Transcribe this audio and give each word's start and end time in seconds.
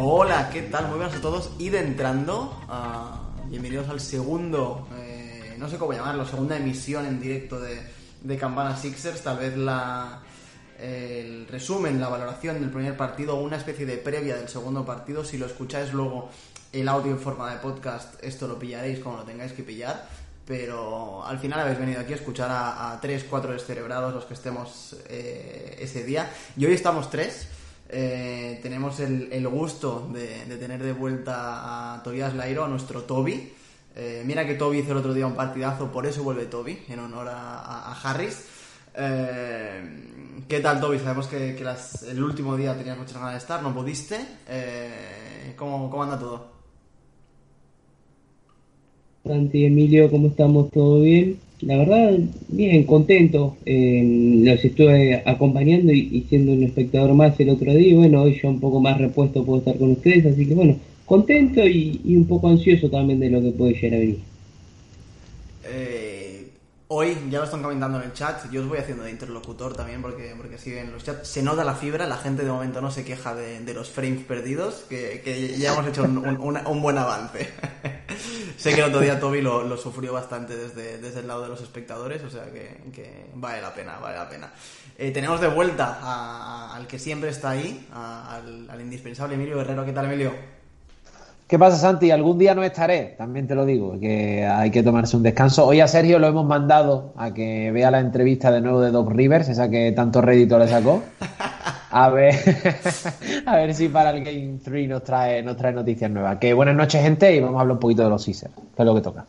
Hola, 0.00 0.48
¿qué 0.52 0.62
tal? 0.62 0.86
Muy 0.86 0.98
buenas 0.98 1.16
a 1.16 1.20
todos. 1.20 1.50
Id 1.58 1.74
entrando. 1.74 2.56
Uh, 2.68 3.48
bienvenidos 3.48 3.88
al 3.88 3.98
segundo, 3.98 4.86
eh, 4.96 5.56
no 5.58 5.68
sé 5.68 5.76
cómo 5.76 5.92
llamarlo, 5.92 6.24
segunda 6.24 6.56
emisión 6.56 7.04
en 7.04 7.20
directo 7.20 7.58
de, 7.58 7.82
de 8.22 8.38
Campana 8.38 8.76
Sixers. 8.76 9.22
Tal 9.22 9.38
vez 9.38 9.56
la, 9.56 10.20
el 10.78 11.48
resumen, 11.48 12.00
la 12.00 12.08
valoración 12.08 12.60
del 12.60 12.70
primer 12.70 12.96
partido, 12.96 13.34
una 13.40 13.56
especie 13.56 13.86
de 13.86 13.96
previa 13.96 14.36
del 14.36 14.48
segundo 14.48 14.86
partido. 14.86 15.24
Si 15.24 15.36
lo 15.36 15.46
escucháis 15.46 15.92
luego 15.92 16.30
el 16.72 16.88
audio 16.88 17.10
en 17.10 17.18
forma 17.18 17.50
de 17.50 17.58
podcast, 17.58 18.22
esto 18.22 18.46
lo 18.46 18.56
pillaréis 18.56 19.00
como 19.00 19.16
lo 19.16 19.24
tengáis 19.24 19.50
que 19.50 19.64
pillar. 19.64 20.08
Pero 20.46 21.24
al 21.26 21.40
final 21.40 21.58
habéis 21.58 21.80
venido 21.80 22.00
aquí 22.00 22.12
a 22.12 22.16
escuchar 22.16 22.50
a, 22.52 22.96
tres, 23.02 23.24
cuatro 23.28 23.52
descerebrados 23.52 24.14
los 24.14 24.26
que 24.26 24.34
estemos 24.34 24.96
eh, 25.08 25.76
ese 25.80 26.04
día. 26.04 26.30
Y 26.56 26.66
hoy 26.66 26.74
estamos 26.74 27.10
tres. 27.10 27.48
Eh, 27.90 28.58
tenemos 28.62 29.00
el, 29.00 29.32
el 29.32 29.48
gusto 29.48 30.10
de, 30.12 30.44
de, 30.44 30.56
tener 30.58 30.82
de 30.82 30.92
vuelta 30.92 31.94
a 31.94 32.02
Tobias 32.02 32.34
Lairo, 32.34 32.64
a 32.64 32.68
nuestro 32.68 33.02
Toby. 33.02 33.52
Eh, 33.96 34.22
mira 34.26 34.46
que 34.46 34.54
Toby 34.54 34.78
hizo 34.78 34.92
el 34.92 34.98
otro 34.98 35.14
día 35.14 35.26
un 35.26 35.34
partidazo, 35.34 35.90
por 35.90 36.06
eso 36.06 36.22
vuelve 36.22 36.46
Toby, 36.46 36.78
en 36.88 36.98
honor 36.98 37.28
a, 37.28 37.90
a, 37.90 38.00
Harris. 38.00 38.44
Eh, 38.94 40.42
¿Qué 40.46 40.60
tal, 40.60 40.80
Toby? 40.80 40.98
Sabemos 40.98 41.26
que, 41.28 41.56
el 41.56 42.22
último 42.22 42.56
día 42.56 42.76
tenías 42.76 42.98
muchas 42.98 43.14
ganas 43.14 43.32
de 43.32 43.38
estar, 43.38 43.62
no 43.62 43.74
pudiste. 43.74 44.18
¿cómo, 45.56 45.90
¿Cómo 45.90 46.02
anda 46.02 46.18
todo? 46.18 46.58
Santi, 49.24 49.64
Emilio, 49.64 50.10
¿cómo 50.10 50.28
estamos? 50.28 50.70
¿Todo 50.70 51.00
bien? 51.00 51.47
La 51.60 51.76
verdad, 51.76 52.16
bien, 52.48 52.84
contento. 52.84 53.56
Eh, 53.66 54.42
los 54.44 54.64
estuve 54.64 55.22
acompañando 55.26 55.92
y, 55.92 56.24
siendo 56.28 56.52
un 56.52 56.62
espectador 56.62 57.14
más 57.14 57.38
el 57.40 57.50
otro 57.50 57.74
día. 57.74 57.88
Y 57.88 57.94
bueno, 57.94 58.22
hoy 58.22 58.38
ya 58.40 58.48
un 58.48 58.60
poco 58.60 58.80
más 58.80 58.98
repuesto 58.98 59.44
puedo 59.44 59.58
estar 59.58 59.76
con 59.76 59.92
ustedes. 59.92 60.26
Así 60.26 60.46
que 60.46 60.54
bueno, 60.54 60.76
contento 61.04 61.66
y, 61.66 62.00
un 62.16 62.26
poco 62.26 62.48
ansioso 62.48 62.88
también 62.88 63.18
de 63.18 63.30
lo 63.30 63.42
que 63.42 63.50
puede 63.50 63.72
llegar 63.74 63.94
a 63.94 63.98
venir. 63.98 64.20
Eh, 65.64 66.48
hoy, 66.86 67.16
ya 67.28 67.38
lo 67.38 67.44
están 67.44 67.62
comentando 67.62 67.98
en 67.98 68.04
el 68.04 68.12
chat, 68.12 68.50
yo 68.52 68.62
os 68.62 68.68
voy 68.68 68.78
haciendo 68.78 69.02
de 69.02 69.10
interlocutor 69.10 69.74
también 69.74 70.00
porque, 70.00 70.32
porque 70.36 70.54
así 70.54 70.72
en 70.74 70.92
los 70.92 71.04
chats 71.04 71.28
se 71.28 71.42
nota 71.42 71.64
la 71.64 71.74
fibra, 71.74 72.06
la 72.06 72.16
gente 72.16 72.44
de 72.44 72.50
momento 72.50 72.80
no 72.80 72.90
se 72.90 73.04
queja 73.04 73.34
de, 73.34 73.74
los 73.74 73.90
frames 73.90 74.24
perdidos, 74.24 74.84
que, 74.88 75.56
ya 75.58 75.74
hemos 75.74 75.88
hecho 75.88 76.04
un 76.04 76.82
buen 76.82 76.98
avance. 76.98 77.48
sé 78.58 78.74
que 78.74 78.80
el 78.80 78.88
otro 78.88 79.00
día 79.00 79.18
Toby 79.18 79.40
lo, 79.40 79.62
lo, 79.62 79.76
sufrió 79.76 80.12
bastante 80.12 80.56
desde, 80.56 80.98
desde 80.98 81.20
el 81.20 81.28
lado 81.28 81.42
de 81.42 81.48
los 81.48 81.62
espectadores, 81.62 82.22
o 82.24 82.30
sea 82.30 82.44
que, 82.46 82.90
que 82.92 83.26
vale 83.34 83.62
la 83.62 83.72
pena, 83.72 83.98
vale 83.98 84.18
la 84.18 84.28
pena. 84.28 84.52
Eh, 84.98 85.12
tenemos 85.12 85.40
de 85.40 85.48
vuelta 85.48 85.98
a, 86.02 86.72
a, 86.72 86.76
al 86.76 86.86
que 86.88 86.98
siempre 86.98 87.30
está 87.30 87.50
ahí, 87.50 87.86
a, 87.92 88.36
al, 88.36 88.68
al, 88.68 88.80
indispensable 88.80 89.36
Emilio 89.36 89.56
Guerrero. 89.56 89.84
¿Qué 89.84 89.92
tal, 89.92 90.06
Emilio? 90.06 90.32
¿Qué 91.46 91.58
pasa, 91.58 91.76
Santi? 91.76 92.10
Algún 92.10 92.36
día 92.36 92.54
no 92.54 92.62
estaré, 92.62 93.14
también 93.16 93.46
te 93.46 93.54
lo 93.54 93.64
digo, 93.64 93.98
que 93.98 94.44
hay 94.44 94.70
que 94.70 94.82
tomarse 94.82 95.16
un 95.16 95.22
descanso. 95.22 95.64
Hoy 95.64 95.80
a 95.80 95.88
Sergio 95.88 96.18
lo 96.18 96.26
hemos 96.26 96.44
mandado 96.44 97.14
a 97.16 97.32
que 97.32 97.70
vea 97.70 97.90
la 97.90 98.00
entrevista 98.00 98.50
de 98.50 98.60
nuevo 98.60 98.82
de 98.82 98.90
Doc 98.90 99.10
Rivers, 99.10 99.48
esa 99.48 99.70
que 99.70 99.92
tanto 99.92 100.20
rédito 100.20 100.58
le 100.58 100.68
sacó. 100.68 101.02
A 101.90 102.10
ver, 102.10 102.34
a 103.46 103.56
ver 103.56 103.74
si 103.74 103.88
para 103.88 104.10
el 104.10 104.22
Game 104.22 104.58
3 104.62 104.88
nos 104.88 105.02
trae, 105.02 105.42
nos 105.42 105.56
trae 105.56 105.72
noticias 105.72 106.10
nuevas. 106.10 106.38
Que 106.38 106.52
buenas 106.52 106.76
noches, 106.76 107.02
gente, 107.02 107.34
y 107.34 107.40
vamos 107.40 107.58
a 107.58 107.62
hablar 107.62 107.74
un 107.74 107.80
poquito 107.80 108.04
de 108.04 108.10
los 108.10 108.24
Caesars, 108.24 108.54
que 108.54 108.82
es 108.82 108.86
lo 108.86 108.94
que 108.94 109.00
toca. 109.00 109.26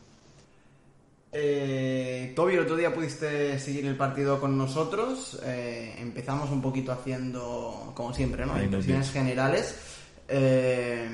Eh, 1.32 2.34
Toby, 2.36 2.56
el 2.56 2.60
otro 2.62 2.76
día 2.76 2.94
pudiste 2.94 3.60
seguir 3.60 3.86
el 3.86 3.96
partido 3.96 4.40
con 4.40 4.58
nosotros. 4.58 5.40
Eh, 5.46 5.96
empezamos 6.00 6.50
un 6.50 6.62
poquito 6.62 6.92
haciendo, 6.92 7.94
como 7.96 8.14
siempre, 8.14 8.46
¿no? 8.46 8.62
Impresiones 8.62 9.12
generales. 9.12 9.76
Eh, 10.28 11.08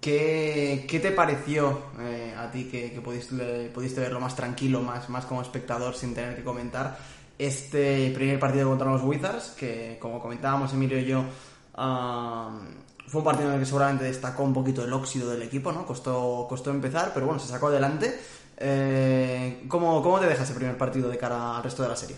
¿qué, 0.00 0.84
¿qué, 0.88 1.00
te 1.00 1.12
pareció 1.12 1.82
eh, 2.00 2.34
a 2.36 2.50
ti 2.50 2.64
que, 2.64 2.90
que 2.92 3.00
pudiste, 3.00 3.70
pudiste, 3.72 4.00
verlo 4.00 4.20
más 4.20 4.34
tranquilo, 4.34 4.82
más, 4.82 5.08
más 5.08 5.26
como 5.26 5.42
espectador, 5.42 5.94
sin 5.94 6.14
tener 6.14 6.34
que 6.34 6.42
comentar? 6.42 6.98
Este 7.38 8.10
primer 8.10 8.38
partido 8.38 8.68
contra 8.68 8.90
los 8.90 9.02
Wizards, 9.02 9.54
que 9.58 9.96
como 10.00 10.20
comentábamos 10.20 10.72
Emilio 10.72 10.98
y 10.98 11.04
yo, 11.04 11.20
uh, 11.20 12.58
fue 13.06 13.20
un 13.20 13.24
partido 13.24 13.48
en 13.48 13.54
el 13.54 13.60
que 13.60 13.66
seguramente 13.66 14.04
destacó 14.04 14.42
un 14.42 14.52
poquito 14.52 14.84
el 14.84 14.92
óxido 14.92 15.30
del 15.30 15.42
equipo, 15.42 15.72
¿no? 15.72 15.86
Costó, 15.86 16.46
costó 16.48 16.70
empezar, 16.70 17.12
pero 17.14 17.26
bueno, 17.26 17.40
se 17.40 17.48
sacó 17.48 17.68
adelante. 17.68 18.12
Eh, 18.58 19.62
¿cómo, 19.68 20.02
¿Cómo 20.02 20.18
te 20.18 20.26
deja 20.26 20.42
ese 20.42 20.54
primer 20.54 20.76
partido 20.76 21.08
de 21.08 21.16
cara 21.16 21.56
al 21.56 21.62
resto 21.62 21.82
de 21.82 21.88
la 21.88 21.96
serie? 21.96 22.16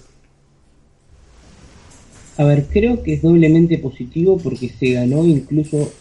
A 2.38 2.44
ver, 2.44 2.66
creo 2.68 3.02
que 3.02 3.14
es 3.14 3.22
doblemente 3.22 3.76
positivo 3.78 4.38
porque 4.38 4.70
se 4.70 4.92
ganó 4.92 5.24
incluso 5.26 5.92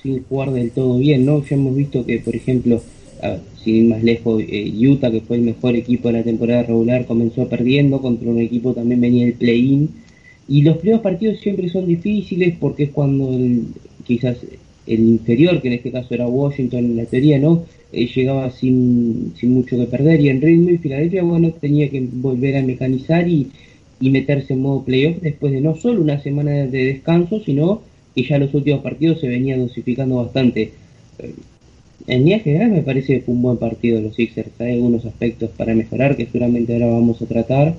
sin 0.00 0.24
jugar 0.24 0.52
del 0.52 0.70
todo 0.70 0.98
bien, 0.98 1.26
¿no? 1.26 1.42
Ya 1.42 1.56
hemos 1.56 1.74
visto 1.74 2.06
que, 2.06 2.20
por 2.20 2.36
ejemplo, 2.36 2.80
sin 3.62 3.76
ir 3.76 3.84
más 3.84 4.02
lejos, 4.02 4.42
eh, 4.46 4.72
Utah, 4.88 5.10
que 5.10 5.20
fue 5.20 5.36
el 5.36 5.42
mejor 5.42 5.76
equipo 5.76 6.08
de 6.08 6.14
la 6.18 6.22
temporada 6.22 6.62
regular, 6.62 7.06
comenzó 7.06 7.48
perdiendo 7.48 8.00
contra 8.00 8.30
un 8.30 8.40
equipo 8.40 8.72
también 8.72 9.00
venía 9.00 9.26
el 9.26 9.34
play-in. 9.34 9.88
Y 10.48 10.62
los 10.62 10.78
primeros 10.78 11.02
partidos 11.02 11.38
siempre 11.40 11.68
son 11.68 11.86
difíciles 11.86 12.54
porque 12.58 12.84
es 12.84 12.90
cuando 12.90 13.32
el, 13.32 13.66
quizás 14.04 14.36
el 14.86 15.00
inferior, 15.00 15.60
que 15.60 15.68
en 15.68 15.74
este 15.74 15.92
caso 15.92 16.14
era 16.14 16.26
Washington 16.26 16.84
en 16.86 16.96
la 16.96 17.04
teoría, 17.04 17.38
¿no? 17.38 17.64
Eh, 17.92 18.06
llegaba 18.06 18.50
sin, 18.50 19.32
sin 19.36 19.52
mucho 19.52 19.76
que 19.76 19.84
perder 19.84 20.20
y 20.20 20.28
en 20.28 20.40
ritmo 20.40 20.70
y 20.70 20.78
Filadelfia, 20.78 21.22
bueno, 21.22 21.52
tenía 21.52 21.88
que 21.88 22.00
volver 22.00 22.56
a 22.56 22.62
mecanizar 22.62 23.28
y, 23.28 23.48
y 24.00 24.10
meterse 24.10 24.54
en 24.54 24.62
modo 24.62 24.84
playoff 24.84 25.20
después 25.20 25.52
de 25.52 25.60
no 25.60 25.76
solo 25.76 26.00
una 26.00 26.20
semana 26.20 26.52
de 26.52 26.84
descanso, 26.86 27.40
sino 27.44 27.82
que 28.14 28.24
ya 28.24 28.38
los 28.38 28.52
últimos 28.54 28.82
partidos 28.82 29.20
se 29.20 29.28
venía 29.28 29.56
dosificando 29.58 30.16
bastante. 30.16 30.72
En 32.10 32.24
línea 32.24 32.40
general 32.40 32.72
me 32.72 32.82
parece 32.82 33.14
que 33.14 33.20
fue 33.20 33.34
un 33.34 33.42
buen 33.42 33.56
partido 33.56 33.96
de 33.96 34.02
los 34.02 34.16
Sixers. 34.16 34.50
Hay 34.58 34.72
algunos 34.72 35.06
aspectos 35.06 35.50
para 35.56 35.76
mejorar 35.76 36.16
que 36.16 36.26
seguramente 36.26 36.72
ahora 36.72 36.88
vamos 36.88 37.22
a 37.22 37.26
tratar, 37.26 37.76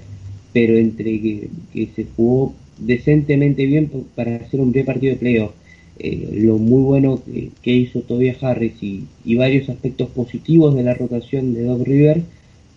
pero 0.53 0.78
entre 0.78 1.19
que, 1.19 1.50
se 1.94 2.06
jugó 2.16 2.53
decentemente 2.78 3.66
bien 3.66 3.92
para 4.16 4.38
hacer 4.38 4.62
un 4.62 4.72
primer 4.72 4.86
partido 4.86 5.14
de 5.16 5.19
playoff, 5.19 5.52
eh, 6.00 6.30
lo 6.31 6.58
muy 6.58 6.81
bueno 6.81 7.22
que, 7.62 7.74
hizo 7.74 8.00
Tobias 8.03 8.42
Harris 8.42 8.81
y, 8.81 9.36
varios 9.36 9.68
aspectos 9.68 10.08
positivos 10.12 10.75
de 10.75 10.84
la 10.84 10.94
rotación 10.94 11.53
de 11.53 11.63
Doc 11.63 11.86
River, 11.86 12.22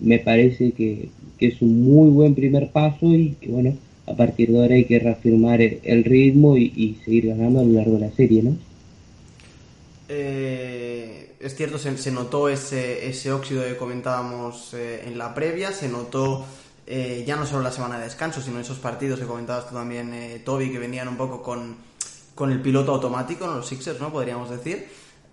me 0.00 0.18
parece 0.18 0.72
que, 0.72 1.08
es 1.38 1.62
un 1.62 1.84
muy 1.84 2.08
buen 2.08 2.34
primer 2.34 2.70
paso 2.70 3.14
y 3.14 3.36
que 3.40 3.50
bueno, 3.50 3.74
a 4.06 4.14
partir 4.14 4.50
de 4.50 4.58
ahora 4.58 4.74
hay 4.74 4.86
que 4.86 4.98
reafirmar 4.98 5.60
el 5.60 6.02
ritmo 6.02 6.56
y, 6.56 6.72
y, 6.74 6.96
seguir 7.04 7.28
ganando 7.28 7.60
a 7.60 7.64
lo 7.64 7.74
largo 7.74 7.92
de 7.94 8.00
la 8.00 8.10
serie, 8.10 8.42
¿no? 8.42 8.56
Eh, 10.08 11.23
es 11.44 11.54
cierto, 11.54 11.78
se, 11.78 12.10
notó 12.10 12.48
ese, 12.48 13.08
ese 13.08 13.32
óxido 13.32 13.64
que 13.64 13.76
comentábamos 13.76 14.74
eh, 14.74 15.04
en 15.06 15.18
la 15.18 15.34
previa, 15.34 15.72
se 15.72 15.88
notó 15.88 16.44
eh, 16.86 17.24
ya 17.26 17.36
no 17.36 17.46
solo 17.46 17.62
la 17.62 17.72
semana 17.72 17.98
de 17.98 18.04
descanso, 18.04 18.42
sino 18.42 18.60
esos 18.60 18.78
partidos 18.78 19.18
que 19.18 19.26
comentabas 19.26 19.68
tú 19.68 19.74
también, 19.74 20.12
eh, 20.12 20.42
Toby, 20.44 20.70
que 20.70 20.78
venían 20.78 21.08
un 21.08 21.16
poco 21.16 21.42
con, 21.42 21.76
con 22.34 22.52
el 22.52 22.60
piloto 22.60 22.92
automático, 22.92 23.46
¿no? 23.46 23.56
los 23.56 23.66
Sixers, 23.66 24.00
¿no? 24.00 24.12
Podríamos 24.12 24.50
decir. 24.50 24.88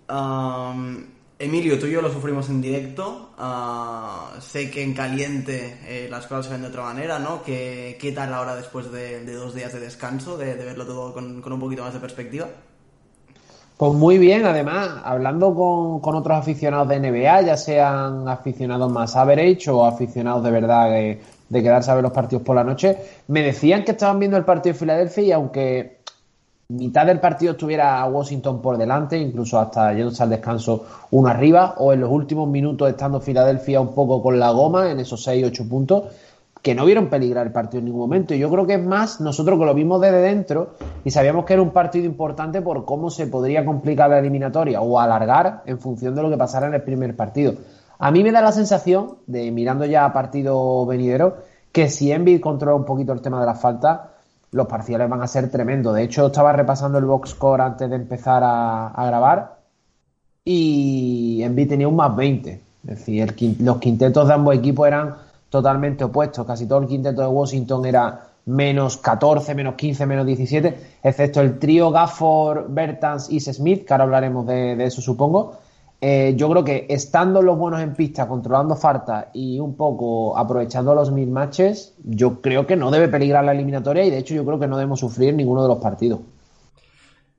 Um, 0.08 1.04
Emilio, 1.38 1.78
tú 1.78 1.86
y 1.86 1.90
yo 1.90 2.00
lo 2.00 2.12
sufrimos 2.12 2.48
en 2.48 2.62
directo. 2.62 3.34
Uh, 3.36 4.40
sé 4.40 4.70
que 4.70 4.82
en 4.82 4.94
caliente 4.94 5.80
eh, 5.84 6.08
las 6.08 6.26
cosas 6.26 6.46
se 6.46 6.52
ven 6.52 6.62
de 6.62 6.68
otra 6.68 6.84
manera, 6.84 7.18
¿no? 7.18 7.42
¿Qué, 7.42 7.98
qué 8.00 8.12
tal 8.12 8.32
ahora 8.32 8.54
después 8.54 8.90
de, 8.90 9.24
dos 9.34 9.54
días 9.54 9.72
de 9.72 9.80
descanso, 9.80 10.38
de, 10.38 10.54
de 10.54 10.64
verlo 10.64 10.86
todo 10.86 11.12
con, 11.12 11.42
con, 11.42 11.52
un 11.52 11.60
poquito 11.60 11.82
más 11.82 11.92
de 11.92 12.00
perspectiva? 12.00 12.48
Pues 13.82 13.94
muy 13.94 14.16
bien, 14.16 14.46
además, 14.46 14.90
hablando 15.02 15.52
con, 15.56 15.98
con, 15.98 16.14
otros 16.14 16.38
aficionados 16.38 16.86
de 16.86 17.00
NBA, 17.00 17.42
ya 17.42 17.56
sean 17.56 18.28
aficionados 18.28 18.92
más 18.92 19.16
average 19.16 19.68
o 19.70 19.84
aficionados 19.84 20.44
de 20.44 20.52
verdad 20.52 20.88
de, 20.88 21.20
de 21.48 21.62
quedarse 21.64 21.90
a 21.90 21.94
ver 21.94 22.04
los 22.04 22.12
partidos 22.12 22.44
por 22.44 22.54
la 22.54 22.62
noche, 22.62 22.96
me 23.26 23.42
decían 23.42 23.82
que 23.82 23.90
estaban 23.90 24.20
viendo 24.20 24.36
el 24.36 24.44
partido 24.44 24.74
de 24.74 24.78
Filadelfia 24.78 25.24
y 25.24 25.32
aunque 25.32 25.96
mitad 26.68 27.06
del 27.06 27.18
partido 27.18 27.54
estuviera 27.54 28.04
Washington 28.04 28.62
por 28.62 28.78
delante, 28.78 29.18
incluso 29.18 29.58
hasta 29.58 29.92
yéndose 29.92 30.22
al 30.22 30.30
descanso 30.30 30.86
uno 31.10 31.28
arriba, 31.28 31.74
o 31.78 31.92
en 31.92 32.02
los 32.02 32.10
últimos 32.12 32.48
minutos 32.48 32.88
estando 32.88 33.20
Filadelfia 33.20 33.80
un 33.80 33.96
poco 33.96 34.22
con 34.22 34.38
la 34.38 34.52
goma 34.52 34.92
en 34.92 35.00
esos 35.00 35.26
6-8 35.26 35.68
puntos, 35.68 36.04
que 36.62 36.76
no 36.76 36.84
vieron 36.84 37.08
peligrar 37.08 37.46
el 37.46 37.52
partido 37.52 37.80
en 37.80 37.86
ningún 37.86 38.02
momento. 38.02 38.34
Y 38.34 38.38
yo 38.38 38.48
creo 38.48 38.66
que 38.66 38.74
es 38.74 38.82
más 38.82 39.20
nosotros 39.20 39.58
que 39.58 39.64
lo 39.64 39.74
vimos 39.74 40.00
desde 40.00 40.22
dentro 40.22 40.74
y 41.04 41.10
sabíamos 41.10 41.44
que 41.44 41.54
era 41.54 41.62
un 41.62 41.70
partido 41.70 42.06
importante 42.06 42.62
por 42.62 42.84
cómo 42.84 43.10
se 43.10 43.26
podría 43.26 43.64
complicar 43.64 44.08
la 44.10 44.20
eliminatoria 44.20 44.80
o 44.80 44.98
alargar 45.00 45.64
en 45.66 45.80
función 45.80 46.14
de 46.14 46.22
lo 46.22 46.30
que 46.30 46.36
pasara 46.36 46.68
en 46.68 46.74
el 46.74 46.82
primer 46.82 47.16
partido. 47.16 47.54
A 47.98 48.10
mí 48.12 48.22
me 48.22 48.30
da 48.30 48.40
la 48.40 48.52
sensación, 48.52 49.16
de 49.26 49.50
mirando 49.50 49.84
ya 49.84 50.04
a 50.04 50.12
partido 50.12 50.86
venidero, 50.86 51.38
que 51.72 51.88
si 51.88 52.12
Envid 52.12 52.40
controla 52.40 52.76
un 52.76 52.84
poquito 52.84 53.12
el 53.12 53.20
tema 53.20 53.40
de 53.40 53.46
las 53.46 53.60
faltas, 53.60 54.00
los 54.52 54.66
parciales 54.66 55.08
van 55.08 55.22
a 55.22 55.26
ser 55.26 55.50
tremendos. 55.50 55.94
De 55.94 56.02
hecho, 56.04 56.26
estaba 56.26 56.52
repasando 56.52 56.98
el 56.98 57.06
box 57.06 57.30
score 57.30 57.62
antes 57.62 57.90
de 57.90 57.96
empezar 57.96 58.42
a, 58.44 59.04
grabar 59.06 59.58
y 60.44 61.42
Envid 61.42 61.70
tenía 61.70 61.88
un 61.88 61.96
más 61.96 62.14
20. 62.14 62.50
Es 62.52 62.88
decir, 62.98 63.22
el, 63.22 63.64
los 63.64 63.78
quintetos 63.78 64.28
de 64.28 64.34
ambos 64.34 64.56
equipos 64.56 64.86
eran 64.86 65.14
totalmente 65.52 66.02
opuestos. 66.02 66.46
Casi 66.46 66.66
todo 66.66 66.78
el 66.78 66.88
quinteto 66.88 67.20
de 67.20 67.28
Washington 67.28 67.84
era 67.84 68.28
menos 68.46 68.96
14, 68.96 69.54
menos 69.54 69.74
15, 69.74 70.06
menos 70.06 70.24
17, 70.24 70.78
excepto 71.02 71.42
el 71.42 71.58
trío 71.58 71.90
Gafford, 71.90 72.64
Bertans 72.70 73.30
y 73.30 73.38
Smith, 73.38 73.84
que 73.84 73.92
ahora 73.92 74.04
hablaremos 74.04 74.46
de, 74.46 74.82
eso 74.82 75.02
supongo. 75.02 75.58
Eh, 76.00 76.32
yo 76.36 76.50
creo 76.50 76.64
que 76.64 76.86
estando 76.88 77.42
los 77.42 77.58
buenos 77.58 77.82
en 77.82 77.92
pista, 77.94 78.26
controlando 78.26 78.74
falta 78.76 79.28
y 79.34 79.60
un 79.60 79.76
poco 79.76 80.36
aprovechando 80.38 80.94
los 80.94 81.12
mil 81.12 81.30
matches, 81.30 81.94
yo 82.02 82.40
creo 82.40 82.66
que 82.66 82.74
no 82.74 82.90
debe 82.90 83.08
peligrar 83.08 83.44
la 83.44 83.52
eliminatoria 83.52 84.04
y 84.04 84.10
de 84.10 84.18
hecho 84.18 84.34
yo 84.34 84.46
creo 84.46 84.58
que 84.58 84.66
no 84.66 84.78
debemos 84.78 85.00
sufrir 85.00 85.34
ninguno 85.34 85.62
de 85.62 85.68
los 85.68 85.78
partidos. 85.78 86.20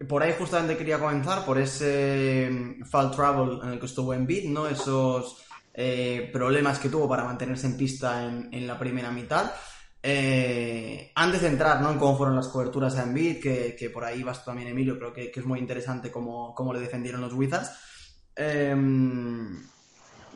Por 0.07 0.21
ahí 0.21 0.33
justamente 0.37 0.77
quería 0.77 0.99
comenzar, 0.99 1.45
por 1.45 1.57
ese 1.57 2.47
mm, 2.51 2.85
fall 2.85 3.09
travel 3.09 3.59
en 3.63 3.69
el 3.69 3.79
que 3.79 3.87
estuvo 3.87 4.13
en 4.13 4.27
beat, 4.27 4.45
¿no? 4.45 4.67
Esos 4.67 5.43
eh, 5.75 6.29
problemas 6.31 6.77
que 6.77 6.89
tuvo 6.89 7.09
para 7.09 7.23
mantenerse 7.23 7.65
en 7.65 7.77
pista 7.77 8.23
en, 8.25 8.67
la 8.67 8.77
primera 8.77 9.11
mitad. 9.11 9.51
Eh, 10.03 11.11
antes 11.15 11.41
de 11.41 11.47
entrar 11.47 11.81
¿no? 11.81 11.91
en 11.91 11.97
cómo 11.97 12.15
fueron 12.15 12.35
las 12.35 12.49
coberturas 12.49 12.95
a 12.97 13.03
Embiid, 13.03 13.41
que, 13.41 13.89
por 13.91 14.03
ahí 14.03 14.21
vas 14.21 14.45
también, 14.45 14.67
Emilio, 14.67 14.97
creo 14.99 15.13
que, 15.13 15.31
es 15.33 15.45
muy 15.45 15.59
interesante 15.59 16.11
cómo, 16.11 16.53
cómo, 16.53 16.73
le 16.73 16.79
defendieron 16.79 17.21
los 17.21 17.33
Wizards. 17.33 17.71
Em, 18.35 19.63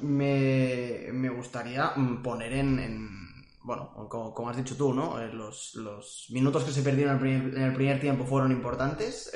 me, 0.01 1.07
me, 1.11 1.29
gustaría 1.29 1.93
poner 2.23 2.53
en, 2.53 3.45
bueno, 3.61 3.91
como, 4.09 4.49
has 4.49 4.57
dicho 4.57 4.75
tú, 4.75 4.93
¿no? 4.93 5.19
Eh, 5.21 5.31
los, 5.31 5.75
los, 5.75 6.27
minutos 6.31 6.63
que 6.63 6.71
se 6.71 6.81
perdieron 6.81 7.23
en 7.25 7.61
el 7.61 7.73
primer, 7.73 7.99
tiempo 7.99 8.25
fueron 8.25 8.51
importantes. 8.51 9.31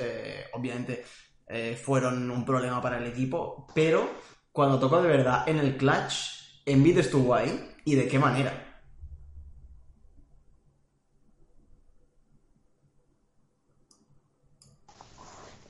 obviamente 0.54 1.04
fueron 1.84 2.32
un 2.32 2.46
problema 2.46 2.82
para 2.82 2.98
el 2.98 3.08
equipo, 3.08 3.68
pero 3.76 4.10
cuando 4.52 4.80
tocó 4.80 5.02
de 5.02 5.10
verdad 5.10 5.48
en 5.48 5.58
el 5.58 5.78
clutch, 5.78 6.64
Envid 6.66 7.00
estuvo 7.00 7.34
ahí 7.34 7.70
y 7.86 7.96
de 7.96 8.08
qué 8.08 8.20
manera. 8.20 8.72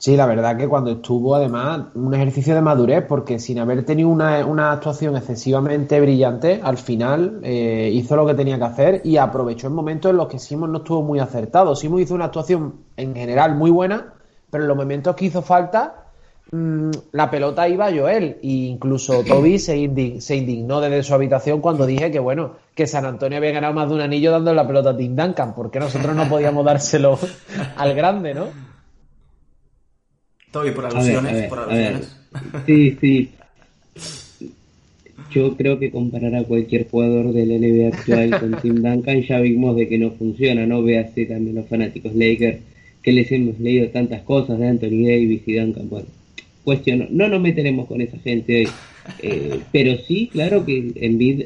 Sí, 0.01 0.17
la 0.17 0.25
verdad 0.25 0.57
que 0.57 0.67
cuando 0.67 0.89
estuvo, 0.89 1.35
además, 1.35 1.89
un 1.93 2.11
ejercicio 2.15 2.55
de 2.55 2.61
madurez, 2.61 3.05
porque 3.07 3.37
sin 3.37 3.59
haber 3.59 3.85
tenido 3.85 4.09
una, 4.09 4.71
actuación 4.71 5.15
excesivamente 5.15 6.01
brillante, 6.01 6.59
al 6.63 6.79
final 6.79 7.39
eh, 7.43 7.91
hizo 7.93 8.15
lo 8.15 8.25
que 8.25 8.33
tenía 8.33 8.57
que 8.57 8.63
hacer 8.63 9.01
y 9.03 9.17
aprovechó 9.17 9.67
en 9.67 9.73
momentos 9.73 10.09
en 10.09 10.17
los 10.17 10.27
que 10.27 10.39
Simon 10.39 10.71
no 10.71 10.79
estuvo 10.79 11.03
muy 11.03 11.19
acertado. 11.19 11.75
Simon 11.75 12.01
hizo 12.01 12.15
una 12.15 12.25
actuación 12.25 12.77
en 12.97 13.13
general 13.13 13.53
muy 13.53 13.69
buena, 13.69 14.15
pero 14.49 14.63
en 14.63 14.69
los 14.69 14.77
momentos 14.77 15.15
que 15.15 15.25
hizo 15.25 15.43
falta, 15.43 16.10
Mm, 16.53 16.91
la 17.13 17.31
pelota 17.31 17.69
iba 17.69 17.87
a 17.87 17.95
Joel 17.95 18.37
e 18.43 18.47
incluso 18.47 19.23
Toby 19.23 19.57
se, 19.57 19.77
indignó 19.77 20.81
desde 20.81 21.01
su 21.01 21.13
habitación 21.13 21.61
cuando 21.61 21.85
dije 21.85 22.11
que 22.11 22.19
bueno 22.19 22.55
que 22.75 22.87
San 22.87 23.05
Antonio 23.05 23.37
había 23.37 23.51
ganado 23.51 23.73
más 23.73 23.87
de 23.87 23.95
un 23.95 24.01
anillo 24.01 24.31
dando 24.31 24.53
la 24.53 24.67
pelota 24.67 24.89
a 24.89 24.97
Tim 24.97 25.15
Duncan 25.15 25.55
porque 25.55 25.79
nosotros 25.79 26.13
no 26.13 26.27
podíamos 26.27 26.65
dárselo 26.65 27.17
al 27.77 27.93
grande, 27.95 28.33
¿no? 28.33 28.47
Toby 30.51 30.71
por 30.71 30.87
alusiones, 30.87 31.47
por 31.47 31.59
alusiones. 31.59 32.17
Sí, 32.65 32.97
sí. 32.99 33.31
Yo 35.31 35.55
creo 35.55 35.79
que 35.79 35.89
comparar 35.89 36.35
a 36.35 36.43
cualquier 36.43 36.89
jugador 36.89 37.31
del 37.31 37.49
NBA 37.61 37.95
actual 37.95 38.37
con 38.37 38.59
Tim 38.61 38.81
Duncan 38.81 39.21
ya 39.21 39.39
vimos 39.39 39.77
de 39.77 39.87
que 39.87 39.97
no 39.97 40.11
funciona, 40.11 40.65
¿no? 40.65 40.83
Véase 40.83 41.25
también 41.27 41.55
los 41.55 41.67
fanáticos 41.67 42.13
Lakers 42.13 42.59
que 43.01 43.11
les 43.13 43.31
hemos 43.31 43.57
leído 43.57 43.87
tantas 43.89 44.21
cosas 44.23 44.59
de 44.59 44.67
Anthony 44.67 45.05
Davis 45.07 45.43
y 45.45 45.55
Duncan. 45.55 45.89
Bueno, 45.89 46.07
cuestiono. 46.63 47.07
No 47.09 47.27
nos 47.27 47.41
meteremos 47.41 47.87
con 47.87 48.01
esa 48.01 48.17
gente 48.19 48.67
eh, 49.19 49.59
pero 49.71 49.97
sí, 49.97 50.29
claro 50.31 50.65
que 50.65 50.91
en 50.95 51.17
vid 51.17 51.43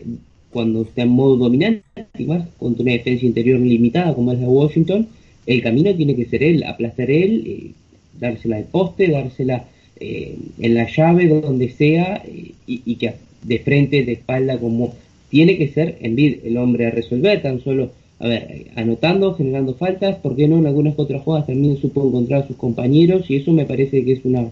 cuando 0.51 0.83
está 0.83 1.03
en 1.03 1.09
modo 1.09 1.35
dominante, 1.35 1.83
y 2.17 2.23
más 2.25 2.47
contra 2.57 2.83
una 2.83 2.93
defensa 2.93 3.25
interior 3.25 3.59
limitada 3.59 4.13
como 4.13 4.31
es 4.31 4.39
la 4.39 4.47
Washington, 4.47 5.07
el 5.45 5.61
camino 5.61 5.93
tiene 5.93 6.15
que 6.15 6.25
ser 6.25 6.43
él, 6.43 6.63
aplastar 6.63 7.11
él, 7.11 7.43
eh, 7.45 7.71
dársela 8.19 8.57
de 8.57 8.63
poste, 8.63 9.09
dársela 9.09 9.65
eh, 9.99 10.37
en 10.59 10.73
la 10.73 10.87
llave, 10.89 11.27
donde 11.27 11.69
sea, 11.69 12.23
y, 12.67 12.95
que 12.95 13.13
de 13.43 13.59
frente, 13.59 14.03
de 14.03 14.13
espalda, 14.13 14.57
como 14.57 14.95
tiene 15.29 15.57
que 15.57 15.67
ser 15.67 15.97
en 16.01 16.15
vid 16.15 16.37
el 16.45 16.57
hombre 16.57 16.87
a 16.87 16.91
resolver, 16.91 17.41
tan 17.41 17.61
solo, 17.61 17.91
a 18.19 18.27
ver, 18.27 18.67
anotando, 18.75 19.33
generando 19.35 19.73
faltas, 19.73 20.15
¿por 20.17 20.37
qué 20.37 20.47
no 20.47 20.57
en 20.57 20.67
algunas 20.67 20.97
otras 20.97 21.21
jugadas 21.21 21.47
también 21.47 21.77
supo 21.77 22.07
encontrar 22.07 22.43
a 22.43 22.47
sus 22.47 22.55
compañeros? 22.55 23.29
Y 23.29 23.35
eso 23.35 23.51
me 23.51 23.65
parece 23.65 24.05
que 24.05 24.13
es 24.13 24.23
una 24.23 24.49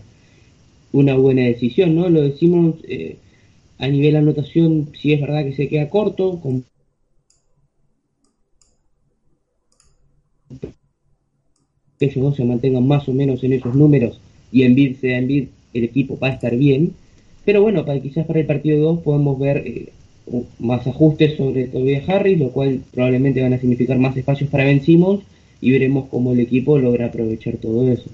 una 0.93 1.15
buena 1.15 1.41
decisión, 1.41 1.95
¿no? 1.95 2.07
Lo 2.09 2.21
decimos 2.21 2.75
eh, 2.87 3.17
a 3.77 3.87
nivel 3.87 4.15
anotación, 4.15 4.89
si 4.99 5.11
es 5.11 5.19
verdad 5.19 5.43
que 5.43 5.53
se 5.53 5.67
queda 5.67 5.89
corto, 5.89 6.39
con 6.39 6.63
que 11.99 12.05
ellos 12.05 12.23
dos 12.23 12.35
se 12.35 12.45
mantengan 12.45 12.87
más 12.87 13.09
o 13.09 13.13
menos 13.13 13.43
en 13.43 13.53
esos 13.53 13.75
números 13.75 14.19
y 14.51 14.63
en 14.63 14.75
bid 14.75 14.97
sea 14.97 15.17
en 15.17 15.27
bid, 15.27 15.47
el 15.73 15.83
equipo 15.83 16.17
va 16.17 16.27
a 16.27 16.33
estar 16.33 16.55
bien. 16.55 16.93
Pero 17.43 17.61
bueno, 17.61 17.85
para, 17.85 17.99
quizás 17.99 18.25
para 18.25 18.39
el 18.39 18.45
partido 18.45 18.79
2 18.79 18.99
podemos 19.01 19.37
ver 19.39 19.57
eh, 19.65 19.89
más 20.59 20.85
ajustes 20.87 21.35
sobre 21.35 21.67
Tobias 21.67 22.07
Harris, 22.07 22.39
lo 22.39 22.51
cual 22.51 22.81
probablemente 22.91 23.41
van 23.41 23.53
a 23.53 23.59
significar 23.59 23.97
más 23.97 24.15
espacios 24.15 24.49
para 24.49 24.65
Ben 24.65 24.81
Simmons 24.81 25.23
y 25.59 25.71
veremos 25.71 26.07
cómo 26.09 26.33
el 26.33 26.39
equipo 26.39 26.77
logra 26.77 27.07
aprovechar 27.07 27.57
todo 27.57 27.91
eso. 27.91 28.09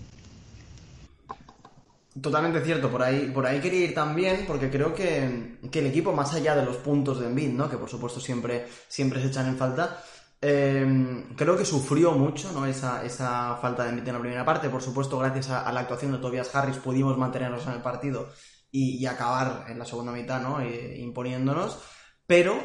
Totalmente 2.21 2.61
cierto, 2.61 2.89
por 2.89 3.03
ahí, 3.03 3.29
por 3.31 3.45
ahí 3.45 3.59
quería 3.59 3.85
ir 3.85 3.93
también, 3.93 4.45
porque 4.47 4.69
creo 4.69 4.93
que, 4.93 5.57
el 5.61 5.85
equipo, 5.85 6.11
más 6.11 6.33
allá 6.33 6.55
de 6.55 6.65
los 6.65 6.77
puntos 6.77 7.19
de 7.19 7.27
Envid, 7.27 7.49
¿no? 7.49 7.69
que 7.69 7.77
por 7.77 7.89
supuesto 7.89 8.19
siempre, 8.19 8.67
siempre 8.87 9.21
se 9.21 9.27
echan 9.27 9.47
en 9.47 9.57
falta, 9.57 10.01
em, 10.41 11.35
creo 11.35 11.57
que 11.57 11.65
sufrió 11.65 12.11
mucho 12.13 12.51
¿no? 12.51 12.65
esa, 12.65 13.03
esa 13.05 13.57
falta 13.61 13.83
de 13.83 13.89
Envid 13.89 14.07
en 14.07 14.13
la 14.13 14.19
primera 14.19 14.45
parte. 14.45 14.69
Por 14.69 14.81
supuesto, 14.81 15.19
gracias 15.19 15.49
a, 15.49 15.71
la 15.71 15.81
actuación 15.81 16.11
de 16.11 16.17
Tobias 16.17 16.53
Harris 16.55 16.77
pudimos 16.77 17.17
mantenernos 17.17 17.65
en 17.67 17.73
el 17.73 17.81
partido 17.81 18.29
y, 18.71 19.05
acabar 19.05 19.65
en 19.69 19.77
la 19.79 19.85
segunda 19.85 20.11
mitad 20.11 20.41
¿no? 20.41 20.61
E, 20.61 20.99
imponiéndonos, 20.99 21.79
pero 22.25 22.55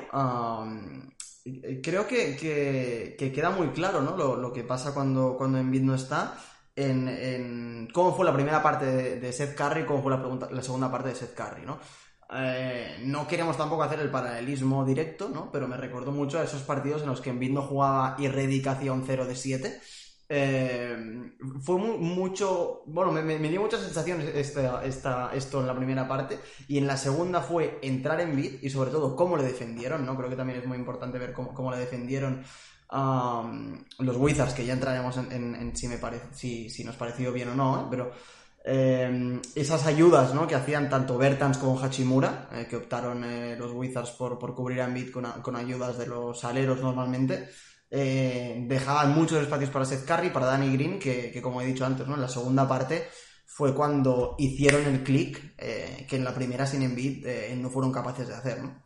creo 1.83 2.07
que, 2.07 3.17
queda 3.19 3.51
muy 3.51 3.69
claro 3.69 4.01
¿no? 4.01 4.17
lo, 4.17 4.53
que 4.53 4.65
pasa 4.65 4.95
cuando, 4.95 5.37
cuando 5.37 5.59
Envid 5.59 5.83
no 5.83 5.95
está 5.95 6.39
en, 6.77 7.89
cómo 7.93 8.15
fue 8.15 8.25
la 8.25 8.35
primera 8.35 8.63
parte 8.63 8.87
de, 9.17 9.33
Seth 9.33 9.55
Curry 9.55 9.83
y 9.83 9.85
cómo 9.85 10.03
fue 10.03 10.13
la, 10.51 10.63
segunda 10.63 10.91
parte 10.91 11.11
de 11.11 11.15
Seth 11.15 11.35
Curry, 11.35 11.65
¿no? 11.65 11.79
Eh, 12.37 12.99
no 13.05 13.29
queríamos 13.29 13.57
tampoco 13.57 13.83
hacer 13.83 14.01
el 14.01 14.11
paralelismo 14.11 14.85
directo, 14.85 15.29
¿no? 15.29 15.51
Pero 15.53 15.69
me 15.69 15.77
recordó 15.77 16.11
mucho 16.11 16.39
a 16.39 16.45
esos 16.45 16.63
partidos 16.63 17.03
en 17.03 17.09
los 17.09 17.21
que 17.21 17.31
Embiid 17.31 17.53
no 17.53 17.63
jugaba 17.63 18.17
y 18.19 18.29
Redick 18.29 18.67
hacía 18.67 18.93
un 18.93 19.05
0 19.07 19.27
de 19.27 19.37
7. 19.37 19.81
Eh, 20.27 20.97
fue 21.61 21.77
mucho, 21.77 22.83
bueno, 22.87 23.13
me, 23.13 23.39
dio 23.39 23.61
muchas 23.61 23.83
sensaciones 23.83 24.35
esta, 24.35 24.83
esto 25.35 25.61
en 25.61 25.67
la 25.67 25.77
primera 25.77 26.09
parte 26.09 26.39
y 26.67 26.79
en 26.79 26.87
la 26.87 26.97
segunda 26.97 27.43
fue 27.43 27.79
entrar 27.83 28.21
en 28.21 28.35
bid 28.35 28.63
y 28.63 28.71
sobre 28.71 28.91
todo 28.91 29.17
cómo 29.17 29.37
le 29.37 29.45
defendieron, 29.45 30.07
¿no? 30.07 30.17
Creo 30.17 30.31
que 30.31 30.37
también 30.37 30.61
es 30.61 30.67
muy 30.67 30.79
importante 30.79 31.19
ver 31.19 31.35
cómo, 31.35 31.53
cómo 31.53 31.71
le 31.71 31.77
defendieron 31.77 32.43
los 32.91 34.17
Wizards, 34.17 34.55
que 34.55 34.65
ya 34.65 34.75
entraremos 34.75 35.17
en, 35.17 35.77
si, 35.77 35.89
me 35.89 35.99
parece, 35.99 36.69
si, 36.69 36.85
nos 36.85 36.97
pareció 36.97 37.33
bien 37.33 37.49
o 37.49 37.55
no, 37.55 37.81
¿eh? 37.81 37.87
pero 37.91 38.13
em, 38.65 39.41
esas 39.55 39.87
ayudas 39.87 40.35
¿no? 40.35 40.47
que 40.47 40.55
hacían 40.55 40.89
tanto 40.89 41.19
Bertans 41.19 41.59
como 41.59 41.81
Hachimura, 41.81 42.49
eh, 42.53 42.67
que 42.69 42.77
optaron 42.77 43.25
eh, 43.25 43.57
los 43.57 43.73
Wizards 43.73 44.11
por, 44.13 44.39
por 44.39 44.55
cubrir 44.55 44.81
a 44.81 44.85
Embiid 44.85 45.11
con, 45.11 45.25
con, 45.43 45.57
ayudas 45.57 45.99
de 45.99 46.07
los 46.07 46.45
aleros 46.45 46.81
normalmente, 46.81 47.49
dejaban 47.91 49.15
muchos 49.15 49.41
espacios 49.41 49.71
para 49.71 49.85
Seth 49.85 50.05
Curry, 50.05 50.31
para 50.31 50.47
Danny 50.47 50.73
Green, 50.73 50.99
que, 50.99 51.41
como 51.41 51.61
he 51.61 51.67
dicho 51.67 51.87
antes, 51.87 52.05
¿no? 52.09 52.17
en 52.17 52.23
la 52.23 52.29
segunda 52.29 52.67
parte 52.67 53.07
fue 53.47 53.73
cuando 53.73 54.35
hicieron 54.37 54.85
el 54.87 55.05
click 55.05 55.55
que 55.55 56.17
en 56.17 56.25
la 56.25 56.35
primera 56.35 56.67
sin 56.67 56.83
Embiid 56.83 57.25
no 57.55 57.71
fueron 57.71 57.93
capaces 57.93 58.27
de 58.27 58.35
hacer. 58.35 58.65
¿no? 58.65 58.84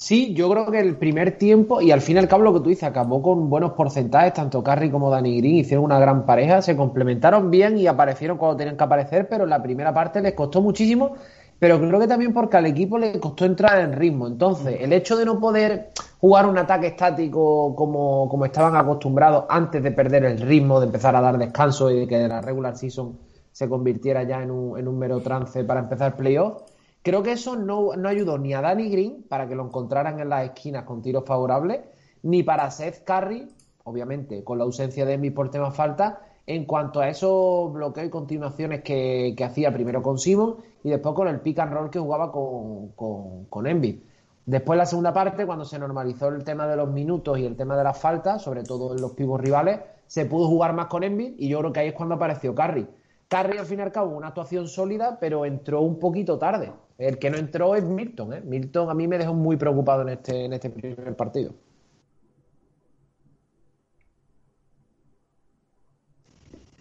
Sí, 0.00 0.32
yo 0.32 0.48
creo 0.48 0.70
que 0.70 0.78
el 0.78 0.96
primer 0.96 1.38
tiempo, 1.38 1.80
y 1.80 1.90
al 1.90 2.00
fin 2.00 2.14
y 2.16 2.18
al 2.20 2.28
cabo 2.28 2.44
lo 2.44 2.54
que 2.54 2.60
tú 2.60 2.68
dices, 2.68 2.84
acabó 2.84 3.20
con 3.20 3.50
buenos 3.50 3.72
porcentajes, 3.72 4.32
tanto 4.32 4.62
Carry 4.62 4.92
como 4.92 5.10
Danny 5.10 5.38
Green 5.38 5.56
hicieron 5.56 5.84
una 5.84 5.98
gran 5.98 6.24
pareja, 6.24 6.62
se 6.62 6.76
complementaron 6.76 7.50
bien 7.50 7.76
y 7.76 7.88
aparecieron 7.88 8.38
cuando 8.38 8.56
tenían 8.56 8.76
que 8.76 8.84
aparecer, 8.84 9.28
pero 9.28 9.42
en 9.42 9.50
la 9.50 9.60
primera 9.60 9.92
parte 9.92 10.22
les 10.22 10.34
costó 10.34 10.62
muchísimo, 10.62 11.16
pero 11.58 11.80
creo 11.80 11.98
que 11.98 12.06
también 12.06 12.32
porque 12.32 12.56
al 12.56 12.66
equipo 12.66 12.96
le 12.96 13.18
costó 13.18 13.44
entrar 13.44 13.80
en 13.80 13.92
ritmo. 13.92 14.28
Entonces, 14.28 14.76
el 14.80 14.92
hecho 14.92 15.16
de 15.16 15.24
no 15.24 15.40
poder 15.40 15.90
jugar 16.20 16.46
un 16.46 16.58
ataque 16.58 16.86
estático 16.86 17.74
como, 17.74 18.28
como 18.28 18.44
estaban 18.44 18.76
acostumbrados 18.76 19.46
antes 19.48 19.82
de 19.82 19.90
perder 19.90 20.24
el 20.26 20.40
ritmo, 20.40 20.78
de 20.78 20.86
empezar 20.86 21.16
a 21.16 21.20
dar 21.20 21.36
descanso 21.38 21.90
y 21.90 21.98
de 21.98 22.06
que 22.06 22.28
la 22.28 22.40
regular 22.40 22.76
season 22.76 23.18
se 23.50 23.68
convirtiera 23.68 24.22
ya 24.22 24.44
en 24.44 24.52
un, 24.52 24.78
en 24.78 24.86
un 24.86 24.96
mero 24.96 25.18
trance 25.18 25.64
para 25.64 25.80
empezar 25.80 26.14
playoff 26.14 26.62
Creo 27.08 27.22
que 27.22 27.32
eso 27.32 27.56
no, 27.56 27.92
ayudó 28.06 28.36
ni 28.36 28.52
a 28.52 28.60
Danny 28.60 28.90
Green 28.90 29.24
para 29.26 29.48
que 29.48 29.54
lo 29.54 29.64
encontraran 29.64 30.20
en 30.20 30.28
las 30.28 30.44
esquinas 30.44 30.84
con 30.84 31.00
tiros 31.00 31.24
favorables, 31.24 31.80
ni 32.22 32.42
para 32.42 32.70
Seth 32.70 33.02
Curry, 33.02 33.48
obviamente 33.84 34.44
con 34.44 34.58
la 34.58 34.64
ausencia 34.64 35.06
de 35.06 35.16
mi 35.16 35.30
por 35.30 35.50
tema 35.50 35.70
falta, 35.70 36.20
en 36.46 36.66
cuanto 36.66 37.00
a 37.00 37.08
esos 37.08 37.72
bloqueos 37.72 38.08
y 38.08 38.10
continuaciones 38.10 38.82
que, 38.82 39.34
hacía 39.42 39.72
primero 39.72 40.02
con 40.02 40.18
Simon 40.18 40.56
y 40.84 40.90
después 40.90 41.14
con 41.14 41.28
el 41.28 41.40
pick 41.40 41.58
and 41.60 41.72
roll 41.72 41.88
que 41.88 41.98
jugaba 41.98 42.30
con, 42.30 42.88
con, 42.88 43.46
con 43.46 43.66
Envy. 43.66 44.04
Después 44.44 44.76
la 44.76 44.84
segunda 44.84 45.14
parte, 45.14 45.46
cuando 45.46 45.64
se 45.64 45.78
normalizó 45.78 46.28
el 46.28 46.44
tema 46.44 46.66
de 46.66 46.76
los 46.76 46.90
minutos 46.90 47.38
y 47.38 47.46
el 47.46 47.56
tema 47.56 47.74
de 47.78 47.84
las 47.84 47.98
faltas, 47.98 48.42
sobre 48.42 48.64
todo 48.64 48.94
en 48.94 49.00
los 49.00 49.12
pibos 49.12 49.40
rivales, 49.40 49.80
se 50.06 50.26
pudo 50.26 50.46
jugar 50.46 50.74
más 50.74 50.88
con 50.88 51.04
Envid 51.04 51.36
y 51.38 51.48
yo 51.48 51.60
creo 51.60 51.72
que 51.72 51.80
ahí 51.80 51.88
es 51.88 51.94
cuando 51.94 52.16
apareció 52.16 52.54
Carry. 52.54 52.86
Carry 53.28 53.56
al 53.56 53.64
fin 53.64 53.78
y 53.78 53.82
al 53.82 53.92
cabo 53.92 54.14
una 54.14 54.28
actuación 54.28 54.68
sólida, 54.68 55.16
pero 55.18 55.46
entró 55.46 55.80
un 55.80 55.98
poquito 55.98 56.38
tarde. 56.38 56.70
El 56.98 57.18
que 57.18 57.30
no 57.30 57.38
entró 57.38 57.76
es 57.76 57.84
Milton. 57.84 58.32
¿eh? 58.34 58.42
Milton 58.44 58.90
a 58.90 58.94
mí 58.94 59.06
me 59.08 59.18
dejó 59.18 59.32
muy 59.34 59.56
preocupado 59.56 60.02
en 60.02 60.10
este, 60.10 60.44
en 60.44 60.52
este 60.52 60.68
primer 60.70 61.16
partido. 61.16 61.54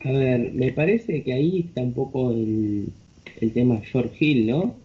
A 0.03 0.11
ver, 0.11 0.53
me 0.53 0.71
parece 0.71 1.23
que 1.23 1.33
ahí 1.33 1.59
está 1.67 1.81
un 1.81 1.93
poco 1.93 2.31
el, 2.31 2.87
el 3.41 3.53
tema 3.53 3.79
George 3.81 4.15
Hill, 4.19 4.47
¿no? 4.47 4.75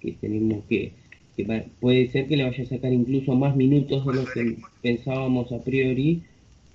Que 0.00 0.12
tenemos 0.12 0.64
que, 0.68 0.92
que 1.36 1.64
puede 1.80 2.08
ser 2.10 2.26
que 2.28 2.36
le 2.36 2.44
vaya 2.44 2.62
a 2.62 2.66
sacar 2.66 2.92
incluso 2.92 3.34
más 3.34 3.56
minutos 3.56 4.04
de 4.06 4.14
lo 4.14 4.24
que 4.24 4.56
pensábamos 4.82 5.52
a 5.52 5.62
priori 5.62 6.22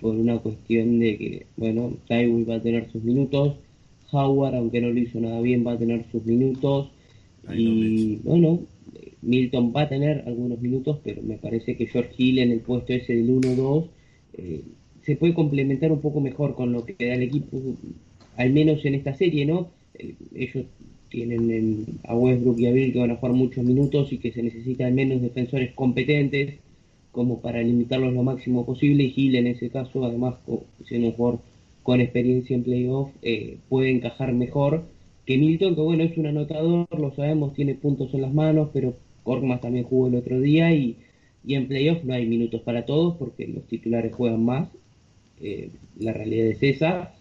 por 0.00 0.14
una 0.14 0.38
cuestión 0.38 0.98
de 1.00 1.18
que, 1.18 1.46
bueno, 1.56 1.92
Tywin 2.08 2.48
va 2.48 2.56
a 2.56 2.62
tener 2.62 2.90
sus 2.90 3.02
minutos, 3.02 3.56
Howard, 4.12 4.54
aunque 4.54 4.80
no 4.80 4.90
lo 4.90 4.98
hizo 4.98 5.20
nada 5.20 5.40
bien, 5.40 5.66
va 5.66 5.72
a 5.72 5.78
tener 5.78 6.04
sus 6.10 6.24
minutos, 6.24 6.90
y 7.54 8.16
bueno, 8.22 8.60
Milton 9.22 9.72
va 9.74 9.82
a 9.82 9.88
tener 9.88 10.24
algunos 10.26 10.60
minutos, 10.60 11.00
pero 11.02 11.22
me 11.22 11.38
parece 11.38 11.76
que 11.76 11.86
George 11.86 12.12
Hill 12.16 12.38
en 12.38 12.52
el 12.52 12.60
puesto 12.60 12.92
ese 12.92 13.14
del 13.14 13.28
1-2 13.28 13.86
eh, 14.34 14.62
se 15.02 15.16
puede 15.16 15.34
complementar 15.34 15.90
un 15.90 16.00
poco 16.00 16.20
mejor 16.20 16.54
con 16.54 16.72
lo 16.72 16.84
que 16.84 16.94
da 16.98 17.14
el 17.14 17.22
equipo, 17.22 17.58
al 18.36 18.52
menos 18.52 18.84
en 18.84 18.94
esta 18.94 19.14
serie, 19.14 19.46
¿no? 19.46 19.70
Eh, 19.94 20.14
ellos 20.34 20.66
tienen 21.08 21.98
a 22.04 22.14
Westbrook 22.14 22.58
y 22.58 22.66
a 22.66 22.72
Bill 22.72 22.92
que 22.92 22.98
van 22.98 23.10
a 23.10 23.16
jugar 23.16 23.34
muchos 23.34 23.64
minutos 23.64 24.12
y 24.12 24.18
que 24.18 24.32
se 24.32 24.42
necesitan 24.42 24.94
menos 24.94 25.22
defensores 25.22 25.72
competentes 25.72 26.56
como 27.12 27.40
para 27.40 27.62
limitarlos 27.62 28.12
lo 28.12 28.22
máximo 28.22 28.66
posible 28.66 29.04
y 29.04 29.10
Gil 29.10 29.36
en 29.36 29.46
ese 29.46 29.70
caso 29.70 30.04
además 30.04 30.34
siendo 30.84 31.08
un 31.08 31.14
jugador 31.14 31.40
con 31.82 32.02
experiencia 32.02 32.54
en 32.54 32.62
playoff 32.62 33.10
eh, 33.22 33.56
puede 33.70 33.90
encajar 33.90 34.34
mejor 34.34 34.84
que 35.28 35.36
Milton 35.36 35.74
que 35.74 35.82
bueno 35.82 36.04
es 36.04 36.16
un 36.16 36.26
anotador 36.26 36.88
lo 36.98 37.14
sabemos 37.14 37.52
tiene 37.52 37.74
puntos 37.74 38.14
en 38.14 38.22
las 38.22 38.32
manos 38.32 38.70
pero 38.72 38.96
Korkmaz 39.24 39.60
también 39.60 39.84
jugó 39.84 40.08
el 40.08 40.14
otro 40.14 40.40
día 40.40 40.72
y, 40.74 40.96
y 41.44 41.54
en 41.54 41.68
playoff 41.68 42.02
no 42.02 42.14
hay 42.14 42.26
minutos 42.26 42.62
para 42.62 42.86
todos 42.86 43.16
porque 43.18 43.46
los 43.46 43.64
titulares 43.68 44.14
juegan 44.14 44.42
más. 44.42 44.70
Eh, 45.40 45.70
la 45.98 46.14
realidad 46.14 46.46
es 46.46 46.62
esa. 46.62 47.14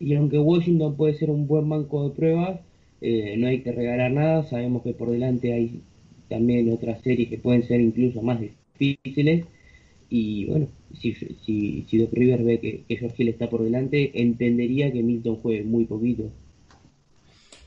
Y 0.00 0.14
aunque 0.14 0.38
Washington 0.40 0.96
puede 0.96 1.14
ser 1.14 1.30
un 1.30 1.46
buen 1.46 1.68
banco 1.68 2.08
de 2.08 2.14
pruebas 2.16 2.60
eh, 3.00 3.36
no 3.38 3.46
hay 3.46 3.62
que 3.62 3.70
regalar 3.70 4.10
nada, 4.10 4.42
sabemos 4.44 4.82
que 4.82 4.94
por 4.94 5.10
delante 5.10 5.52
hay 5.52 5.82
también 6.28 6.72
otras 6.72 7.00
series 7.02 7.28
que 7.28 7.38
pueden 7.38 7.62
ser 7.62 7.80
incluso 7.80 8.20
más 8.22 8.40
difíciles. 8.40 9.46
Y 10.10 10.46
bueno, 10.46 10.68
si, 11.00 11.14
si, 11.14 11.84
si 11.88 11.98
Doc 11.98 12.12
River 12.12 12.42
ve 12.44 12.60
que, 12.60 12.82
que 12.88 12.96
George 12.96 13.22
Hill 13.22 13.28
está 13.28 13.48
por 13.48 13.62
delante, 13.62 14.20
entendería 14.22 14.92
que 14.92 15.02
Milton 15.04 15.36
juegue 15.36 15.64
muy 15.64 15.84
poquito. 15.84 16.32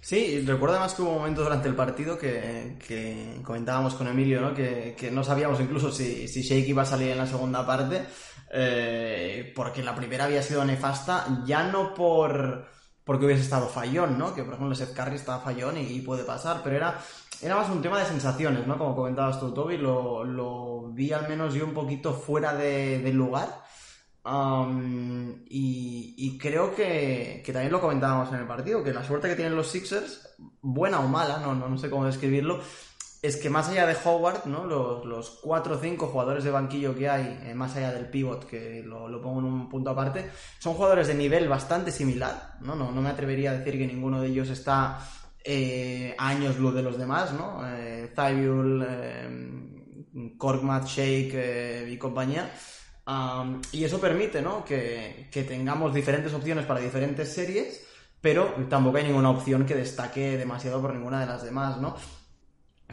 Sí, 0.02 0.44
recuerdo 0.48 0.76
además 0.76 0.96
que 0.96 1.04
hubo 1.04 1.14
momentos 1.14 1.44
durante 1.44 1.68
el 1.68 1.76
partido 1.76 2.18
que, 2.18 2.76
que 2.86 3.40
comentábamos 3.44 3.94
con 3.94 4.08
Emilio, 4.08 4.42
¿no? 4.42 4.54
Que, 4.54 4.96
que, 4.98 5.12
no 5.12 5.24
sabíamos 5.24 5.60
incluso 5.60 5.92
si, 5.92 6.28
si 6.28 6.42
Shake 6.42 6.70
iba 6.70 6.82
a 6.82 6.86
salir 6.86 7.10
en 7.10 7.20
la 7.20 7.28
segunda 7.28 7.66
parte, 7.66 8.04
eh, 8.52 9.54
porque 9.56 9.84
la 9.84 9.96
primera 9.96 10.26
había 10.26 10.42
sido 10.42 10.66
nefasta, 10.66 11.44
ya 11.46 11.64
no 11.64 11.94
por 11.94 12.68
porque 13.04 13.26
hubiese 13.26 13.44
estado 13.44 13.68
fallón, 13.68 14.18
¿no? 14.18 14.34
Que 14.34 14.44
por 14.44 14.54
ejemplo 14.54 14.76
Seth 14.76 14.94
Curry 14.96 15.16
estaba 15.16 15.40
fallón 15.42 15.78
y, 15.78 16.02
puede 16.02 16.24
pasar, 16.24 16.62
pero 16.64 16.76
era, 16.78 17.00
era 17.42 17.56
más 17.56 17.70
un 17.70 17.82
tema 17.82 18.00
de 18.00 18.06
sensaciones, 18.06 18.66
¿no? 18.68 18.78
Como 18.78 18.96
comentabas 18.96 19.40
tú, 19.40 19.54
Toby, 19.54 19.78
lo, 19.78 20.24
lo 20.24 20.90
vi 20.94 21.12
al 21.12 21.28
menos 21.28 21.54
yo 21.54 21.66
un 21.66 21.74
poquito 21.74 22.14
fuera 22.14 22.54
de, 22.56 23.00
del 23.00 23.16
lugar. 23.16 23.61
Y, 25.50 26.38
creo 26.40 26.76
que, 26.76 27.44
también 27.46 27.72
lo 27.72 27.82
comentábamos 27.82 28.30
en 28.34 28.40
el 28.40 28.48
partido, 28.48 28.84
que 28.84 28.94
la 28.94 29.04
suerte 29.04 29.28
que 29.28 29.36
tienen 29.36 29.56
los 29.56 29.70
Sixers, 29.70 30.36
buena 30.62 31.00
o 31.00 31.08
mala, 31.08 31.40
no, 31.40 31.56
no, 31.56 31.68
no 31.68 31.78
sé 31.78 31.90
cómo 31.90 32.06
describirlo, 32.06 32.60
es 33.22 33.38
que 33.38 33.52
más 33.52 33.70
allá 33.70 33.86
de 33.86 33.96
Howard, 34.04 34.46
¿no? 34.46 34.66
Los, 34.66 35.06
los 35.06 35.30
cuatro 35.44 35.76
o 35.76 35.80
cinco 35.80 36.08
jugadores 36.08 36.44
de 36.44 36.50
banquillo 36.50 36.96
que 36.96 37.08
hay, 37.08 37.40
eh, 37.44 37.54
más 37.54 37.76
allá 37.76 37.94
del 37.94 38.10
pivot, 38.10 38.48
que 38.48 38.82
lo, 38.84 39.22
pongo 39.22 39.40
en 39.40 39.46
un 39.46 39.70
punto 39.70 39.92
aparte, 39.92 40.32
son 40.58 40.74
jugadores 40.74 41.08
de 41.08 41.14
nivel 41.14 41.48
bastante 41.48 41.92
similar, 41.92 42.58
¿no? 42.62 42.76
No, 42.76 42.92
no 42.92 43.02
me 43.02 43.10
atrevería 43.10 43.52
a 43.52 43.58
decir 43.58 43.78
que 43.78 43.86
ninguno 43.86 44.22
de 44.22 44.28
ellos 44.30 44.50
está 44.50 45.00
eh, 45.44 46.16
años 46.20 46.60
luz 46.60 46.76
de 46.76 46.84
los 46.84 46.98
demás, 46.98 47.34
¿no? 47.34 47.62
Eh, 47.68 48.12
Thybulle, 48.16 48.86
eh, 48.88 50.36
Shake 50.86 51.88
y 51.90 51.98
compañía. 51.98 52.52
Um, 53.12 53.62
y 53.74 53.84
eso 53.84 54.00
permite, 54.00 54.42
¿no? 54.42 54.64
Que, 54.64 55.28
tengamos 55.48 55.94
diferentes 55.94 56.34
opciones 56.34 56.66
para 56.66 56.80
diferentes 56.80 57.34
series, 57.34 57.86
pero 58.22 58.54
tampoco 58.70 58.98
hay 58.98 59.04
ninguna 59.04 59.32
opción 59.32 59.66
que 59.66 59.76
destaque 59.76 60.38
demasiado 60.38 60.82
por 60.82 60.94
ninguna 60.94 61.20
de 61.20 61.26
las 61.26 61.44
demás, 61.44 61.78
¿no? 61.82 61.96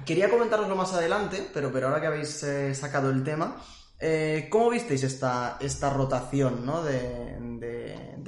Quería 0.04 0.28
comentaroslo 0.28 0.74
más 0.74 0.92
adelante, 0.92 1.48
pero, 1.54 1.70
pero 1.72 1.88
ahora 1.88 2.00
que 2.00 2.06
habéis 2.08 2.42
eh, 2.42 2.74
sacado 2.74 3.10
el 3.10 3.22
tema, 3.22 3.56
eh, 4.00 4.48
¿cómo 4.50 4.70
visteis 4.70 5.02
esta, 5.04 5.56
esta 5.60 5.90
rotación 5.90 6.64
¿no? 6.64 6.82
de, 6.82 7.36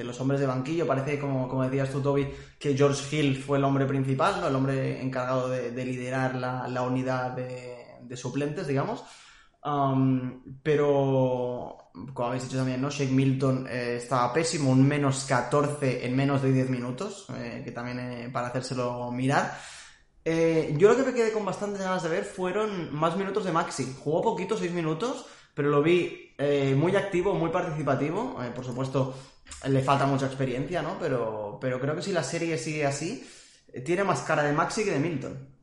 los 0.05 0.21
hombres 0.21 0.41
de 0.41 0.47
banquillo? 0.47 0.87
Parece, 0.87 1.19
como, 1.19 1.49
como 1.49 1.63
decías 1.65 1.91
tú, 1.91 2.01
Toby, 2.01 2.29
que 2.59 2.77
George 2.77 3.17
Hill 3.17 3.43
fue 3.43 3.59
el 3.59 3.65
hombre 3.65 3.87
principal, 3.87 4.41
¿no? 4.41 4.49
el 4.49 4.55
hombre 4.55 5.01
encargado 5.01 5.49
de, 5.49 5.71
de 5.71 5.85
liderar 5.85 6.35
la, 6.35 6.67
la 6.67 6.83
unidad 6.83 7.33
de, 7.33 8.17
suplentes, 8.17 8.67
digamos. 8.67 9.05
Pero, 9.63 11.77
como 12.15 12.29
habéis 12.29 12.45
dicho 12.45 12.57
también, 12.57 12.81
¿no? 12.81 12.91
Shake 12.91 13.11
Milton 13.11 13.67
eh, 13.69 13.97
estaba 13.97 14.33
pésimo, 14.33 14.71
un 14.71 14.87
menos 14.87 15.25
14 15.25 16.07
en 16.07 16.17
menos 16.17 16.43
de 16.43 16.53
10 16.53 16.71
minutos, 16.71 17.27
eh, 17.37 17.63
que 17.65 17.73
también 17.73 17.99
eh, 17.99 18.31
para 18.33 18.49
hacérselo 18.49 19.11
mirar. 19.13 19.59
Yo 20.25 20.91
lo 20.91 20.97
que 20.97 21.03
me 21.03 21.15
quedé 21.15 21.33
con 21.33 21.45
bastantes 21.45 21.81
ganas 21.81 22.03
de 22.03 22.09
ver 22.09 22.25
fueron 22.25 22.95
más 22.95 23.17
minutos 23.17 23.45
de 23.45 23.53
Maxi. 23.53 23.97
Jugó 24.03 24.23
poquito, 24.23 24.57
6 24.57 24.73
minutos, 24.73 25.27
pero 25.55 25.71
lo 25.71 25.83
vi 25.83 26.35
muy 26.77 26.95
activo, 26.95 27.35
muy 27.35 27.51
participativo. 27.51 28.37
Por 28.55 28.65
supuesto, 28.65 29.15
le 29.69 29.83
falta 29.83 30.07
mucha 30.07 30.27
experiencia, 30.27 30.83
¿no? 30.83 30.99
Pero, 31.01 31.59
pero 31.61 31.81
creo 31.81 31.97
que 31.97 32.03
si 32.03 32.13
la 32.13 32.23
serie 32.23 32.59
sigue 32.59 32.87
así, 32.87 33.27
tiene 33.85 34.05
más 34.05 34.21
cara 34.21 34.45
de 34.45 34.53
Maxi 34.53 34.85
que 34.85 34.93
de 34.93 35.01
Milton. 35.01 35.60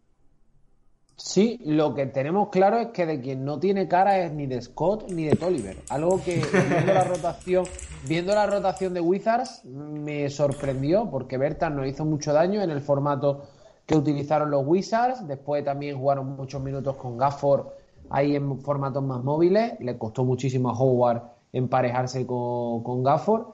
Sí, 1.20 1.60
lo 1.66 1.96
que 1.96 2.06
tenemos 2.06 2.50
claro 2.50 2.78
es 2.78 2.90
que 2.90 3.08
de 3.08 3.20
quien 3.20 3.44
no 3.44 3.60
tiene 3.60 3.88
cara 3.88 4.20
es 4.20 4.32
ni 4.32 4.46
de 4.46 4.62
Scott 4.62 5.10
ni 5.10 5.26
de 5.26 5.36
Tolliver. 5.36 5.78
Algo 5.90 6.22
que 6.24 6.36
viendo 6.70 6.94
la 6.94 7.04
rotación, 7.06 7.66
viendo 8.08 8.36
la 8.36 8.46
rotación 8.46 8.94
de 8.94 9.02
Wizards 9.02 9.66
me 9.66 10.30
sorprendió 10.30 11.10
porque 11.10 11.40
Berta 11.40 11.72
nos 11.72 11.88
hizo 11.88 12.06
mucho 12.06 12.34
daño 12.34 12.62
en 12.62 12.70
el 12.70 12.82
formato 12.82 13.46
que 13.88 13.96
utilizaron 13.96 14.52
los 14.52 14.62
Wizards. 14.68 15.28
Después 15.28 15.66
también 15.66 15.98
jugaron 15.98 16.36
muchos 16.36 16.62
minutos 16.62 16.96
con 16.98 17.18
Gafford 17.18 17.66
ahí 18.12 18.36
en 18.36 18.62
formatos 18.62 19.02
más 19.02 19.24
móviles. 19.24 19.74
Le 19.80 19.98
costó 19.98 20.24
muchísimo 20.24 20.70
a 20.70 20.78
Howard 20.78 21.24
emparejarse 21.52 22.28
con 22.28 23.04
Gafford 23.04 23.48